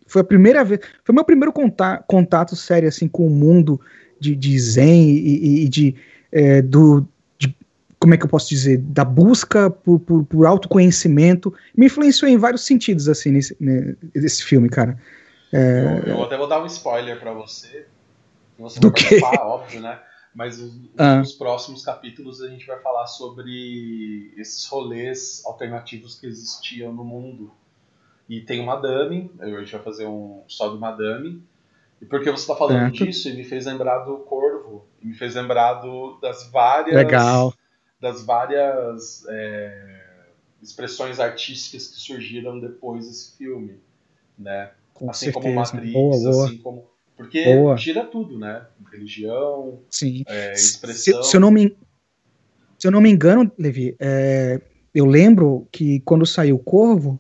foi 0.07 0.23
a 0.23 0.25
primeira 0.25 0.65
vez, 0.65 0.81
foi 1.05 1.15
meu 1.15 1.25
primeiro 1.25 1.53
contato, 1.53 2.05
contato 2.07 2.57
sério 2.57 2.89
assim 2.89 3.07
com 3.07 3.27
o 3.27 3.31
mundo 3.31 3.81
de, 4.19 4.35
de 4.35 4.59
zen 4.59 5.11
e, 5.11 5.65
e 5.65 5.69
de 5.69 5.95
é, 6.33 6.61
do 6.61 7.07
como 7.99 8.15
é 8.15 8.17
que 8.17 8.25
eu 8.25 8.29
posso 8.29 8.49
dizer, 8.49 8.79
da 8.79 9.05
busca 9.05 9.71
por, 9.71 9.99
por, 10.01 10.25
por 10.25 10.47
autoconhecimento, 10.47 11.53
me 11.77 11.87
influenciou 11.87 12.31
em 12.31 12.37
vários 12.37 12.65
sentidos, 12.65 13.09
assim, 13.09 13.31
nesse, 13.31 13.57
né, 13.59 13.97
nesse 14.15 14.45
filme, 14.45 14.69
cara. 14.69 14.99
É... 15.53 16.03
Eu, 16.05 16.15
eu, 16.15 16.23
até 16.25 16.37
vou 16.37 16.47
dar 16.47 16.63
um 16.63 16.67
spoiler 16.67 17.19
para 17.19 17.33
você. 17.33 17.87
Você 18.59 18.81
Do 18.81 18.91
vai 18.91 19.01
participar, 19.01 19.47
óbvio, 19.47 19.81
né? 19.81 19.99
Mas 20.35 20.61
os, 20.61 20.79
ah. 20.99 21.17
nos 21.17 21.33
próximos 21.33 21.83
capítulos 21.83 22.43
a 22.43 22.49
gente 22.49 22.67
vai 22.67 22.79
falar 22.81 23.07
sobre 23.07 24.33
esses 24.37 24.67
rolês 24.67 25.43
alternativos 25.47 26.19
que 26.21 26.27
existiam 26.27 26.93
no 26.93 27.05
mundo. 27.05 27.51
E 28.29 28.41
tem 28.41 28.61
o 28.61 28.67
Madame, 28.67 29.31
a 29.39 29.47
gente 29.47 29.73
vai 29.73 29.83
fazer 29.83 30.07
um 30.07 30.43
só 30.47 30.69
do 30.69 30.79
Madame. 30.79 31.43
E 32.03 32.05
porque 32.05 32.31
você 32.31 32.43
está 32.43 32.55
falando 32.55 32.81
certo. 32.81 33.07
disso, 33.07 33.29
ele 33.29 33.39
me 33.39 33.45
fez 33.45 33.65
lembrar 33.65 34.01
do 34.01 34.19
Corvo, 34.19 34.85
me 35.01 35.15
fez 35.15 35.35
lembrar 35.35 35.75
do, 35.75 36.19
das 36.21 36.51
várias. 36.51 36.95
Legal. 36.95 37.55
Das 38.07 38.25
várias 38.25 39.27
é, 39.29 40.01
expressões 40.63 41.19
artísticas 41.19 41.89
que 41.89 41.99
surgiram 41.99 42.61
depois 42.61 43.07
desse 43.09 43.37
filme. 43.37 43.81
Né? 44.39 44.71
Com 44.95 45.11
assim 45.11 45.27
certeza. 45.27 45.43
como 45.43 45.55
Matrix, 45.55 45.93
boa, 45.93 46.19
boa. 46.19 46.45
assim 46.47 46.59
como 46.59 46.97
porque 47.17 47.45
Boa. 47.45 47.77
gira 47.79 48.05
tudo, 48.05 48.39
né? 48.39 48.67
Religião, 48.93 49.81
Sim. 49.91 50.23
É, 50.29 50.53
expressão. 50.53 51.23
Se, 51.23 51.31
se, 51.31 51.37
eu 51.37 51.41
não 51.41 51.51
me, 51.51 51.75
se 52.79 52.87
eu 52.87 52.91
não 52.91 53.01
me 53.01 53.11
engano, 53.11 53.51
Levi, 53.59 53.97
é, 53.99 54.61
eu 54.95 55.07
lembro 55.07 55.67
que 55.73 56.01
quando 56.01 56.27
saiu 56.27 56.57
o 56.57 56.59
Corvo, 56.59 57.19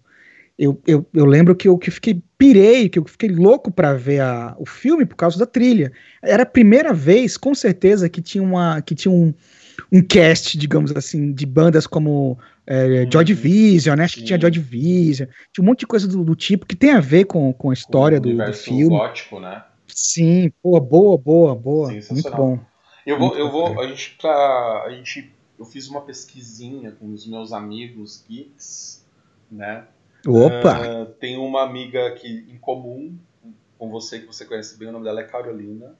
eu, 0.58 0.80
eu, 0.86 1.06
eu 1.14 1.24
lembro 1.24 1.56
que 1.56 1.66
eu 1.66 1.78
que 1.78 1.90
fiquei 1.90 2.22
pirei, 2.36 2.90
que 2.90 2.98
eu 2.98 3.04
fiquei 3.06 3.30
louco 3.30 3.72
para 3.72 3.94
ver 3.94 4.20
a, 4.20 4.54
o 4.58 4.66
filme 4.66 5.06
por 5.06 5.16
causa 5.16 5.38
da 5.38 5.46
trilha. 5.46 5.90
Era 6.22 6.42
a 6.42 6.46
primeira 6.46 6.92
vez, 6.92 7.38
com 7.38 7.54
certeza, 7.54 8.08
que 8.08 8.20
tinha, 8.20 8.42
uma, 8.42 8.82
que 8.82 8.94
tinha 8.94 9.12
um, 9.12 9.32
um 9.92 10.02
cast, 10.02 10.56
digamos 10.58 10.94
assim, 10.94 11.32
de 11.32 11.46
bandas 11.46 11.86
como 11.86 12.38
é, 12.66 13.02
uhum. 13.02 13.10
Joy 13.10 13.24
Division, 13.24 13.96
né? 13.96 14.04
Acho 14.04 14.16
que 14.16 14.24
tinha 14.24 14.40
Joy 14.40 14.50
Division, 14.50 15.28
tinha 15.52 15.62
um 15.62 15.66
monte 15.66 15.80
de 15.80 15.86
coisa 15.86 16.08
do, 16.08 16.24
do 16.24 16.34
tipo 16.34 16.66
que 16.66 16.76
tem 16.76 16.90
a 16.92 17.00
ver 17.00 17.24
com, 17.24 17.52
com 17.52 17.70
a 17.70 17.74
história 17.74 18.20
do, 18.20 18.34
do 18.34 18.52
filme. 18.52 18.88
gótico, 18.88 19.40
né? 19.40 19.64
Sim, 19.86 20.52
boa, 20.62 20.80
boa, 20.80 21.16
boa, 21.16 21.54
boa. 21.54 21.92
Muito 22.10 22.30
bom. 22.32 22.58
Eu 23.06 23.18
vou, 23.18 23.36
eu 23.36 23.50
vou, 23.50 23.80
a 23.80 23.86
gente, 23.86 24.16
pra, 24.20 24.84
a 24.84 24.90
gente, 24.90 25.32
eu 25.58 25.64
fiz 25.64 25.88
uma 25.88 26.00
pesquisinha 26.00 26.90
com 26.90 27.12
os 27.12 27.26
meus 27.26 27.52
amigos 27.52 28.24
geeks, 28.28 29.06
né? 29.50 29.84
Opa! 30.26 30.80
Uh, 30.80 31.06
tem 31.20 31.36
uma 31.36 31.62
amiga 31.62 32.08
aqui 32.08 32.44
em 32.50 32.58
comum 32.58 33.16
com 33.78 33.88
você, 33.90 34.18
que 34.18 34.26
você 34.26 34.44
conhece 34.44 34.76
bem, 34.76 34.88
o 34.88 34.92
nome 34.92 35.04
dela 35.04 35.20
é 35.20 35.24
Carolina. 35.24 35.94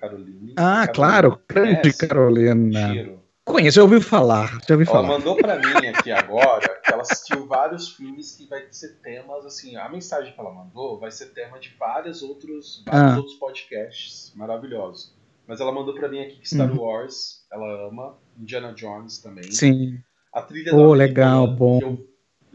Caroline. 0.00 0.54
Ah, 0.56 0.86
Carolina. 0.86 0.92
claro, 0.92 1.42
grande 1.48 1.92
Carolina. 1.92 2.92
Giro. 2.92 3.28
Conheço, 3.44 3.76
já 3.76 3.82
ouvi 3.82 4.00
falar, 4.02 4.58
já 4.68 4.74
ouvi 4.74 4.84
ela 4.84 4.92
falar. 4.92 5.08
mandou 5.08 5.34
para 5.34 5.58
mim 5.58 5.86
aqui 5.88 6.12
agora 6.12 6.80
que 6.84 6.92
ela 6.92 7.00
assistiu 7.00 7.46
vários 7.46 7.88
filmes 7.88 8.36
que 8.36 8.46
vai 8.46 8.66
ser 8.70 8.96
temas, 8.96 9.46
assim, 9.46 9.74
a 9.74 9.88
mensagem 9.88 10.34
que 10.34 10.38
ela 10.38 10.52
mandou 10.52 11.00
vai 11.00 11.10
ser 11.10 11.32
tema 11.32 11.58
de 11.58 11.74
vários 11.78 12.22
outros, 12.22 12.82
vários 12.86 13.12
ah. 13.14 13.16
outros 13.16 13.36
podcasts 13.36 14.34
maravilhosos. 14.36 15.16
Mas 15.46 15.62
ela 15.62 15.72
mandou 15.72 15.94
para 15.94 16.08
mim 16.08 16.20
aqui 16.20 16.36
que 16.36 16.46
Star 16.46 16.70
uhum. 16.70 16.82
Wars, 16.82 17.46
ela 17.50 17.88
ama, 17.88 18.18
Indiana 18.38 18.74
Jones 18.74 19.16
também. 19.16 19.50
Sim. 19.50 19.98
A 20.30 20.42
trilha 20.42 20.74
oh, 20.74 20.92
legal, 20.92 21.46
bom. 21.46 21.80
Eu, 21.80 22.06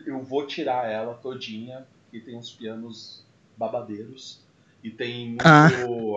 eu 0.06 0.24
vou 0.24 0.46
tirar 0.46 0.88
ela 0.88 1.16
todinha, 1.16 1.88
que 2.12 2.20
tem 2.20 2.38
uns 2.38 2.52
pianos 2.52 3.26
babadeiros. 3.58 4.43
E 4.84 4.92
tem 4.92 5.30
muito. 5.30 5.48
Ah. 5.48 5.70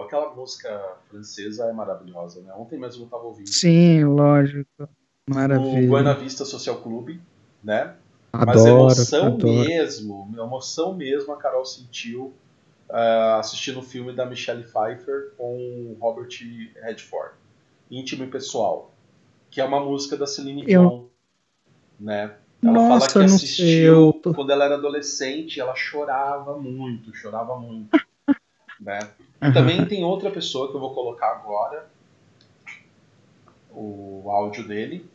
Aquela 0.05 0.35
música 0.35 0.97
francesa 1.09 1.67
é 1.67 1.73
maravilhosa, 1.73 2.43
né? 2.43 2.53
Ontem 2.55 2.79
mesmo 2.79 3.05
eu 3.05 3.09
tava 3.09 3.23
ouvindo. 3.23 3.49
Sim, 3.49 4.05
lógico. 4.05 4.89
Maravilha. 5.31 5.87
O 5.87 5.89
Buena 5.89 6.15
Vista 6.15 6.45
Social 6.45 6.77
Clube, 6.83 7.21
né? 7.63 7.95
Adoro, 8.33 8.85
Mas 8.85 8.99
emoção 8.99 9.27
adoro. 9.27 9.47
mesmo, 9.47 10.35
emoção 10.37 10.95
mesmo 10.95 11.33
a 11.33 11.37
Carol 11.37 11.65
sentiu 11.65 12.35
uh, 12.91 13.39
assistindo 13.39 13.79
o 13.79 13.83
filme 13.83 14.13
da 14.13 14.27
Michelle 14.27 14.65
Pfeiffer 14.65 15.33
com 15.37 15.97
Robert 16.01 16.29
Redford, 16.83 17.35
Íntimo 17.91 18.25
e 18.25 18.27
Pessoal, 18.27 18.93
que 19.51 19.61
é 19.61 19.65
uma 19.65 19.81
música 19.81 20.17
da 20.17 20.27
Celine 20.27 20.65
Dion, 20.65 20.85
eu... 20.85 21.11
né? 21.99 22.37
Ela 22.63 22.73
Nossa, 22.73 23.11
fala 23.11 23.27
que 23.27 23.35
assistiu 23.35 24.21
sei, 24.23 24.35
quando 24.35 24.51
ela 24.51 24.65
era 24.65 24.75
adolescente, 24.75 25.61
ela 25.61 25.75
chorava 25.75 26.59
muito, 26.59 27.15
chorava 27.15 27.59
muito. 27.59 27.89
Né? 28.81 28.99
E 29.43 29.53
também 29.53 29.85
tem 29.87 30.05
outra 30.05 30.31
pessoa 30.31 30.71
que 30.71 30.77
eu 30.77 30.81
vou 30.81 30.95
colocar 30.95 31.31
agora, 31.33 31.89
o 33.71 34.25
áudio 34.31 34.67
dele, 34.67 35.09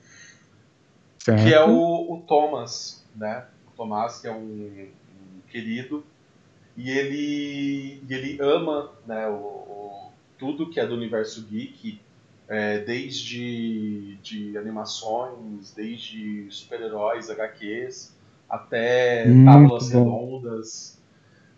certo. 1.20 1.44
que 1.44 1.54
é 1.54 1.64
o, 1.64 2.14
o, 2.14 2.24
Thomas, 2.28 3.04
né? 3.16 3.46
O 3.68 3.72
Thomas, 3.76 4.22
que 4.22 4.28
é 4.28 4.32
um, 4.32 4.88
um 4.88 5.42
querido, 5.50 6.04
e 6.78 6.90
ele, 6.90 8.04
e 8.08 8.14
ele 8.14 8.38
ama 8.42 8.92
né, 9.06 9.28
o, 9.28 9.34
o, 9.34 10.12
tudo 10.38 10.70
que 10.70 10.80
é 10.80 10.86
do 10.86 10.96
universo 10.96 11.44
geek, 11.44 12.00
é, 12.48 12.80
desde 12.80 14.16
de 14.18 14.58
animações, 14.58 15.74
desde 15.76 16.48
super-heróis, 16.50 17.30
HQs, 17.30 18.16
até 18.50 19.26
tábuas 19.46 19.90
redondas, 19.90 21.02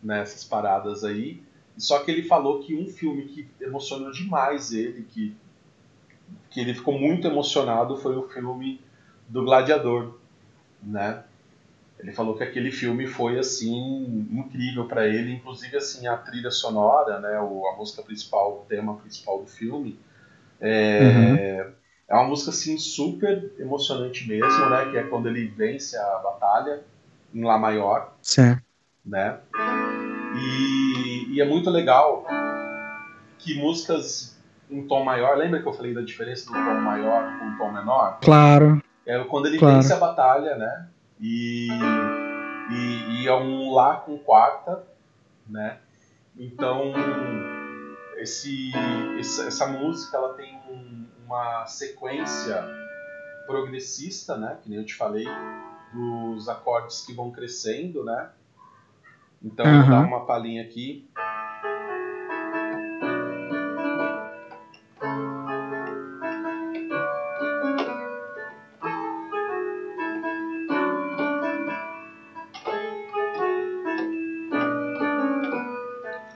nessas 0.01 0.43
né, 0.43 0.49
paradas 0.49 1.03
aí. 1.03 1.41
Só 1.77 1.99
que 1.99 2.11
ele 2.11 2.23
falou 2.23 2.61
que 2.61 2.75
um 2.75 2.87
filme 2.87 3.25
que 3.25 3.47
emocionou 3.59 4.11
demais 4.11 4.71
ele, 4.71 5.03
que, 5.09 5.35
que 6.49 6.59
ele 6.59 6.73
ficou 6.73 6.97
muito 6.97 7.27
emocionado, 7.27 7.97
foi 7.97 8.15
o 8.15 8.27
filme 8.29 8.79
do 9.27 9.43
Gladiador, 9.43 10.15
né? 10.81 11.23
Ele 11.99 12.11
falou 12.11 12.35
que 12.35 12.43
aquele 12.43 12.69
filme 12.69 13.07
foi 13.07 13.39
assim 13.39 14.27
incrível 14.29 14.85
para 14.85 15.07
ele, 15.07 15.33
inclusive 15.33 15.77
assim 15.77 16.05
a 16.05 16.17
trilha 16.17 16.51
sonora, 16.51 17.19
né, 17.19 17.39
o, 17.39 17.65
a 17.69 17.77
música 17.77 18.03
principal, 18.03 18.61
o 18.61 18.65
tema 18.67 18.97
principal 18.97 19.39
do 19.41 19.47
filme, 19.47 19.97
é, 20.59 20.99
uhum. 20.99 21.73
é 22.09 22.13
uma 22.13 22.25
música 22.25 22.49
assim 22.49 22.77
super 22.77 23.53
emocionante 23.57 24.27
mesmo, 24.27 24.69
né, 24.69 24.91
que 24.91 24.97
é 24.97 25.03
quando 25.03 25.29
ele 25.29 25.47
vence 25.47 25.95
a 25.97 26.17
batalha 26.17 26.83
em 27.33 27.41
Lá 27.41 27.57
Maior, 27.57 28.13
certo. 28.21 28.61
né? 29.05 29.39
E, 30.35 30.82
e 31.33 31.41
é 31.41 31.45
muito 31.45 31.69
legal 31.71 32.25
que 33.39 33.55
músicas 33.55 34.39
em 34.69 34.87
tom 34.87 35.03
maior, 35.03 35.35
lembra 35.35 35.61
que 35.61 35.67
eu 35.67 35.73
falei 35.73 35.93
da 35.93 36.01
diferença 36.01 36.45
do 36.45 36.53
tom 36.53 36.81
maior 36.81 37.39
com 37.39 37.49
o 37.49 37.57
tom 37.57 37.71
menor? 37.71 38.19
Claro. 38.21 38.81
É 39.05 39.21
quando 39.25 39.47
ele 39.47 39.57
claro. 39.57 39.75
vence 39.75 39.91
a 39.91 39.97
batalha, 39.97 40.55
né? 40.55 40.87
E, 41.19 41.67
e, 42.71 43.23
e 43.23 43.27
é 43.27 43.35
um 43.35 43.73
Lá 43.73 43.97
com 43.97 44.17
quarta, 44.19 44.83
né? 45.47 45.79
Então, 46.37 46.93
esse, 48.17 48.71
essa, 49.19 49.67
música 49.67 50.17
ela 50.17 50.33
tem 50.33 50.55
um, 50.69 51.05
uma 51.25 51.65
sequência 51.65 52.63
progressista, 53.47 54.37
né? 54.37 54.57
Que 54.61 54.69
nem 54.69 54.79
eu 54.79 54.85
te 54.85 54.95
falei, 54.95 55.27
dos 55.93 56.47
acordes 56.47 57.01
que 57.01 57.13
vão 57.13 57.31
crescendo, 57.31 58.03
né? 58.03 58.29
Então 59.43 59.65
uhum. 59.65 59.81
vou 59.81 59.89
dar 59.89 60.07
uma 60.07 60.25
palhinha 60.25 60.63
aqui. 60.63 61.09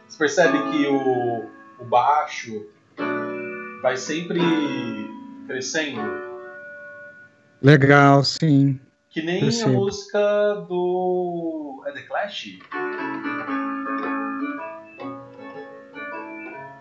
Você 0.08 0.18
percebe 0.18 0.72
que 0.72 0.88
o, 0.88 1.46
o 1.80 1.86
baixo 1.86 2.68
vai 3.82 3.96
sempre 3.96 4.40
crescendo? 5.48 6.02
Legal, 7.62 8.24
sim. 8.24 8.80
Que 9.10 9.22
nem 9.22 9.42
Percebo. 9.42 9.70
a 9.70 9.74
música 9.74 10.66
do. 10.68 11.67
É 12.18 12.28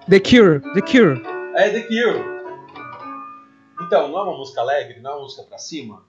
The 0.08 0.20
Cure, 0.20 0.60
The 0.72 0.80
Cure. 0.80 1.22
É 1.56 1.70
The 1.70 1.82
Cure. 1.82 2.36
Então, 3.82 4.08
não 4.08 4.18
é 4.18 4.22
uma 4.22 4.38
música 4.38 4.62
alegre, 4.62 5.00
não 5.00 5.10
é 5.10 5.14
uma 5.14 5.22
música 5.22 5.42
pra 5.42 5.58
cima? 5.58 6.02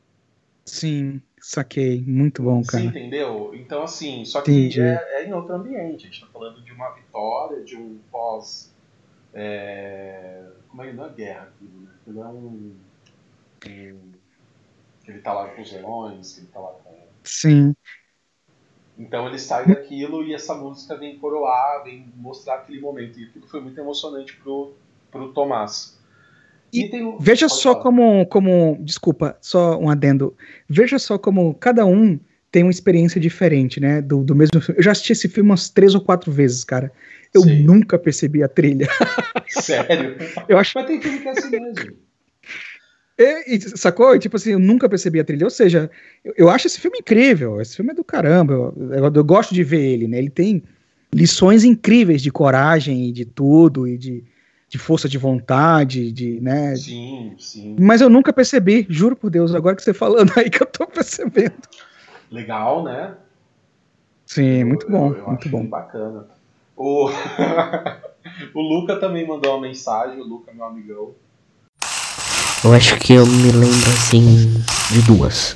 Sim, 0.65 1.21
saquei. 1.41 2.01
Muito 2.05 2.41
bom, 2.41 2.63
cara. 2.63 2.83
Você 2.83 2.89
entendeu? 2.89 3.51
Então, 3.53 3.83
assim, 3.83 4.23
só 4.23 4.41
que 4.41 4.79
é, 4.79 5.21
é, 5.21 5.27
em 5.27 5.33
outro 5.33 5.55
ambiente. 5.55 6.05
A 6.05 6.09
gente 6.09 6.21
tá 6.21 6.27
falando 6.31 6.61
de 6.61 6.71
uma 6.71 6.89
vitória, 6.91 7.63
de 7.63 7.75
um 7.75 7.99
pós. 8.09 8.73
É... 9.33 10.43
Como 10.69 10.83
é 10.83 10.87
que 10.87 10.93
não 10.93 11.05
é 11.05 11.09
guerra 11.09 11.51
aquilo, 11.53 11.81
né? 11.81 11.91
Aquilo 12.01 12.21
é 12.21 12.27
um. 12.27 12.75
um 13.67 14.11
que 15.03 15.11
ele 15.11 15.19
tá 15.19 15.33
lá 15.33 15.49
com 15.49 15.61
os 15.61 15.71
leões, 15.71 16.33
que 16.33 16.39
ele 16.41 16.47
tá 16.47 16.59
lá 16.59 16.71
com. 16.83 16.95
Sim. 17.23 17.75
Então 18.97 19.27
ele 19.27 19.37
sai 19.37 19.67
daquilo 19.67 20.23
e 20.23 20.33
essa 20.33 20.55
música 20.55 20.95
vem 20.97 21.17
coroar, 21.19 21.83
vem 21.83 22.11
mostrar 22.15 22.55
aquele 22.55 22.81
momento. 22.81 23.19
E 23.19 23.25
aquilo 23.25 23.47
foi 23.47 23.61
muito 23.61 23.79
emocionante 23.79 24.35
pro, 24.37 24.73
pro 25.11 25.31
Tomás. 25.33 25.97
E, 26.73 26.85
e 26.85 27.17
veja 27.19 27.47
só 27.47 27.75
como, 27.75 28.25
como. 28.25 28.77
Desculpa, 28.81 29.37
só 29.39 29.77
um 29.79 29.89
adendo. 29.89 30.35
Veja 30.67 30.99
só 30.99 31.17
como 31.17 31.53
cada 31.53 31.85
um 31.85 32.19
tem 32.51 32.63
uma 32.63 32.71
experiência 32.71 33.21
diferente, 33.21 33.79
né? 33.79 34.01
Do, 34.01 34.23
do 34.23 34.35
mesmo 34.35 34.59
filme. 34.59 34.79
Eu 34.79 34.83
já 34.83 34.91
assisti 34.91 35.13
esse 35.13 35.29
filme 35.29 35.49
umas 35.49 35.69
três 35.69 35.93
ou 35.93 36.01
quatro 36.01 36.31
vezes, 36.31 36.63
cara. 36.63 36.91
Eu 37.33 37.41
Sim. 37.41 37.63
nunca 37.63 37.99
percebi 37.99 38.41
a 38.41 38.47
trilha. 38.47 38.87
Sério? 39.47 40.17
eu 40.47 40.57
acho... 40.57 40.71
Mas 40.75 40.87
tem 40.87 41.01
filme 41.01 41.19
que 41.19 41.27
é 41.27 41.31
assim 41.31 41.49
mesmo. 41.51 41.95
É, 43.17 43.55
e, 43.55 43.59
sacou? 43.59 44.17
Tipo 44.19 44.35
assim, 44.35 44.51
eu 44.51 44.59
nunca 44.59 44.87
percebi 44.87 45.19
a 45.19 45.23
trilha. 45.23 45.45
Ou 45.45 45.49
seja, 45.49 45.89
eu, 46.23 46.33
eu 46.37 46.49
acho 46.49 46.67
esse 46.67 46.79
filme 46.79 46.99
incrível. 46.99 47.59
Esse 47.59 47.75
filme 47.75 47.91
é 47.91 47.95
do 47.95 48.03
caramba. 48.03 48.53
Eu, 48.53 48.73
eu, 48.91 49.11
eu, 49.13 49.23
gosto 49.23 49.53
de 49.53 49.63
ver 49.63 49.81
ele, 49.81 50.07
né? 50.07 50.19
Ele 50.19 50.29
tem 50.29 50.63
lições 51.13 51.63
incríveis 51.63 52.21
de 52.21 52.31
coragem 52.31 53.07
e 53.07 53.11
de 53.11 53.25
tudo, 53.25 53.87
e 53.87 53.97
de, 53.97 54.23
de 54.69 54.77
força 54.77 55.09
de 55.09 55.17
vontade, 55.17 56.11
de, 56.11 56.39
né? 56.41 56.75
Sim, 56.75 57.33
sim. 57.39 57.75
Mas 57.79 58.01
eu 58.01 58.09
nunca 58.09 58.31
percebi, 58.31 58.85
juro 58.89 59.15
por 59.15 59.31
Deus, 59.31 59.55
agora 59.55 59.75
que 59.75 59.81
você 59.81 59.93
falando 59.93 60.31
aí 60.35 60.49
que 60.49 60.61
eu 60.61 60.67
tô 60.67 60.85
percebendo. 60.85 61.55
Legal, 62.29 62.83
né? 62.83 63.15
Sim, 64.25 64.65
muito 64.65 64.89
bom, 64.91 65.15
muito 65.25 65.49
bom. 65.49 65.65
Bacana. 65.65 66.27
O, 66.75 67.09
o 68.53 68.61
Luca 68.61 68.97
também 68.97 69.25
mandou 69.25 69.53
uma 69.55 69.61
mensagem, 69.61 70.19
o 70.19 70.23
Luca, 70.23 70.51
meu 70.53 70.65
amigão. 70.65 71.15
Eu 72.63 72.73
acho 72.73 72.97
que 72.97 73.13
eu 73.13 73.25
me 73.25 73.51
lembro 73.51 73.89
assim 73.91 74.63
de 74.91 75.01
duas. 75.03 75.55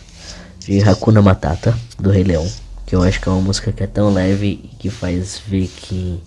De 0.60 0.88
Hakuna 0.88 1.22
Matata, 1.22 1.76
do 1.99 2.12
Rei 2.12 2.24
Leão. 2.24 2.47
Que 2.86 2.95
eu 2.95 3.02
acho 3.02 3.20
que 3.20 3.28
é 3.28 3.32
uma 3.32 3.41
música 3.41 3.72
que 3.72 3.84
é 3.84 3.88
tão 3.88 4.14
leve 4.14 4.62
e 4.64 4.68
que 4.78 4.89
faz 4.89 5.41
ver 5.47 5.68
que 5.68 6.22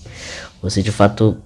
você 0.61 0.83
de 0.83 0.91
fato 0.91 1.37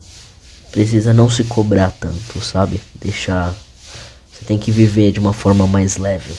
precisa 0.73 1.13
não 1.13 1.29
se 1.29 1.45
cobrar 1.45 1.91
tanto, 1.91 2.41
sabe? 2.41 2.81
Deixar. 2.95 3.55
Você 4.33 4.47
tem 4.47 4.59
que 4.59 4.71
viver 4.71 5.13
de 5.13 5.21
uma 5.21 5.35
forma 5.35 5.67
mais 5.67 5.99
leve. 5.99 6.33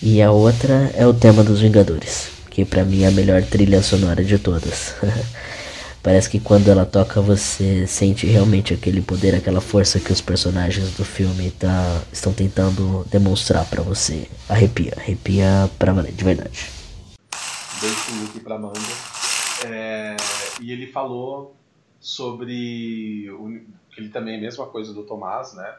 E 0.00 0.22
a 0.22 0.30
outra 0.30 0.92
é 0.94 1.04
o 1.04 1.14
tema 1.14 1.42
dos 1.42 1.60
Vingadores, 1.60 2.28
que 2.48 2.64
para 2.64 2.84
mim 2.84 3.02
é 3.02 3.08
a 3.08 3.10
melhor 3.10 3.42
trilha 3.42 3.82
sonora 3.82 4.22
de 4.22 4.38
todas. 4.38 4.94
Parece 6.06 6.30
que 6.30 6.38
quando 6.38 6.68
ela 6.68 6.86
toca 6.86 7.20
você 7.20 7.84
sente 7.84 8.28
realmente 8.28 8.72
aquele 8.72 9.02
poder, 9.02 9.34
aquela 9.34 9.60
força 9.60 9.98
que 9.98 10.12
os 10.12 10.20
personagens 10.20 10.96
do 10.96 11.04
filme 11.04 11.50
tá, 11.50 12.00
estão 12.12 12.32
tentando 12.32 13.04
demonstrar 13.10 13.68
para 13.68 13.82
você. 13.82 14.30
Arrepia, 14.48 14.92
arrepia 14.96 15.68
pra 15.80 15.92
valer, 15.92 16.12
de 16.12 16.22
verdade. 16.22 16.70
Beijo 17.80 18.22
Luke 18.22 18.38
pra 18.38 18.54
Amanda. 18.54 18.78
É, 19.68 20.14
e 20.60 20.70
ele 20.70 20.86
falou 20.92 21.56
sobre. 21.98 23.26
Ele 23.98 24.08
também 24.10 24.34
é 24.34 24.38
a 24.38 24.42
mesma 24.42 24.66
coisa 24.66 24.94
do 24.94 25.02
Tomás, 25.02 25.54
né? 25.54 25.76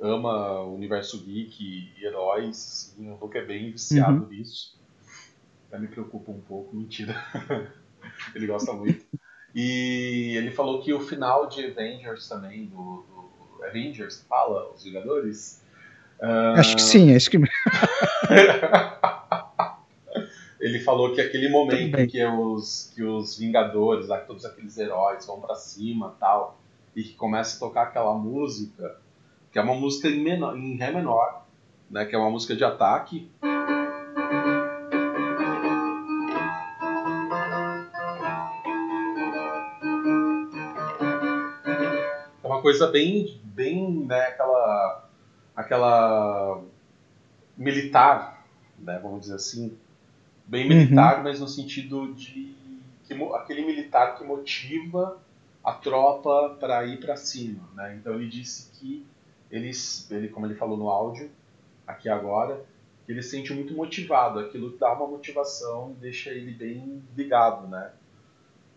Ama 0.00 0.60
o 0.62 0.74
universo 0.74 1.22
geek 1.22 1.92
e 1.98 2.02
heróis. 2.02 2.94
Sim, 2.96 3.10
o 3.10 3.18
Luke 3.20 3.36
é 3.36 3.44
bem 3.44 3.72
viciado 3.72 4.22
uhum. 4.22 4.28
nisso. 4.30 4.80
Até 5.68 5.78
me 5.78 5.86
preocupa 5.88 6.32
um 6.32 6.40
pouco, 6.40 6.74
mentira. 6.74 7.14
ele 8.34 8.46
gosta 8.46 8.72
muito. 8.72 9.04
E 9.54 10.34
ele 10.36 10.50
falou 10.50 10.80
que 10.80 10.92
o 10.92 11.00
final 11.00 11.48
de 11.48 11.64
Avengers 11.66 12.28
também, 12.28 12.66
do, 12.66 13.04
do 13.08 13.64
Avengers, 13.64 14.24
fala, 14.28 14.70
os 14.72 14.84
Vingadores. 14.84 15.62
Uh... 16.20 16.58
Acho 16.58 16.76
que 16.76 16.82
sim, 16.82 17.14
acho 17.14 17.30
que. 17.30 17.38
ele 20.60 20.78
falou 20.80 21.12
que 21.14 21.20
aquele 21.20 21.48
momento 21.48 22.06
que 22.06 22.24
os, 22.24 22.92
que 22.94 23.02
os 23.02 23.38
Vingadores, 23.38 24.06
todos 24.26 24.44
aqueles 24.44 24.76
heróis 24.78 25.26
vão 25.26 25.40
para 25.40 25.54
cima 25.56 26.14
tal, 26.20 26.60
e 26.94 27.02
que 27.02 27.14
começa 27.14 27.56
a 27.56 27.60
tocar 27.60 27.82
aquela 27.84 28.14
música, 28.14 28.98
que 29.50 29.58
é 29.58 29.62
uma 29.62 29.74
música 29.74 30.08
em, 30.08 30.22
menor, 30.22 30.56
em 30.56 30.76
Ré 30.76 30.92
menor, 30.92 31.46
né, 31.90 32.04
que 32.04 32.14
é 32.14 32.18
uma 32.18 32.30
música 32.30 32.54
de 32.54 32.62
ataque. 32.62 33.28
Coisa 42.70 42.86
bem, 42.86 43.40
bem, 43.42 44.06
né, 44.06 44.26
aquela, 44.26 45.10
aquela 45.56 46.62
militar, 47.56 48.46
né, 48.78 49.00
vamos 49.02 49.22
dizer 49.22 49.34
assim, 49.34 49.76
bem 50.46 50.68
militar, 50.68 51.18
uhum. 51.18 51.24
mas 51.24 51.40
no 51.40 51.48
sentido 51.48 52.14
de 52.14 52.54
que, 53.04 53.24
aquele 53.34 53.64
militar 53.66 54.16
que 54.16 54.22
motiva 54.22 55.18
a 55.64 55.72
tropa 55.72 56.56
para 56.60 56.86
ir 56.86 57.00
para 57.00 57.16
cima, 57.16 57.68
né? 57.74 57.96
Então 57.96 58.14
ele 58.14 58.28
disse 58.28 58.70
que 58.78 59.04
eles, 59.50 60.08
ele, 60.10 60.28
como 60.28 60.46
ele 60.46 60.54
falou 60.54 60.76
no 60.76 60.88
áudio 60.88 61.28
aqui 61.86 62.08
agora, 62.08 62.64
que 63.04 63.12
ele 63.12 63.20
se 63.20 63.30
sente 63.30 63.52
muito 63.52 63.74
motivado, 63.74 64.38
aquilo 64.38 64.78
dá 64.78 64.92
uma 64.92 65.08
motivação 65.08 65.94
deixa 66.00 66.30
ele 66.30 66.52
bem 66.52 67.02
ligado, 67.16 67.66
né? 67.66 67.90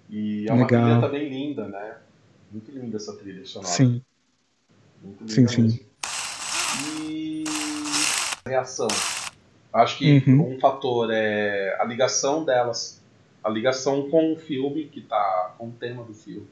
E 0.10 0.46
é 0.50 0.52
uma 0.52 0.66
Legal. 0.66 0.84
trilha 0.84 1.00
também 1.00 1.30
linda, 1.30 1.68
né? 1.68 1.98
Muito 2.54 2.72
linda 2.72 2.97
essa 2.97 3.18
trilha 3.18 3.43
sonora. 3.45 3.74
Sim. 3.74 4.01
Muito 5.01 5.22
linda 5.22 5.51
sim, 5.51 5.62
mesmo. 5.64 5.70
sim. 5.72 5.86
E 7.10 7.43
reação. 8.47 8.88
Acho 9.74 9.97
que 9.97 10.24
uhum. 10.28 10.54
um 10.54 10.60
fator 10.60 11.10
é 11.12 11.76
a 11.82 11.84
ligação 11.84 12.45
delas, 12.45 13.01
a 13.43 13.49
ligação 13.49 14.08
com 14.08 14.34
o 14.34 14.36
filme 14.36 14.86
que 14.86 15.01
tá 15.01 15.56
com 15.58 15.70
o 15.70 15.72
tema 15.72 16.04
do 16.04 16.14
filme. 16.14 16.45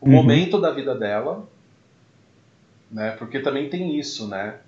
O 0.00 0.06
uhum. 0.06 0.12
momento 0.12 0.60
da 0.60 0.70
vida 0.70 0.94
dela, 0.94 1.48
né? 2.88 3.16
Porque 3.18 3.40
também 3.40 3.68
tem 3.68 3.98
isso, 3.98 4.28
né? 4.28 4.60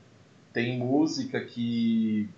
Tem 0.53 0.77
música 0.77 1.41
que 1.41 2.29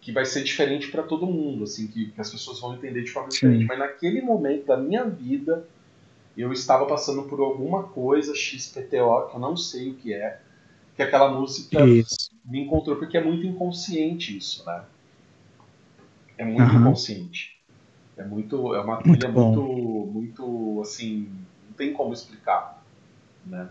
que 0.00 0.10
vai 0.10 0.24
ser 0.24 0.42
diferente 0.42 0.88
para 0.88 1.04
todo 1.04 1.28
mundo, 1.28 1.62
assim, 1.62 1.86
que, 1.86 2.06
que, 2.06 2.20
as 2.20 2.28
pessoas 2.28 2.58
vão 2.58 2.74
entender 2.74 3.02
de 3.02 3.10
forma 3.12 3.30
Sim. 3.30 3.36
diferente. 3.36 3.66
Mas 3.66 3.78
naquele 3.78 4.20
momento 4.20 4.66
da 4.66 4.76
minha 4.76 5.04
vida, 5.04 5.64
eu 6.36 6.52
estava 6.52 6.86
passando 6.86 7.24
por 7.24 7.40
alguma 7.40 7.84
coisa 7.84 8.34
XPTO 8.34 9.28
que 9.28 9.36
eu 9.36 9.40
não 9.40 9.56
sei 9.56 9.90
o 9.90 9.94
que 9.94 10.12
é, 10.12 10.40
que 10.96 11.02
aquela 11.02 11.30
música 11.30 11.84
isso. 11.86 12.30
me 12.44 12.60
encontrou, 12.60 12.96
porque 12.96 13.16
é 13.16 13.24
muito 13.24 13.46
inconsciente 13.46 14.36
isso, 14.36 14.64
né? 14.66 14.84
É 16.38 16.44
muito 16.44 16.72
uhum. 16.72 16.80
inconsciente. 16.80 17.60
É 18.16 18.24
muito, 18.24 18.74
é 18.74 18.80
uma 18.80 18.98
trilha 18.98 19.28
muito, 19.28 19.62
muito, 19.62 20.12
muito, 20.12 20.80
assim, 20.82 21.28
não 21.66 21.74
tem 21.76 21.92
como 21.92 22.12
explicar, 22.12 22.82
né? 23.46 23.68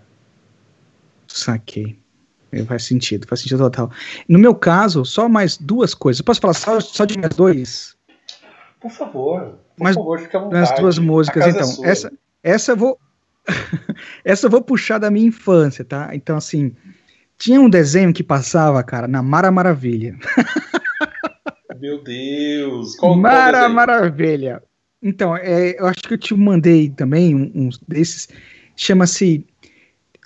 Saquei. 1.28 2.00
É, 2.52 2.64
faz 2.66 2.84
sentido, 2.84 3.26
faz 3.28 3.42
sentido 3.42 3.60
total. 3.60 3.90
No 4.28 4.38
meu 4.38 4.54
caso, 4.54 5.06
só 5.06 5.30
mais 5.30 5.58
duas 5.58 5.94
coisas. 5.94 6.22
posso 6.22 6.42
falar 6.42 6.54
só, 6.54 6.80
só 6.82 7.06
de 7.06 7.18
mais 7.18 7.34
dois? 7.34 7.96
Por 8.80 8.92
favor, 8.92 9.60
por 9.78 9.84
mais, 9.84 9.96
favor, 9.96 10.20
fica 10.20 10.38
à 10.38 10.42
vontade. 10.42 10.74
As 10.74 10.80
duas 10.80 11.00
músicas, 11.00 11.48
então. 11.48 11.86
É 11.86 11.90
essa, 11.90 12.12
essa 12.44 12.74
eu 12.74 12.78
vou. 12.78 13.00
essa 14.24 14.48
eu 14.48 14.52
vou 14.52 14.62
puxar 14.62 14.98
da 14.98 15.12
minha 15.12 15.28
infância, 15.28 15.84
tá? 15.84 16.10
Então, 16.14 16.38
assim. 16.38 16.76
Tinha 17.38 17.60
um 17.60 17.72
desenho 17.72 18.14
que 18.14 18.22
passava, 18.22 18.84
cara, 18.84 19.08
na 19.08 19.24
Mara 19.24 19.50
Maravilha. 19.50 20.16
Meu 21.82 22.04
Deus! 22.04 22.96
Qual, 22.96 23.18
Mara 23.18 23.62
qual 23.62 23.70
Maravilha! 23.72 24.62
Então, 25.02 25.36
é, 25.36 25.76
eu 25.80 25.88
acho 25.88 26.04
que 26.04 26.14
eu 26.14 26.18
te 26.20 26.36
mandei 26.36 26.90
também 26.90 27.34
uns 27.34 27.78
um 27.78 27.80
desses. 27.88 28.30
Chama-se. 28.76 29.44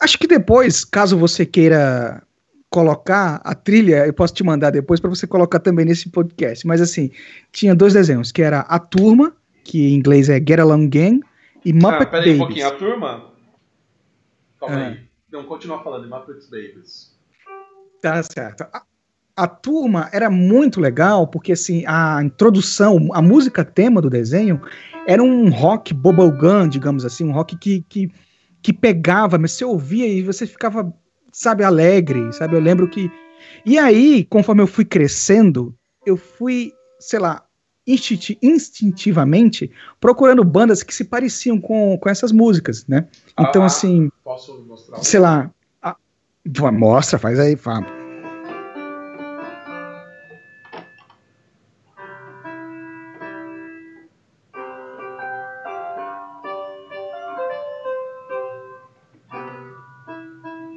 Acho 0.01 0.19
que 0.19 0.27
depois, 0.27 0.83
caso 0.83 1.17
você 1.17 1.45
queira 1.45 2.21
colocar 2.69 3.39
a 3.45 3.55
trilha, 3.55 4.05
eu 4.05 4.11
posso 4.11 4.33
te 4.33 4.43
mandar 4.43 4.71
depois 4.71 4.99
para 4.99 5.09
você 5.09 5.25
colocar 5.25 5.59
também 5.59 5.85
nesse 5.85 6.09
podcast. 6.09 6.67
Mas 6.67 6.81
assim, 6.81 7.09
tinha 7.53 7.73
dois 7.73 7.93
desenhos, 7.93 8.33
que 8.33 8.41
era 8.41 8.59
A 8.59 8.77
Turma, 8.77 9.33
que 9.63 9.87
em 9.87 9.93
inglês 9.93 10.27
é 10.27 10.37
Get 10.37 10.59
Along 10.59 10.89
Gang, 10.89 11.21
e 11.65 11.73
Muppet 11.73 12.03
ah, 12.03 12.05
peraí 12.05 12.35
um 12.35 12.37
pouquinho, 12.37 12.67
a 12.67 12.71
turma. 12.71 13.31
Calma 14.59 14.75
ah. 14.75 14.87
aí. 14.89 14.99
Não, 15.31 15.43
continua 15.43 15.83
falando 15.83 16.03
de 16.03 16.09
Muppet 16.09 16.43
Babies. 16.49 17.13
Tá 18.01 18.21
certo. 18.21 18.61
A, 18.71 18.83
a, 19.35 19.47
turma 19.47 20.09
era 20.13 20.29
muito 20.29 20.79
legal 20.79 21.27
porque 21.27 21.53
assim 21.53 21.83
a 21.87 22.23
introdução, 22.23 23.09
a 23.13 23.21
música 23.21 23.65
tema 23.65 23.99
do 23.99 24.09
desenho 24.09 24.61
era 25.07 25.23
um 25.23 25.49
rock 25.49 25.93
bubblegum, 25.93 26.67
digamos 26.67 27.03
assim, 27.03 27.25
um 27.25 27.31
rock 27.31 27.57
que, 27.57 27.83
que, 27.89 28.11
que 28.61 28.71
pegava, 28.71 29.37
mas 29.37 29.53
você 29.53 29.65
ouvia 29.65 30.07
e 30.07 30.21
você 30.21 30.45
ficava, 30.45 30.93
sabe, 31.31 31.63
alegre, 31.63 32.31
sabe? 32.33 32.55
Eu 32.55 32.61
lembro 32.61 32.87
que. 32.87 33.11
E 33.65 33.77
aí, 33.77 34.23
conforme 34.23 34.61
eu 34.61 34.67
fui 34.67 34.85
crescendo, 34.85 35.75
eu 36.05 36.15
fui, 36.15 36.71
sei 36.99 37.19
lá, 37.19 37.44
instintivamente 37.87 39.71
procurando 39.99 40.43
bandas 40.43 40.81
que 40.81 40.93
se 40.93 41.05
pareciam 41.05 41.59
com, 41.61 41.97
com 41.97 42.09
essas 42.09 42.31
músicas, 42.31 42.85
né? 42.87 43.07
Então, 43.39 43.61
ah, 43.61 43.67
assim. 43.67 44.09
Posso 44.23 44.63
mostrar? 44.63 45.03
Sei 45.03 45.19
lá. 45.19 45.51
A, 45.81 45.95
mostra, 46.71 47.19
faz 47.19 47.39
aí, 47.39 47.55
Fábio. 47.55 47.93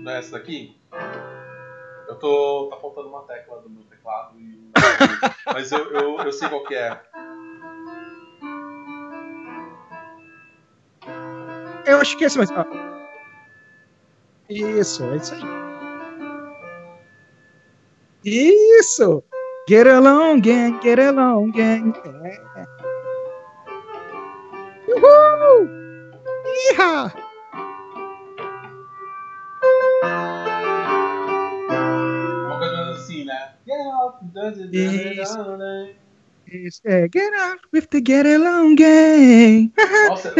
Não 0.02 0.12
é 0.12 0.18
essa 0.18 0.32
daqui? 0.32 0.76
Eu 2.06 2.16
tô. 2.16 2.68
tá 2.70 2.76
faltando 2.76 3.08
uma 3.08 3.22
tecla 3.22 3.60
do 3.60 3.70
meu 3.70 3.82
teclado 3.84 4.38
e. 4.38 4.67
Mas 5.46 5.72
eu, 5.72 5.90
eu, 5.92 6.18
eu 6.20 6.32
sei 6.32 6.48
qual 6.48 6.64
que 6.64 6.74
é. 6.74 7.00
Eu 11.86 12.00
acho 12.00 12.16
que 12.16 12.24
é 12.24 12.26
esse, 12.26 12.38
mas. 12.38 12.50
Isso, 14.50 15.04
é 15.04 15.16
isso 15.16 15.34
aí. 15.34 15.40
Isso! 18.24 19.24
Get 19.68 19.86
along, 19.86 20.40
gang, 20.40 20.78
get 20.82 20.98
along, 20.98 21.50
gang. 21.52 21.92
É. 22.24 22.66
Uhul! 24.88 25.68
Iha! 26.72 27.27
Get 34.72 35.20
off, 35.20 35.94
Isso, 36.46 36.80
é, 36.84 37.08
get 37.12 37.32
out 37.34 37.60
with 37.72 37.88
the 37.90 38.00
get 38.04 38.26
along, 38.26 38.74
gang. 38.76 39.72
Nossa. 40.08 40.34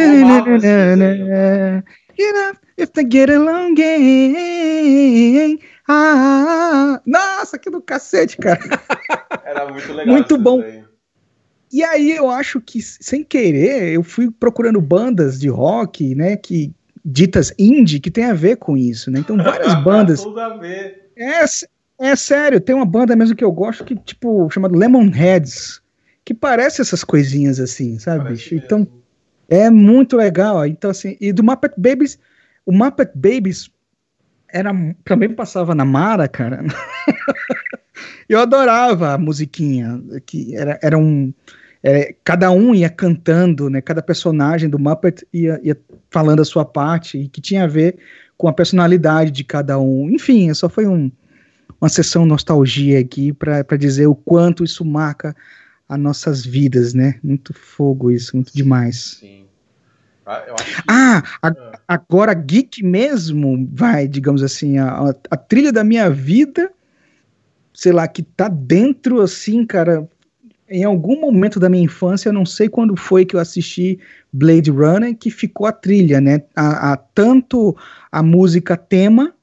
Get 2.19 2.35
up 2.35 2.59
with 2.77 2.91
the 2.95 3.03
get 3.09 3.29
along, 3.29 3.75
gang. 3.75 5.57
Ah, 5.87 7.01
nossa, 7.05 7.57
que 7.57 7.69
do 7.69 7.81
cacete, 7.81 8.35
cara. 8.37 8.59
Era 9.45 9.71
muito 9.71 9.93
legal. 9.93 10.13
Muito 10.13 10.37
bom. 10.37 10.59
desenho. 10.59 10.89
E 11.71 11.83
aí 11.83 12.11
eu 12.11 12.29
acho 12.29 12.59
que, 12.59 12.81
sem 12.81 13.23
querer, 13.23 13.93
eu 13.93 14.03
fui 14.03 14.29
procurando 14.31 14.81
bandas 14.81 15.39
de 15.39 15.47
rock, 15.47 16.13
né, 16.15 16.35
que 16.35 16.73
ditas 17.05 17.53
indie, 17.57 17.99
que 17.99 18.11
tem 18.11 18.25
a 18.25 18.33
ver 18.33 18.57
com 18.57 18.75
isso, 18.75 19.09
né? 19.11 19.19
Então 19.19 19.37
várias 19.37 19.75
bandas. 19.83 20.23
Tudo 20.23 20.39
a 20.39 20.57
ver. 20.57 21.11
É, 21.15 21.45
é 21.99 22.15
sério, 22.15 22.61
tem 22.61 22.73
uma 22.73 22.85
banda 22.85 23.15
mesmo 23.15 23.35
que 23.35 23.43
eu 23.43 23.51
gosto 23.51 23.83
que, 23.83 23.95
tipo, 23.95 24.49
chamada 24.49 24.77
Lemonheads, 24.77 25.81
que 26.23 26.33
parece 26.33 26.81
essas 26.81 27.03
coisinhas 27.03 27.59
assim, 27.59 27.99
sabe, 27.99 28.23
Parece 28.23 28.43
bicho? 28.43 28.55
Então, 28.55 28.79
mesmo. 28.79 29.03
é 29.49 29.69
muito 29.69 30.15
legal. 30.15 30.65
Então, 30.65 30.89
assim, 30.89 31.17
e 31.19 31.33
do 31.33 31.43
Muppet 31.43 31.73
Babies, 31.77 32.17
o 32.65 32.71
Muppet 32.71 33.11
Babies 33.13 33.69
era, 34.47 34.71
também 35.03 35.29
passava 35.29 35.75
na 35.75 35.83
Mara, 35.83 36.27
cara. 36.27 36.63
Eu 38.29 38.39
adorava 38.39 39.13
a 39.13 39.17
musiquinha, 39.17 40.01
que 40.25 40.55
era, 40.55 40.79
era 40.81 40.97
um. 40.97 41.33
é, 41.83 42.15
cada 42.23 42.51
um 42.51 42.73
ia 42.73 42.89
cantando, 42.89 43.69
né? 43.69 43.81
Cada 43.81 44.01
personagem 44.01 44.69
do 44.69 44.79
Muppet 44.79 45.27
ia, 45.33 45.59
ia 45.63 45.77
falando 46.09 46.41
a 46.41 46.45
sua 46.45 46.63
parte, 46.63 47.17
e 47.17 47.27
que 47.27 47.41
tinha 47.41 47.63
a 47.63 47.67
ver 47.67 47.97
com 48.37 48.47
a 48.47 48.53
personalidade 48.53 49.31
de 49.31 49.43
cada 49.43 49.79
um. 49.79 50.09
Enfim, 50.09 50.53
só 50.53 50.69
foi 50.69 50.87
um, 50.87 51.11
uma 51.81 51.89
sessão 51.89 52.25
nostalgia 52.25 52.99
aqui 52.99 53.31
para 53.33 53.77
dizer 53.77 54.07
o 54.07 54.15
quanto 54.15 54.63
isso 54.63 54.83
marca 54.83 55.35
as 55.87 55.99
nossas 55.99 56.45
vidas, 56.45 56.93
né? 56.93 57.19
Muito 57.23 57.53
fogo 57.53 58.11
isso, 58.11 58.35
muito 58.35 58.53
demais. 58.53 59.17
Sim. 59.19 59.45
Ah, 60.25 60.41
que. 60.41 60.73
Ah, 60.87 61.23
a- 61.41 61.47
Ah. 61.47 61.79
agora 61.87 62.33
geek 62.33 62.83
mesmo 62.83 63.67
vai, 63.73 64.07
digamos 64.07 64.43
assim, 64.43 64.77
a, 64.77 64.87
a- 65.09 65.15
a 65.31 65.37
trilha 65.37 65.71
da 65.71 65.83
minha 65.83 66.09
vida, 66.09 66.71
sei 67.73 67.91
lá, 67.91 68.07
que 68.07 68.21
tá 68.21 68.47
dentro 68.47 69.21
assim, 69.21 69.65
cara. 69.65 70.07
Em 70.71 70.83
algum 70.83 71.19
momento 71.19 71.59
da 71.59 71.67
minha 71.67 71.83
infância, 71.83 72.29
eu 72.29 72.33
não 72.33 72.45
sei 72.45 72.69
quando 72.69 72.95
foi 72.95 73.25
que 73.25 73.35
eu 73.35 73.39
assisti 73.39 73.97
Blade 74.31 74.69
Runner, 74.69 75.15
que 75.17 75.31
ficou 75.31 75.65
a 75.65 75.71
trilha, 75.71 76.21
né? 76.21 76.43
A, 76.55 76.93
a- 76.93 76.97
tanto 76.97 77.75
a 78.11 78.21
música 78.21 78.77
tema, 78.77 79.33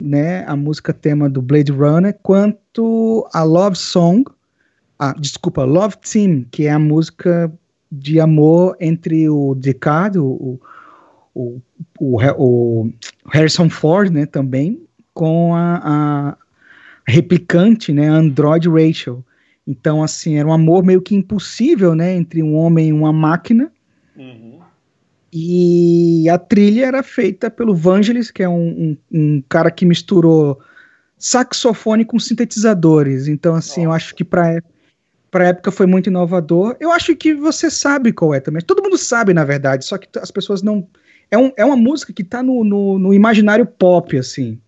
né? 0.00 0.44
A 0.46 0.56
música 0.56 0.92
tema 0.92 1.28
do 1.28 1.40
Blade 1.40 1.72
Runner, 1.72 2.16
quanto 2.22 3.28
a 3.32 3.42
Love 3.42 3.76
Song, 3.76 4.24
ah, 4.98 5.14
desculpa, 5.18 5.64
Love 5.64 5.96
Team, 5.98 6.46
que 6.50 6.66
é 6.66 6.70
a 6.70 6.78
música 6.78 7.52
de 7.90 8.18
amor 8.18 8.76
entre 8.80 9.28
o 9.28 9.54
Descartes, 9.54 10.20
o, 10.20 10.58
o, 11.34 11.60
o, 12.00 12.18
o 12.38 12.90
Harrison 13.30 13.68
Ford, 13.68 14.10
né, 14.10 14.26
também, 14.26 14.82
com 15.12 15.54
a, 15.54 15.80
a 15.84 16.36
replicante, 17.06 17.92
né, 17.92 18.06
Android 18.08 18.68
Rachel. 18.68 19.24
Então, 19.66 20.02
assim, 20.02 20.36
era 20.36 20.48
um 20.48 20.52
amor 20.52 20.84
meio 20.84 21.02
que 21.02 21.14
impossível, 21.14 21.94
né, 21.94 22.14
entre 22.14 22.42
um 22.42 22.54
homem 22.54 22.88
e 22.88 22.92
uma 22.92 23.12
máquina. 23.12 23.70
E 25.38 26.30
a 26.30 26.38
trilha 26.38 26.86
era 26.86 27.02
feita 27.02 27.50
pelo 27.50 27.74
Vangelis, 27.74 28.30
que 28.30 28.42
é 28.42 28.48
um, 28.48 28.96
um, 29.12 29.36
um 29.36 29.44
cara 29.46 29.70
que 29.70 29.84
misturou 29.84 30.58
saxofone 31.18 32.06
com 32.06 32.18
sintetizadores. 32.18 33.28
Então, 33.28 33.54
assim, 33.54 33.82
eu 33.82 33.90
Nossa. 33.90 33.96
acho 33.96 34.14
que 34.14 34.24
para 34.24 34.62
para 35.30 35.48
época 35.48 35.70
foi 35.70 35.84
muito 35.84 36.06
inovador. 36.06 36.74
Eu 36.80 36.90
acho 36.90 37.14
que 37.14 37.34
você 37.34 37.70
sabe 37.70 38.14
qual 38.14 38.32
é 38.32 38.40
também. 38.40 38.62
Todo 38.62 38.82
mundo 38.82 38.96
sabe, 38.96 39.34
na 39.34 39.44
verdade, 39.44 39.84
só 39.84 39.98
que 39.98 40.08
as 40.18 40.30
pessoas 40.30 40.62
não. 40.62 40.88
É, 41.30 41.36
um, 41.36 41.52
é 41.58 41.64
uma 41.66 41.76
música 41.76 42.14
que 42.14 42.24
tá 42.24 42.42
no, 42.42 42.64
no, 42.64 42.98
no 42.98 43.12
imaginário 43.12 43.66
pop, 43.66 44.16
assim. 44.16 44.58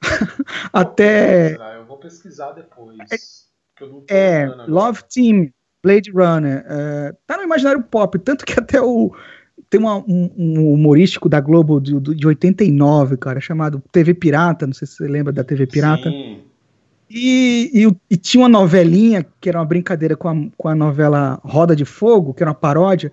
Até. 0.72 1.54
Eu 1.76 1.84
vou 1.86 1.98
pesquisar 1.98 2.50
depois. 2.50 2.98
eu 3.80 4.04
É, 4.08 4.42
agora. 4.42 4.66
Love 4.66 5.04
Team, 5.04 5.52
Blade 5.84 6.10
Runner. 6.10 6.64
é, 6.66 7.14
tá 7.28 7.36
no 7.36 7.44
imaginário 7.44 7.84
pop, 7.84 8.18
tanto 8.18 8.44
que 8.44 8.58
até 8.58 8.82
o. 8.82 9.14
Tem 9.74 9.80
uma- 9.80 9.96
um, 9.98 10.30
um 10.38 10.72
humorístico 10.72 11.28
da 11.28 11.40
Globo 11.40 11.80
de, 11.80 11.98
de 11.98 12.24
89, 12.28 13.16
cara, 13.16 13.40
chamado 13.40 13.82
TV 13.90 14.14
Pirata. 14.14 14.68
Não 14.68 14.72
sei 14.72 14.86
se 14.86 14.94
você 14.94 15.08
lembra 15.08 15.32
da 15.32 15.42
TV 15.42 15.66
Pirata. 15.66 16.08
Sim. 16.08 16.42
E, 17.10 17.70
e, 17.74 17.96
e 18.08 18.16
tinha 18.16 18.42
uma 18.44 18.48
novelinha, 18.48 19.26
que 19.40 19.48
era 19.48 19.58
uma 19.58 19.64
brincadeira 19.64 20.16
com 20.16 20.28
a, 20.28 20.34
com 20.56 20.68
a 20.68 20.76
novela 20.76 21.40
Roda 21.42 21.74
de 21.74 21.84
Fogo, 21.84 22.32
que 22.32 22.44
era 22.44 22.50
uma 22.50 22.54
paródia, 22.54 23.10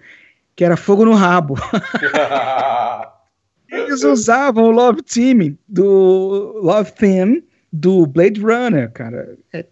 que 0.56 0.64
era 0.64 0.78
Fogo 0.78 1.04
no 1.04 1.16
Rabo. 1.16 1.56
Eles 3.68 4.04
usavam 4.04 4.66
o 4.66 4.72
Love 4.72 5.02
Team 5.02 5.58
do 5.68 6.60
Love 6.62 6.92
Theme 6.92 7.44
do 7.74 8.06
Blade 8.06 8.40
Runner, 8.40 8.92
cara. 8.92 9.36
É... 9.52 9.66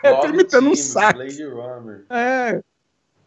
Eu 0.04 0.16
tô 0.16 0.26
Love 0.26 0.34
imitando 0.34 0.70
um 0.70 0.76
sax. 0.76 1.14
Blade 1.14 1.44
Runner. 1.44 2.04
É. 2.10 2.62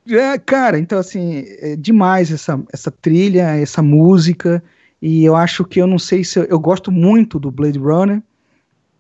É, 0.06 0.38
cara, 0.38 0.78
então 0.78 1.00
assim, 1.00 1.46
é 1.60 1.78
demais 1.78 2.30
essa, 2.30 2.62
essa 2.74 2.92
trilha, 2.92 3.56
essa 3.56 3.82
música, 3.82 4.62
e 5.02 5.24
eu 5.24 5.34
acho 5.34 5.64
que 5.64 5.82
eu 5.82 5.88
não 5.88 5.98
sei 5.98 6.26
se 6.26 6.40
eu, 6.40 6.44
eu 6.44 6.60
gosto 6.60 6.92
muito 6.92 7.40
do 7.40 7.50
Blade 7.50 7.80
Runner, 7.80 8.22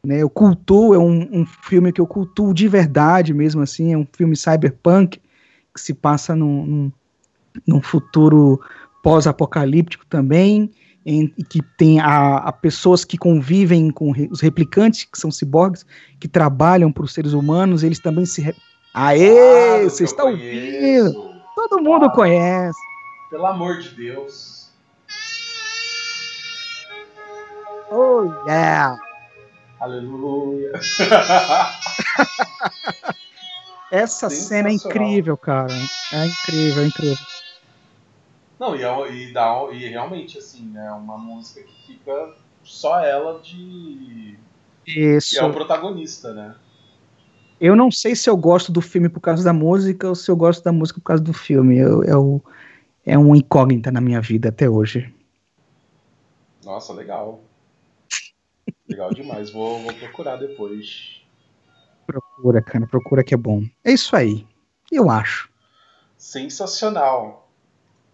né? 0.05 0.21
Eu 0.21 0.29
cultuo, 0.29 0.93
é 0.93 0.97
um, 0.97 1.41
um 1.41 1.45
filme 1.45 1.91
que 1.91 1.99
eu 1.99 2.07
cultuo 2.07 2.53
de 2.53 2.69
verdade 2.69 3.33
mesmo 3.33 3.61
assim, 3.61 3.93
é 3.93 3.97
um 3.97 4.07
filme 4.13 4.35
cyberpunk 4.35 5.19
que 5.73 5.81
se 5.81 5.93
passa 5.93 6.35
num, 6.35 6.65
num, 6.65 6.91
num 7.67 7.81
futuro 7.81 8.61
pós-apocalíptico 9.01 10.05
também, 10.05 10.71
em, 11.05 11.27
que 11.27 11.61
tem 11.77 11.99
a, 11.99 12.37
a 12.37 12.51
pessoas 12.51 13.03
que 13.03 13.17
convivem 13.17 13.89
com 13.91 14.11
re- 14.11 14.29
os 14.31 14.39
replicantes, 14.41 15.03
que 15.05 15.17
são 15.19 15.29
ciborgues, 15.31 15.85
que 16.19 16.27
trabalham 16.27 16.91
para 16.91 17.03
os 17.03 17.13
seres 17.13 17.33
humanos, 17.33 17.83
eles 17.83 17.99
também 17.99 18.25
se. 18.25 18.41
Re... 18.41 18.55
Aê! 18.93 19.29
Claro 19.29 19.89
Você 19.89 20.03
eu 20.03 20.05
está 20.05 20.23
conheço. 20.23 21.17
ouvindo? 21.19 21.41
Todo 21.55 21.77
mundo 21.81 21.99
Claro. 22.01 22.13
conhece. 22.13 22.79
Pelo 23.29 23.45
amor 23.47 23.79
de 23.79 23.89
Deus. 23.89 24.69
Oh, 27.91 28.23
yeah! 28.47 28.97
Aleluia. 29.79 30.71
Essa 33.91 34.29
cena 34.29 34.69
é 34.69 34.73
incrível, 34.73 35.37
cara. 35.37 35.73
É 36.13 36.25
incrível, 36.25 36.83
é 36.83 36.87
incrível. 36.87 37.17
Não, 38.59 38.75
e, 38.75 38.83
é- 38.83 39.11
e, 39.13 39.33
dá, 39.33 39.67
e 39.71 39.87
realmente, 39.89 40.37
assim, 40.37 40.71
é 40.77 40.91
uma 40.91 41.17
música 41.17 41.61
que 41.61 41.85
fica 41.87 42.35
só 42.63 42.99
ela 42.99 43.39
de. 43.41 44.37
Isso. 44.85 45.35
E 45.35 45.39
é 45.39 45.43
o 45.43 45.51
protagonista, 45.51 46.33
né? 46.33 46.55
Eu 47.59 47.75
não 47.75 47.89
sei 47.89 48.15
se 48.15 48.29
eu 48.29 48.35
gosto 48.35 48.71
do 48.71 48.81
filme 48.81 49.07
por 49.07 49.21
causa 49.21 49.43
da 49.43 49.53
música 49.53 50.07
ou 50.09 50.15
se 50.15 50.29
eu 50.29 50.35
gosto 50.35 50.63
da 50.63 50.71
música 50.71 50.99
por 50.99 51.05
causa 51.05 51.23
do 51.23 51.33
filme. 51.33 51.77
Eu, 51.77 52.03
eu- 52.03 52.43
é 53.05 53.17
uma 53.17 53.37
incógnita 53.37 53.91
na 53.91 54.01
minha 54.01 54.19
vida 54.21 54.49
até 54.49 54.69
hoje. 54.69 55.13
Nossa, 56.63 56.93
legal. 56.93 57.41
Legal 58.87 59.13
demais. 59.13 59.51
Vou, 59.51 59.79
vou 59.81 59.93
procurar 59.93 60.37
depois. 60.37 61.21
Procura, 62.05 62.61
cara, 62.61 62.85
procura 62.85 63.23
que 63.23 63.33
é 63.33 63.37
bom. 63.37 63.63
É 63.83 63.91
isso 63.91 64.15
aí. 64.15 64.45
Eu 64.91 65.09
acho. 65.09 65.49
Sensacional. 66.17 67.42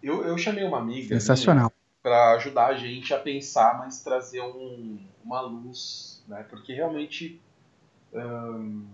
Eu, 0.02 0.24
eu 0.24 0.36
chamei 0.38 0.64
uma 0.64 0.78
amiga 0.78 1.08
Sensacional. 1.20 1.72
para 2.02 2.32
ajudar 2.34 2.68
a 2.68 2.74
gente 2.74 3.12
a 3.12 3.18
pensar, 3.18 3.78
mas 3.78 4.02
trazer 4.02 4.40
um- 4.42 4.98
uma 5.24 5.40
luz, 5.40 6.22
né? 6.26 6.42
Porque 6.48 6.72
realmente 6.72 7.40
hum, 8.12 8.86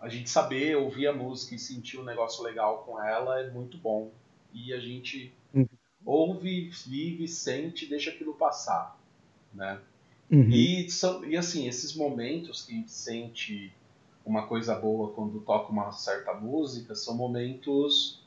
a 0.00 0.08
gente 0.08 0.28
saber 0.28 0.76
ouvir 0.76 1.06
a 1.06 1.12
música 1.12 1.54
e 1.54 1.58
sentir 1.58 1.98
um 1.98 2.04
negócio 2.04 2.42
legal 2.42 2.78
com 2.84 3.00
ela 3.02 3.40
é 3.40 3.50
muito 3.50 3.78
bom. 3.78 4.10
E 4.52 4.72
a 4.72 4.80
gente 4.80 5.32
Uhum. 5.52 5.68
ouve, 6.04 6.70
vive, 6.86 7.28
sente, 7.28 7.86
deixa 7.86 8.10
aquilo 8.10 8.34
passar, 8.34 8.98
né? 9.52 9.80
Uhum. 10.30 10.50
E, 10.50 10.90
são, 10.90 11.24
e 11.24 11.36
assim, 11.36 11.68
esses 11.68 11.94
momentos 11.94 12.62
que 12.62 12.72
a 12.72 12.76
gente 12.76 12.90
sente 12.90 13.72
uma 14.24 14.46
coisa 14.46 14.74
boa 14.74 15.12
quando 15.12 15.40
toca 15.40 15.70
uma 15.70 15.92
certa 15.92 16.32
música 16.34 16.94
são 16.94 17.14
momentos 17.14 18.22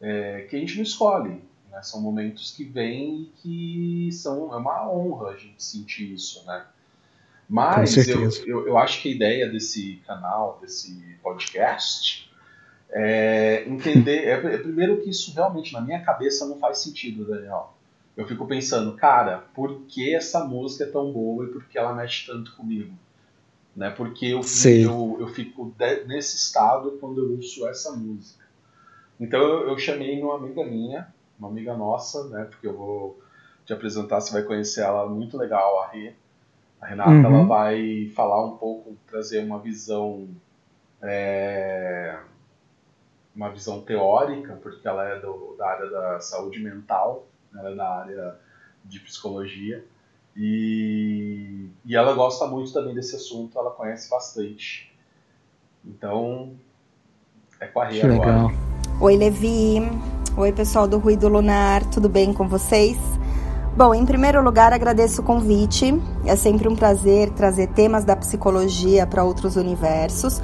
é, 0.00 0.42
que 0.48 0.54
a 0.56 0.58
gente 0.60 0.76
não 0.76 0.82
escolhe. 0.82 1.42
Né? 1.70 1.82
São 1.82 2.00
momentos 2.00 2.50
que 2.52 2.64
vêm 2.64 3.22
e 3.22 3.26
que 3.36 4.12
são, 4.12 4.52
é 4.52 4.56
uma 4.56 4.90
honra 4.90 5.30
a 5.30 5.36
gente 5.36 5.62
sentir 5.62 6.12
isso. 6.12 6.44
Né? 6.46 6.64
Mas 7.48 7.96
eu, 8.08 8.28
eu, 8.46 8.68
eu, 8.68 8.78
acho 8.78 9.00
que 9.00 9.08
a 9.08 9.14
ideia 9.14 9.48
desse 9.50 10.02
canal, 10.06 10.58
desse 10.60 11.18
podcast, 11.22 12.30
é 12.90 13.64
entender. 13.66 14.24
É, 14.24 14.32
é, 14.32 14.58
primeiro 14.58 15.00
que 15.00 15.10
isso 15.10 15.34
realmente 15.34 15.72
na 15.72 15.80
minha 15.80 16.02
cabeça 16.02 16.46
não 16.46 16.58
faz 16.58 16.78
sentido, 16.78 17.24
Daniel. 17.24 17.74
Eu 18.16 18.26
fico 18.26 18.46
pensando, 18.46 18.96
cara, 18.96 19.44
por 19.54 19.82
que 19.86 20.14
essa 20.14 20.44
música 20.44 20.84
é 20.84 20.88
tão 20.88 21.12
boa 21.12 21.44
e 21.44 21.48
por 21.48 21.64
que 21.64 21.78
ela 21.78 21.94
mexe 21.94 22.26
tanto 22.26 22.54
comigo? 22.56 22.92
Né? 23.76 23.90
Porque 23.90 24.26
eu, 24.26 24.40
eu, 24.66 25.16
eu 25.20 25.28
fico 25.28 25.72
de, 25.78 26.04
nesse 26.04 26.36
estado 26.36 26.98
quando 27.00 27.22
eu 27.22 27.36
ouço 27.36 27.66
essa 27.68 27.92
música. 27.92 28.44
Então 29.20 29.40
eu, 29.40 29.68
eu, 29.68 29.78
chamei 29.78 30.20
uma 30.20 30.36
amiga 30.36 30.64
minha, 30.64 31.14
uma 31.38 31.48
amiga 31.48 31.76
nossa, 31.76 32.28
né? 32.28 32.44
Porque 32.44 32.66
eu 32.66 32.76
vou 32.76 33.20
te 33.64 33.72
apresentar, 33.72 34.20
você 34.20 34.32
vai 34.32 34.42
conhecer 34.42 34.82
ela, 34.82 35.08
muito 35.08 35.36
legal, 35.36 35.82
a 35.82 35.88
Rê. 35.88 36.14
A 36.80 36.86
Renata 36.86 37.10
uhum. 37.10 37.24
ela 37.24 37.44
vai 37.44 38.10
falar 38.14 38.44
um 38.44 38.56
pouco, 38.56 38.96
trazer 39.06 39.44
uma 39.44 39.58
visão 39.58 40.28
é, 41.02 42.18
uma 43.34 43.50
visão 43.50 43.80
teórica, 43.80 44.58
porque 44.62 44.86
ela 44.86 45.04
é 45.08 45.20
do, 45.20 45.54
da 45.56 45.66
área 45.68 45.90
da 45.90 46.20
saúde 46.20 46.58
mental, 46.58 47.26
ela 47.54 47.70
é 47.70 47.74
da 47.74 47.88
área 47.88 48.36
de 48.84 48.98
psicologia. 49.00 49.84
E, 50.36 51.68
e 51.84 51.96
ela 51.96 52.14
gosta 52.14 52.46
muito 52.46 52.72
também 52.72 52.94
desse 52.94 53.16
assunto, 53.16 53.58
ela 53.58 53.70
conhece 53.70 54.10
bastante. 54.10 54.92
Então, 55.84 56.52
é 57.60 57.66
com 57.66 57.80
a 57.80 57.86
Rê 57.86 58.02
agora. 58.02 58.18
Legal. 58.18 58.50
Oi, 59.00 59.16
Levi. 59.16 60.17
Oi, 60.38 60.52
pessoal 60.52 60.86
do 60.86 60.98
Ruído 60.98 61.26
Lunar, 61.26 61.84
tudo 61.86 62.08
bem 62.08 62.32
com 62.32 62.46
vocês? 62.46 62.96
Bom, 63.76 63.92
em 63.92 64.06
primeiro 64.06 64.40
lugar, 64.40 64.72
agradeço 64.72 65.20
o 65.20 65.24
convite. 65.24 66.00
É 66.24 66.36
sempre 66.36 66.68
um 66.68 66.76
prazer 66.76 67.30
trazer 67.30 67.66
temas 67.70 68.04
da 68.04 68.14
psicologia 68.14 69.04
para 69.04 69.24
outros 69.24 69.56
universos. 69.56 70.40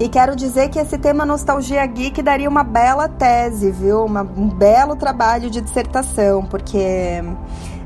E 0.00 0.08
quero 0.08 0.34
dizer 0.34 0.70
que 0.70 0.78
esse 0.78 0.96
tema 0.96 1.26
Nostalgia 1.26 1.84
Geek 1.84 2.22
daria 2.22 2.48
uma 2.48 2.64
bela 2.64 3.06
tese, 3.06 3.70
viu? 3.70 4.06
Uma, 4.06 4.22
um 4.22 4.48
belo 4.48 4.96
trabalho 4.96 5.50
de 5.50 5.60
dissertação, 5.60 6.46
porque 6.46 7.22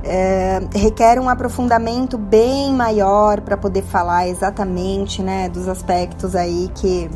é, 0.04 0.60
requer 0.72 1.18
um 1.18 1.28
aprofundamento 1.28 2.16
bem 2.16 2.72
maior 2.72 3.40
para 3.40 3.56
poder 3.56 3.82
falar 3.82 4.28
exatamente 4.28 5.24
né, 5.24 5.48
dos 5.48 5.66
aspectos 5.66 6.36
aí 6.36 6.70
que 6.76 7.10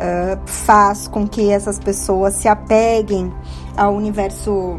uh, 0.00 0.40
faz 0.44 1.06
com 1.06 1.28
que 1.28 1.50
essas 1.50 1.78
pessoas 1.78 2.34
se 2.34 2.48
apeguem 2.48 3.32
ao 3.76 3.94
universo, 3.94 4.76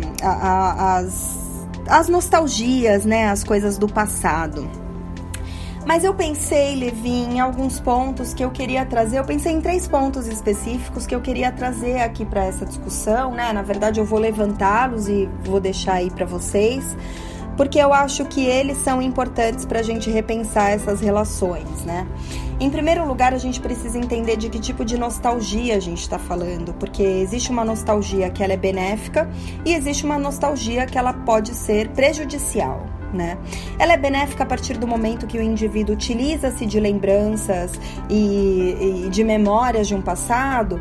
às 1.88 2.08
nostalgias, 2.10 3.06
né, 3.06 3.30
as 3.30 3.44
coisas 3.44 3.78
do 3.78 3.88
passado. 3.88 4.70
Mas 5.86 6.04
eu 6.04 6.14
pensei, 6.14 6.76
Levi, 6.76 7.10
em 7.10 7.40
alguns 7.40 7.80
pontos 7.80 8.34
que 8.34 8.46
eu 8.46 8.52
queria 8.52 8.86
trazer. 8.86 9.18
Eu 9.18 9.24
pensei 9.24 9.52
em 9.52 9.60
três 9.60 9.88
pontos 9.88 10.28
específicos 10.28 11.08
que 11.08 11.16
eu 11.16 11.22
queria 11.22 11.52
trazer 11.52 12.02
aqui 12.02 12.24
para 12.24 12.46
essa 12.46 12.66
discussão, 12.66 13.32
né? 13.32 13.52
Na 13.52 13.64
verdade, 13.64 14.00
eu 14.00 14.06
vou 14.06 14.20
levantá-los 14.20 15.08
e 15.08 15.28
vou 15.44 15.60
deixar 15.60 15.94
aí 15.94 16.12
para 16.12 16.26
vocês 16.26 16.96
porque 17.58 17.78
eu 17.78 17.94
acho 17.94 18.26
que 18.26 18.46
eles 18.46 18.78
são 18.78 19.02
importantes 19.02 19.66
para 19.66 19.80
a 19.80 19.84
gente 19.84 20.10
repensar 20.10 20.72
essas 20.72 21.02
relações, 21.02 21.84
né? 21.84 22.08
Em 22.62 22.70
primeiro 22.70 23.08
lugar, 23.08 23.34
a 23.34 23.40
gente 23.40 23.60
precisa 23.60 23.98
entender 23.98 24.38
de 24.38 24.48
que 24.48 24.60
tipo 24.60 24.86
de 24.86 24.96
nostalgia 24.96 25.76
a 25.76 25.80
gente 25.80 26.00
está 26.00 26.20
falando, 26.20 26.76
porque 26.76 27.02
existe 27.02 27.50
uma 27.50 27.66
nostalgia 27.66 28.30
que 28.30 28.44
ela 28.44 28.54
é 28.54 28.58
benéfica 28.58 29.28
e 29.66 29.74
existe 29.74 30.06
uma 30.06 30.20
nostalgia 30.20 30.86
que 30.86 30.96
ela 30.96 31.12
pode 31.12 31.56
ser 31.56 31.90
prejudicial. 31.90 32.86
Né? 33.12 33.36
Ela 33.80 33.94
é 33.94 33.98
benéfica 33.98 34.44
a 34.44 34.46
partir 34.46 34.78
do 34.78 34.86
momento 34.86 35.26
que 35.26 35.40
o 35.40 35.42
indivíduo 35.42 35.96
utiliza-se 35.96 36.68
de 36.68 36.80
lembranças 36.80 37.72
e, 38.08 39.06
e 39.06 39.10
de 39.10 39.24
memórias 39.24 39.88
de 39.88 39.96
um 39.96 40.02
passado 40.02 40.80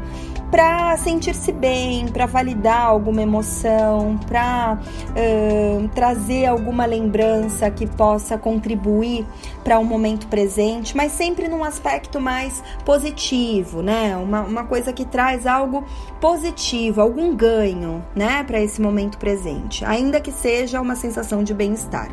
para 0.50 0.96
sentir-se 0.96 1.52
bem, 1.52 2.08
para 2.08 2.26
validar 2.26 2.82
alguma 2.86 3.22
emoção, 3.22 4.18
para 4.26 4.78
uh, 5.10 5.88
trazer 5.94 6.46
alguma 6.46 6.84
lembrança 6.84 7.70
que 7.70 7.86
possa 7.86 8.36
contribuir 8.36 9.24
para 9.62 9.78
o 9.78 9.82
um 9.82 9.84
momento 9.84 10.26
presente, 10.26 10.96
mas 10.96 11.12
sempre 11.12 11.48
num 11.48 11.62
aspecto 11.62 12.20
mais 12.20 12.62
positivo, 12.84 13.80
né? 13.80 14.16
Uma, 14.16 14.42
uma 14.42 14.64
coisa 14.64 14.92
que 14.92 15.04
traz 15.04 15.46
algo 15.46 15.84
positivo, 16.20 17.00
algum 17.00 17.34
ganho, 17.34 18.04
né, 18.14 18.42
para 18.44 18.60
esse 18.60 18.80
momento 18.80 19.18
presente, 19.18 19.84
ainda 19.84 20.20
que 20.20 20.32
seja 20.32 20.80
uma 20.80 20.96
sensação 20.96 21.44
de 21.44 21.54
bem-estar. 21.54 22.10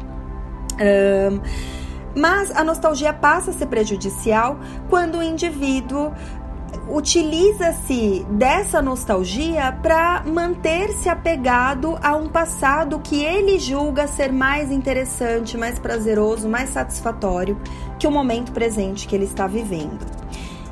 Um, 0.80 1.42
mas 2.18 2.50
a 2.56 2.64
nostalgia 2.64 3.14
passa 3.14 3.52
a 3.52 3.54
ser 3.54 3.68
prejudicial 3.68 4.60
quando 4.90 5.20
o 5.20 5.24
indivíduo 5.24 6.12
utiliza-se 6.90 8.26
dessa 8.32 8.82
nostalgia 8.82 9.72
para 9.82 10.24
manter-se 10.26 11.10
apegado 11.10 11.98
a 12.02 12.16
um 12.16 12.28
passado 12.28 13.00
que 13.00 13.24
ele 13.24 13.60
julga 13.60 14.08
ser 14.08 14.32
mais 14.32 14.72
interessante, 14.72 15.58
mais 15.58 15.80
prazeroso, 15.80 16.48
mais 16.48 16.70
satisfatório 16.70 17.60
que 18.00 18.08
o 18.08 18.12
momento 18.12 18.52
presente 18.52 19.08
que 19.08 19.16
ele 19.16 19.26
está 19.26 19.48
vivendo. 19.48 20.06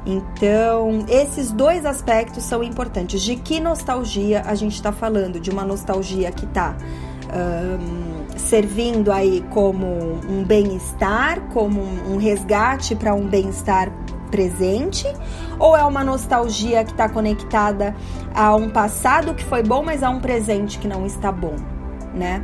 Então, 0.05 1.03
esses 1.09 1.51
dois 1.51 1.86
aspectos 1.86 2.43
são 2.43 2.63
importantes. 2.63 3.22
De 3.24 3.36
que 3.36 3.59
nostalgia 3.59 4.43
a 4.45 4.53
gente 4.53 4.76
está 4.76 4.91
falando? 4.91 5.39
De 5.39 5.49
uma 5.49 5.66
nostalgia 5.66 6.32
que 6.32 6.45
está 6.45 6.76
um, 7.34 8.38
servindo 8.38 9.11
aí 9.11 9.43
como 9.49 9.88
um 10.30 10.43
bem-estar, 10.43 11.41
como 11.51 11.82
um 11.82 12.18
resgate 12.18 12.95
para 12.95 13.16
um 13.16 13.28
bem-estar 13.28 13.91
presente 14.26 15.05
ou 15.59 15.76
é 15.76 15.84
uma 15.84 16.03
nostalgia 16.03 16.84
que 16.84 16.91
está 16.91 17.07
conectada 17.07 17.95
a 18.34 18.55
um 18.55 18.69
passado 18.69 19.34
que 19.34 19.43
foi 19.43 19.63
bom, 19.63 19.84
mas 19.84 20.03
a 20.03 20.09
um 20.09 20.19
presente 20.19 20.80
que 20.80 20.88
não 20.88 21.05
está 21.05 21.32
bom, 21.32 21.55
né? 22.13 22.43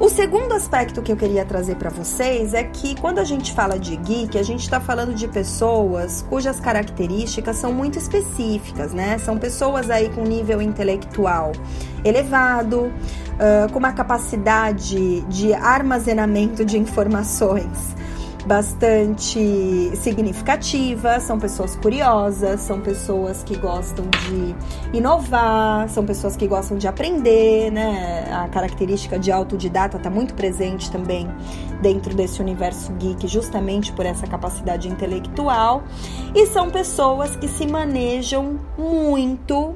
O 0.00 0.08
segundo 0.08 0.52
aspecto 0.52 1.00
que 1.00 1.12
eu 1.12 1.16
queria 1.16 1.44
trazer 1.44 1.76
para 1.76 1.88
vocês 1.88 2.52
é 2.52 2.64
que 2.64 3.00
quando 3.00 3.20
a 3.20 3.24
gente 3.24 3.52
fala 3.52 3.78
de 3.78 3.94
geek, 3.94 4.36
a 4.36 4.42
gente 4.42 4.62
está 4.62 4.80
falando 4.80 5.14
de 5.14 5.28
pessoas 5.28 6.20
cujas 6.28 6.58
características 6.58 7.56
são 7.56 7.72
muito 7.72 7.96
específicas, 7.96 8.92
né? 8.92 9.18
São 9.18 9.38
pessoas 9.38 9.90
aí 9.90 10.08
com 10.08 10.22
nível 10.24 10.60
intelectual 10.60 11.52
elevado, 12.04 12.86
uh, 12.86 13.72
com 13.72 13.78
uma 13.78 13.92
capacidade 13.92 15.20
de 15.22 15.54
armazenamento 15.54 16.64
de 16.64 16.76
informações 16.76 17.94
bastante 18.46 19.90
significativa, 19.96 21.18
são 21.20 21.38
pessoas 21.38 21.76
curiosas, 21.76 22.60
são 22.60 22.80
pessoas 22.80 23.42
que 23.42 23.56
gostam 23.56 24.04
de 24.06 24.96
inovar, 24.96 25.88
são 25.88 26.04
pessoas 26.04 26.36
que 26.36 26.46
gostam 26.46 26.76
de 26.76 26.86
aprender, 26.86 27.70
né? 27.70 28.30
A 28.32 28.48
característica 28.48 29.18
de 29.18 29.32
autodidata 29.32 29.96
está 29.96 30.10
muito 30.10 30.34
presente 30.34 30.90
também 30.90 31.28
dentro 31.80 32.14
desse 32.14 32.40
universo 32.40 32.92
geek, 32.92 33.26
justamente 33.26 33.92
por 33.92 34.04
essa 34.06 34.26
capacidade 34.26 34.88
intelectual, 34.88 35.82
e 36.34 36.46
são 36.46 36.70
pessoas 36.70 37.36
que 37.36 37.48
se 37.48 37.66
manejam 37.66 38.58
muito 38.76 39.74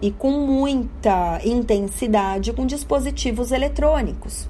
e 0.00 0.10
com 0.10 0.30
muita 0.30 1.40
intensidade 1.44 2.52
com 2.52 2.64
dispositivos 2.66 3.50
eletrônicos. 3.50 4.48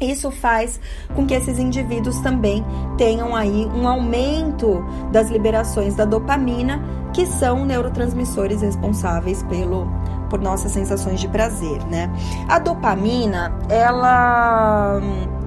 Isso 0.00 0.30
faz 0.30 0.78
com 1.14 1.26
que 1.26 1.34
esses 1.34 1.58
indivíduos 1.58 2.20
também 2.20 2.64
tenham 2.98 3.34
aí 3.34 3.66
um 3.66 3.88
aumento 3.88 4.84
das 5.10 5.30
liberações 5.30 5.94
da 5.94 6.04
dopamina, 6.04 6.82
que 7.14 7.24
são 7.24 7.64
neurotransmissores 7.64 8.60
responsáveis 8.60 9.42
pelo 9.44 9.86
por 10.28 10.40
nossas 10.40 10.72
sensações 10.72 11.20
de 11.20 11.28
prazer, 11.28 11.82
né? 11.86 12.10
A 12.48 12.58
dopamina, 12.58 13.56
ela 13.68 15.00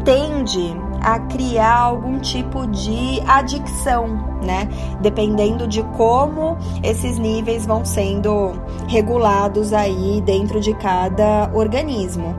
tende 0.03 0.73
a 1.01 1.19
criar 1.19 1.77
algum 1.77 2.19
tipo 2.19 2.65
de 2.67 3.21
adicção, 3.27 4.07
né? 4.41 4.67
Dependendo 5.01 5.67
de 5.67 5.83
como 5.97 6.57
esses 6.83 7.17
níveis 7.17 7.65
vão 7.65 7.85
sendo 7.85 8.53
regulados 8.87 9.73
aí 9.73 10.21
dentro 10.25 10.59
de 10.59 10.73
cada 10.75 11.49
organismo. 11.53 12.35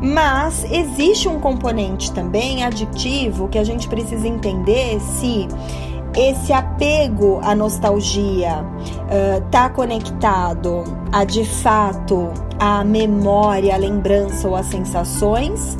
Mas 0.00 0.64
existe 0.70 1.28
um 1.28 1.40
componente 1.40 2.12
também 2.12 2.64
aditivo 2.64 3.48
que 3.48 3.58
a 3.58 3.64
gente 3.64 3.88
precisa 3.88 4.26
entender 4.26 5.00
se 5.00 5.48
esse 6.16 6.52
apego 6.52 7.40
à 7.42 7.54
nostalgia 7.54 8.64
está 9.44 9.66
uh, 9.66 9.70
conectado 9.70 10.84
a 11.12 11.24
de 11.24 11.44
fato 11.44 12.30
a 12.58 12.82
memória, 12.84 13.74
a 13.74 13.78
lembrança 13.78 14.48
ou 14.48 14.56
as 14.56 14.66
sensações, 14.66 15.76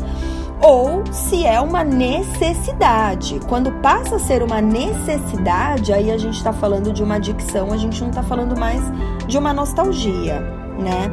ou 0.60 1.04
se 1.12 1.44
é 1.44 1.60
uma 1.60 1.82
necessidade. 1.84 3.40
Quando 3.48 3.72
passa 3.80 4.16
a 4.16 4.18
ser 4.18 4.42
uma 4.42 4.60
necessidade, 4.60 5.92
aí 5.92 6.10
a 6.10 6.18
gente 6.18 6.36
está 6.36 6.52
falando 6.52 6.92
de 6.92 7.02
uma 7.02 7.16
adicção, 7.16 7.72
a 7.72 7.76
gente 7.76 8.00
não 8.00 8.10
está 8.10 8.22
falando 8.22 8.58
mais 8.58 8.80
de 9.26 9.38
uma 9.38 9.52
nostalgia, 9.52 10.40
né? 10.78 11.10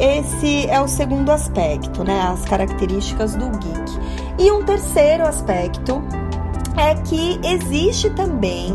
Esse 0.00 0.66
é 0.66 0.80
o 0.80 0.88
segundo 0.88 1.30
aspecto, 1.30 2.02
né? 2.02 2.22
As 2.22 2.42
características 2.46 3.36
do 3.36 3.50
geek. 3.50 3.98
E 4.38 4.50
um 4.50 4.64
terceiro 4.64 5.26
aspecto 5.26 6.02
é 6.74 6.94
que 6.94 7.38
existe 7.44 8.08
também 8.08 8.72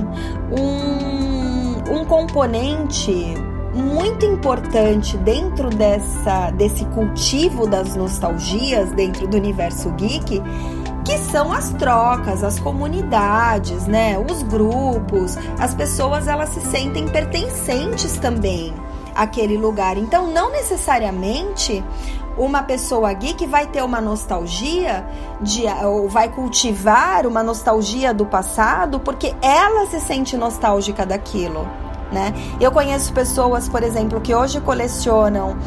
um, 0.52 2.00
um 2.00 2.06
componente 2.06 3.34
muito 3.74 4.24
importante 4.24 5.18
dentro 5.18 5.72
dessa, 5.72 6.52
desse 6.52 6.86
cultivo 6.86 7.68
das 7.68 7.96
nostalgias 7.96 8.92
dentro 8.92 9.28
do 9.28 9.36
universo 9.36 9.90
geek, 9.94 10.40
que 11.04 11.18
são 11.18 11.52
as 11.52 11.72
trocas, 11.72 12.44
as 12.44 12.60
comunidades, 12.60 13.88
né, 13.88 14.16
os 14.18 14.44
grupos, 14.44 15.38
as 15.60 15.74
pessoas 15.74 16.28
elas 16.28 16.50
se 16.50 16.62
sentem 16.62 17.08
pertencentes 17.08 18.18
também 18.20 18.72
àquele 19.16 19.58
lugar. 19.58 19.98
Então, 19.98 20.28
não 20.28 20.52
necessariamente 20.52 21.84
uma 22.38 22.62
pessoa 22.64 23.14
geek 23.14 23.48
vai 23.48 23.66
ter 23.66 23.82
uma 23.82 24.02
nostalgia 24.02 25.08
de 25.42 25.64
ou 25.86 26.10
vai 26.10 26.28
cultivar 26.28 27.26
uma 27.26 27.42
nostalgia 27.42 28.14
do 28.14 28.26
passado 28.26 29.00
porque 29.00 29.34
ela 29.42 29.86
se 29.86 30.02
sente 30.02 30.36
nostálgica 30.36 31.06
daquilo. 31.06 31.66
Né? 32.12 32.34
Eu 32.62 32.72
conheço 32.72 33.12
pessoas, 33.14 33.68
por 33.68 33.82
exemplo, 33.82 34.22
que 34.22 34.34
hoje 34.34 34.62
colecionam 34.62 35.58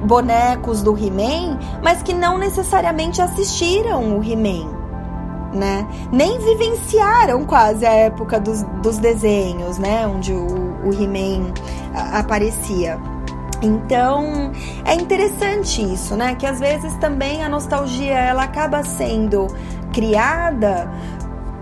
bonecos 0.00 0.82
do 0.82 0.96
He-Man, 0.96 1.58
mas 1.82 2.02
que 2.02 2.14
não 2.14 2.38
necessariamente 2.38 3.20
assistiram 3.20 4.16
o 4.16 4.24
He-Man. 4.24 4.83
Né? 5.54 5.86
Nem 6.10 6.36
vivenciaram 6.40 7.44
quase 7.44 7.86
a 7.86 7.92
época 7.92 8.40
dos, 8.40 8.62
dos 8.82 8.98
desenhos, 8.98 9.78
né? 9.78 10.04
Onde 10.04 10.32
o, 10.32 10.46
o 10.84 10.92
He-Man 10.92 11.52
aparecia. 12.12 12.98
Então, 13.62 14.52
é 14.84 14.94
interessante 14.94 15.80
isso, 15.80 16.16
né? 16.16 16.34
Que 16.34 16.44
às 16.44 16.58
vezes 16.58 16.94
também 16.96 17.42
a 17.42 17.48
nostalgia 17.48 18.18
ela 18.18 18.42
acaba 18.42 18.82
sendo 18.82 19.46
criada 19.92 20.90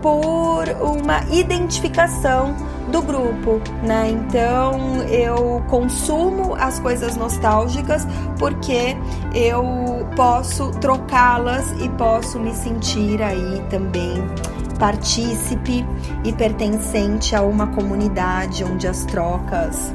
por 0.01 0.65
uma 0.81 1.23
identificação 1.31 2.57
do 2.93 3.03
grupo, 3.03 3.61
né? 3.83 4.11
Então 4.11 5.03
eu 5.09 5.65
consumo 5.69 6.55
as 6.55 6.79
coisas 6.79 7.17
nostálgicas 7.17 8.07
porque 8.39 8.97
eu 9.35 10.07
posso 10.15 10.71
trocá-las 10.73 11.73
e 11.81 11.89
posso 11.91 12.39
me 12.39 12.55
sentir 12.55 13.21
aí 13.23 13.65
também 13.71 14.23
partícipe 14.79 15.87
e 16.25 16.33
pertencente 16.33 17.35
a 17.35 17.43
uma 17.43 17.69
comunidade 17.69 18.63
onde 18.65 18.87
as 18.87 19.05
trocas 19.05 19.95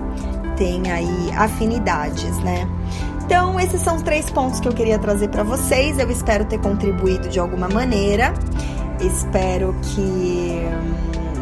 têm 0.56 0.91
aí 0.91 1.32
afinidades, 1.36 2.38
né? 2.39 2.68
Então, 3.26 3.60
esses 3.60 3.82
são 3.82 3.98
os 3.98 4.02
três 4.02 4.30
pontos 4.30 4.62
que 4.62 4.68
eu 4.68 4.74
queria 4.74 4.98
trazer 4.98 5.28
para 5.28 5.43
vocês. 5.43 6.00
Eu 6.00 6.10
espero 6.10 6.45
ter 6.45 6.60
contribuído 6.60 7.28
de 7.28 7.38
alguma 7.38 7.68
maneira. 7.68 8.34
Espero 9.02 9.76
que 9.82 10.66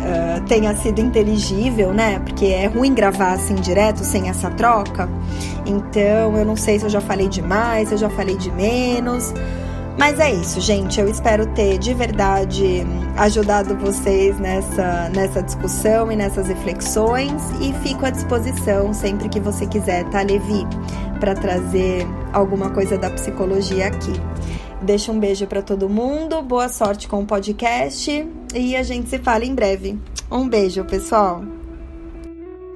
uh, 0.05 0.41
tenha 0.45 0.75
sido 0.75 0.99
inteligível, 0.99 1.93
né? 1.93 2.19
Porque 2.19 2.45
é 2.45 2.67
ruim 2.67 2.93
gravar 2.93 3.33
assim 3.33 3.55
direto, 3.55 4.03
sem 4.03 4.29
essa 4.29 4.49
troca. 4.51 5.09
Então, 5.65 6.37
eu 6.37 6.45
não 6.45 6.55
sei 6.55 6.79
se 6.79 6.85
eu 6.85 6.89
já 6.89 7.01
falei 7.01 7.27
demais, 7.27 7.89
se 7.89 7.95
eu 7.95 7.97
já 7.97 8.09
falei 8.09 8.37
de 8.37 8.51
menos. 8.51 9.33
Mas 9.97 10.19
é 10.19 10.31
isso, 10.31 10.59
gente. 10.59 10.99
Eu 10.99 11.09
espero 11.09 11.45
ter 11.47 11.77
de 11.77 11.93
verdade 11.93 12.85
ajudado 13.17 13.77
vocês 13.77 14.37
nessa, 14.39 15.09
nessa 15.15 15.41
discussão 15.41 16.11
e 16.11 16.15
nessas 16.15 16.47
reflexões. 16.47 17.41
E 17.61 17.73
fico 17.81 18.05
à 18.05 18.09
disposição 18.09 18.93
sempre 18.93 19.29
que 19.29 19.39
você 19.39 19.65
quiser, 19.65 20.03
tá, 20.09 20.21
Levi? 20.21 20.67
Para 21.19 21.33
trazer 21.33 22.05
alguma 22.33 22.69
coisa 22.71 22.97
da 22.97 23.09
psicologia 23.09 23.87
aqui. 23.87 24.13
Deixa 24.81 25.11
um 25.11 25.19
beijo 25.19 25.45
para 25.47 25.61
todo 25.61 25.89
mundo, 25.89 26.41
boa 26.41 26.69
sorte 26.69 27.07
com 27.07 27.21
o 27.21 27.25
podcast 27.25 28.27
e 28.53 28.75
a 28.75 28.83
gente 28.83 29.09
se 29.09 29.17
fala 29.17 29.45
em 29.45 29.55
breve. 29.55 29.97
Um 30.31 30.47
beijo, 30.47 30.83
pessoal. 30.85 31.43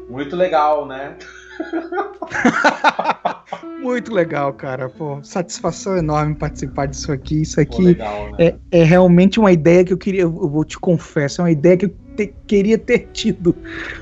Muito 0.10 0.36
legal, 0.36 0.88
né? 0.88 1.16
Muito 3.82 4.14
legal, 4.14 4.54
cara. 4.54 4.88
Pô, 4.90 5.20
satisfação 5.24 5.98
enorme 5.98 6.36
participar 6.36 6.86
disso 6.88 7.12
aqui. 7.12 7.42
Isso 7.42 7.60
aqui 7.60 7.78
Pô, 7.78 7.84
legal, 7.84 8.32
né? 8.32 8.38
é, 8.40 8.56
é, 8.72 8.84
realmente 8.84 9.40
uma 9.40 9.52
ideia 9.52 9.84
que 9.84 9.94
eu 9.94 9.98
queria. 9.98 10.22
Eu 10.22 10.32
vou 10.32 10.64
te 10.64 10.80
confessar, 10.80 11.44
é 11.44 11.46
uma 11.46 11.52
ideia 11.52 11.78
que 11.78 11.86
eu 11.86 11.94
te, 12.16 12.34
queria 12.48 12.78
ter 12.78 13.10
tido, 13.12 13.56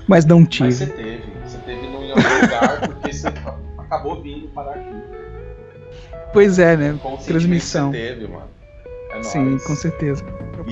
mas 0.07 0.25
não 0.25 0.45
tive. 0.45 0.65
Mas 0.65 0.75
você 0.75 0.85
teve. 0.87 1.23
Você 1.45 1.57
teve 1.59 1.87
no 1.87 1.97
algum 1.97 2.41
lugar 2.41 2.81
porque 2.81 3.13
você 3.13 3.27
acabou 3.77 4.21
vindo 4.21 4.49
parar 4.49 4.75
aqui. 4.75 5.06
Pois 6.37 6.59
é, 6.59 6.77
né? 6.77 6.99
Transmissão. 7.25 7.91
Você 7.91 7.97
teve, 7.97 8.27
mano. 8.27 8.45
É 9.11 9.23
Sim, 9.23 9.43
nóis. 9.43 9.63
com 9.63 9.75
certeza. 9.75 10.23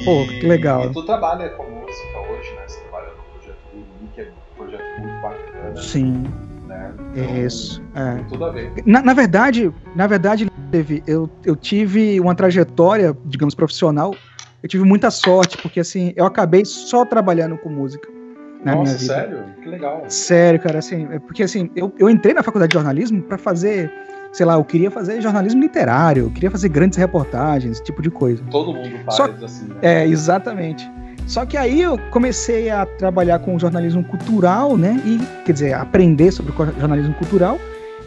Pô, 0.06 0.22
e, 0.22 0.40
que 0.40 0.46
legal. 0.46 0.92
E 0.92 0.94
tu 0.94 1.04
trabalha 1.08 1.50
com 1.50 1.64
música 1.64 2.20
hoje, 2.20 2.54
né? 2.54 2.62
Você 2.68 2.80
trabalha 2.82 3.08
no 3.08 3.40
projeto 3.40 3.58
do 3.74 4.08
que 4.14 4.22
é 4.22 4.26
um 4.26 4.58
projeto 4.58 5.02
muito 5.02 5.22
bacana. 5.24 5.76
Sim. 5.76 6.24
Né? 6.68 6.94
Então, 7.16 7.38
Isso. 7.44 7.82
É. 7.96 8.24
Tudo 8.30 8.46
a 8.46 8.52
ver. 8.52 8.74
Na, 8.86 9.02
na 9.02 9.16
verdade, 9.16 9.74
na 9.96 10.06
verdade, 10.06 10.48
teve, 10.70 11.02
eu, 11.08 11.28
eu 11.44 11.56
tive 11.56 12.20
uma 12.20 12.36
trajetória, 12.36 13.18
digamos, 13.26 13.56
profissional. 13.56 14.14
Eu 14.62 14.70
tive 14.70 14.84
muita 14.84 15.10
sorte, 15.10 15.58
porque 15.58 15.80
assim, 15.80 16.14
eu 16.16 16.28
acabei 16.28 16.64
só 16.64 17.04
trabalhando 17.06 17.58
com 17.58 17.70
música. 17.70 18.08
Na 18.64 18.76
Nossa, 18.76 18.84
minha 18.84 18.98
vida. 19.00 19.14
sério? 19.16 19.44
Que 19.64 19.70
legal. 19.70 20.04
Sério, 20.10 20.60
cara, 20.60 20.78
assim, 20.78 21.08
é 21.10 21.18
porque 21.18 21.42
assim, 21.42 21.72
eu, 21.76 21.92
eu 21.98 22.08
entrei 22.08 22.36
na 22.36 22.44
faculdade 22.44 22.70
de 22.70 22.76
jornalismo 22.76 23.24
para 23.24 23.40
fazer 23.40 23.92
sei 24.36 24.46
lá, 24.46 24.56
eu 24.56 24.66
queria 24.66 24.92
fazer 24.92 25.22
jornalismo 25.22 25.62
literário, 25.62 26.24
eu 26.24 26.30
queria 26.30 26.52
fazer 26.52 26.68
grandes 26.68 26.98
reportagens, 26.98 27.78
esse 27.78 27.84
tipo 27.84 28.02
de 28.02 28.12
coisa. 28.12 28.44
Todo 28.52 28.74
mundo 28.74 28.94
faz 29.06 29.16
Só, 29.16 29.46
assim. 29.46 29.66
Né? 29.68 29.76
É, 29.82 30.06
exatamente. 30.06 30.92
Só 31.26 31.46
que 31.46 31.56
aí 31.56 31.82
eu 31.82 31.98
comecei 32.12 32.70
a 32.70 32.86
trabalhar 32.86 33.40
com 33.40 33.58
jornalismo 33.58 34.04
cultural, 34.04 34.76
né? 34.76 35.02
E, 35.06 35.20
quer 35.46 35.54
dizer, 35.54 35.74
aprender 35.74 36.32
sobre 36.34 36.54
jornalismo 36.78 37.14
cultural. 37.14 37.58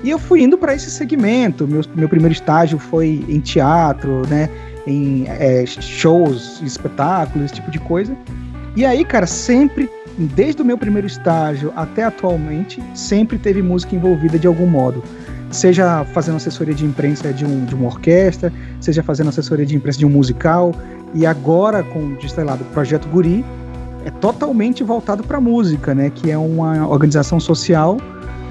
E 0.04 0.10
eu 0.10 0.18
fui 0.18 0.42
indo 0.42 0.58
para 0.58 0.74
esse 0.74 0.90
segmento. 0.90 1.66
Meu, 1.66 1.80
meu 1.94 2.08
primeiro 2.10 2.34
estágio 2.34 2.78
foi 2.78 3.24
em 3.26 3.40
teatro, 3.40 4.22
né? 4.28 4.50
Em 4.86 5.24
é, 5.28 5.64
shows, 5.64 6.60
espetáculos, 6.62 7.46
esse 7.46 7.54
tipo 7.54 7.70
de 7.70 7.78
coisa. 7.80 8.14
E 8.76 8.84
aí, 8.84 9.02
cara, 9.02 9.26
sempre, 9.26 9.88
desde 10.18 10.60
o 10.60 10.64
meu 10.64 10.76
primeiro 10.76 11.06
estágio 11.06 11.72
até 11.74 12.04
atualmente, 12.04 12.82
sempre 12.94 13.38
teve 13.38 13.62
música 13.62 13.96
envolvida 13.96 14.38
de 14.38 14.46
algum 14.46 14.66
modo 14.66 15.02
seja 15.50 16.04
fazendo 16.12 16.36
assessoria 16.36 16.74
de 16.74 16.84
imprensa 16.84 17.32
de, 17.32 17.44
um, 17.44 17.64
de 17.64 17.74
uma 17.74 17.86
orquestra, 17.86 18.52
seja 18.80 19.02
fazendo 19.02 19.28
assessoria 19.28 19.64
de 19.64 19.74
imprensa 19.74 19.98
de 19.98 20.06
um 20.06 20.10
musical, 20.10 20.74
e 21.14 21.24
agora 21.24 21.82
com 21.82 22.16
sei 22.28 22.44
lá, 22.44 22.54
do 22.56 22.64
Projeto 22.66 23.08
Guri, 23.08 23.44
é 24.04 24.10
totalmente 24.10 24.84
voltado 24.84 25.22
para 25.22 25.40
música, 25.40 25.94
né? 25.94 26.10
Que 26.10 26.30
é 26.30 26.38
uma 26.38 26.86
organização 26.88 27.40
social 27.40 27.98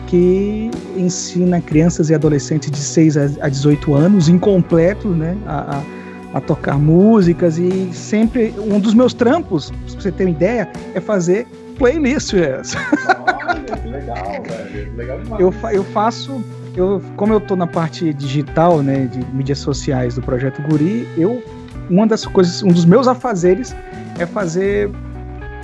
que 0.08 0.72
ensina 0.96 1.60
crianças 1.60 2.10
e 2.10 2.16
adolescentes 2.16 2.72
de 2.72 2.78
6 2.78 3.18
a 3.42 3.50
18 3.50 3.94
anos, 3.94 4.30
incompletos, 4.30 5.16
né? 5.16 5.38
A, 5.46 5.78
a, 5.78 6.38
a 6.38 6.42
tocar 6.42 6.78
músicas 6.78 7.58
e 7.58 7.90
sempre 7.94 8.54
um 8.58 8.80
dos 8.80 8.94
meus 8.94 9.14
trampos, 9.14 9.72
se 9.88 9.96
você 9.96 10.12
ter 10.12 10.26
uma 10.26 10.32
ideia, 10.32 10.70
é 10.94 11.02
fazer 11.02 11.48
playlists. 11.78 12.34
Olha, 12.36 13.78
que 13.78 13.88
legal, 13.88 14.44
velho. 14.44 14.96
Legal 14.96 15.20
demais. 15.20 15.42
Eu, 15.42 15.54
eu 15.72 15.84
faço 15.86 16.44
eu, 16.78 17.02
como 17.16 17.34
eu 17.34 17.42
tô 17.42 17.56
na 17.56 17.66
parte 17.66 18.14
digital, 18.14 18.84
né, 18.84 19.06
de 19.06 19.26
mídias 19.34 19.58
sociais 19.58 20.16
do 20.16 20.22
projeto 20.22 20.62
Guri, 20.62 21.08
eu 21.18 21.44
uma 21.90 22.06
das 22.06 22.26
coisas, 22.26 22.62
um 22.62 22.68
dos 22.68 22.86
meus 22.86 23.08
afazeres 23.08 23.76
é 24.20 24.26
fazer, 24.26 24.92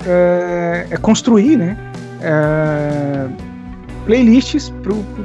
é, 0.06 0.86
é 0.90 0.96
construir, 0.96 1.56
né, 1.56 1.76
é, 2.20 3.28
playlists 4.04 4.70
pro, 4.82 4.96
pro, 4.96 5.24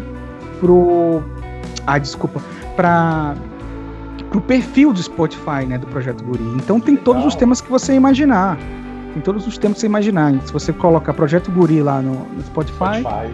pro, 0.59 1.23
ah, 1.87 1.97
desculpa, 1.97 2.39
para 2.75 3.35
pro 4.29 4.39
perfil 4.41 4.93
do 4.93 5.01
Spotify, 5.01 5.65
né, 5.67 5.79
do 5.79 5.87
projeto 5.87 6.23
Guri. 6.23 6.43
Então 6.55 6.79
tem 6.79 6.95
todos 6.95 7.25
os 7.25 7.33
temas 7.33 7.61
que 7.61 7.69
você 7.69 7.95
imaginar. 7.95 8.59
Tem 9.13 9.23
todos 9.23 9.47
os 9.47 9.57
temas 9.57 9.77
que 9.77 9.81
você 9.81 9.87
imaginar. 9.87 10.33
Se 10.45 10.53
você 10.53 10.71
colocar 10.71 11.15
Projeto 11.15 11.49
Guri 11.49 11.81
lá 11.81 11.99
no, 11.99 12.11
no 12.11 12.43
Spotify, 12.43 12.99
Spotify, 13.01 13.33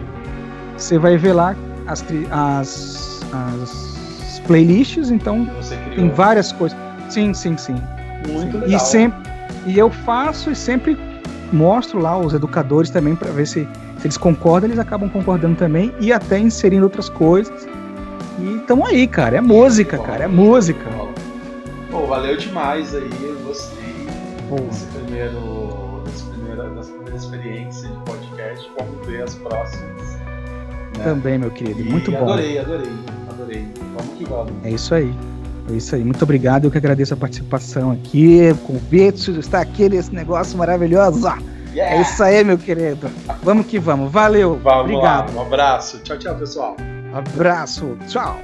você 0.74 0.98
vai 0.98 1.18
ver 1.18 1.34
lá 1.34 1.54
as, 1.86 2.04
as, 2.30 3.20
as 3.32 4.42
playlists, 4.46 5.10
então 5.10 5.48
tem 5.94 6.08
várias 6.10 6.52
coisas. 6.52 6.76
Sim, 7.08 7.32
sim, 7.34 7.56
sim. 7.56 7.76
Muito 8.28 8.52
sim. 8.52 8.58
legal. 8.58 8.68
E, 8.68 8.78
sempre, 8.78 9.30
e 9.66 9.78
eu 9.78 9.90
faço 9.90 10.50
e 10.50 10.56
sempre 10.56 10.96
mostro 11.52 11.98
lá 11.98 12.18
os 12.18 12.34
educadores 12.34 12.90
também 12.90 13.14
para 13.14 13.30
ver 13.30 13.46
se, 13.46 13.68
se 13.98 14.06
eles 14.06 14.16
concordam, 14.16 14.68
eles 14.68 14.78
acabam 14.78 15.08
concordando 15.08 15.56
também 15.56 15.92
e 16.00 16.12
até 16.12 16.38
inserindo 16.38 16.84
outras 16.84 17.08
coisas. 17.08 17.66
E 18.38 18.58
tamo 18.66 18.86
aí, 18.86 19.06
cara. 19.06 19.38
É 19.38 19.40
música, 19.40 19.98
cara. 19.98 20.24
É 20.24 20.28
música. 20.28 20.84
Pô, 21.90 22.06
valeu 22.06 22.36
demais 22.36 22.94
aí. 22.94 23.10
Eu 23.22 23.36
gostei 23.46 24.06
Pô. 24.48 24.56
desse 24.56 24.86
primeiro, 24.86 26.02
desse 26.04 26.24
primeiro, 26.24 26.74
dessa 26.74 26.90
primeira 26.90 27.16
experiência 27.16 27.88
de 27.88 27.96
podcast. 28.04 28.70
Vamos 28.78 29.06
ver 29.06 29.22
as 29.22 29.34
próximas. 29.36 30.05
Né? 30.96 31.04
Também, 31.04 31.38
meu 31.38 31.50
querido. 31.50 31.80
E 31.80 31.84
Muito 31.84 32.10
bom. 32.10 32.24
Adorei, 32.24 32.58
adorei. 32.58 32.90
Adorei. 33.30 33.68
Vamos 33.96 34.14
que 34.16 34.24
vamos. 34.24 34.52
É 34.64 34.70
isso 34.70 34.94
aí. 34.94 35.12
É 35.70 35.74
isso 35.74 35.94
aí. 35.94 36.04
Muito 36.04 36.22
obrigado. 36.22 36.64
Eu 36.64 36.70
que 36.70 36.78
agradeço 36.78 37.14
a 37.14 37.16
participação 37.16 37.90
aqui, 37.90 38.50
o 38.52 38.56
convite 38.58 39.32
de 39.32 39.40
estar 39.40 39.60
aqui 39.60 39.88
nesse 39.88 40.14
negócio 40.14 40.56
maravilhoso. 40.56 41.26
Yeah. 41.74 41.96
É 41.96 42.00
isso 42.00 42.22
aí, 42.22 42.42
meu 42.42 42.56
querido. 42.56 43.08
Vamos 43.42 43.66
que 43.66 43.78
vamos. 43.78 44.10
Valeu. 44.10 44.58
Vamos 44.62 44.80
obrigado. 44.80 45.34
Lá. 45.34 45.42
Um 45.42 45.46
abraço. 45.46 45.98
Tchau, 45.98 46.18
tchau, 46.18 46.34
pessoal. 46.36 46.76
Abraço. 47.12 47.96
Tchau. 48.08 48.38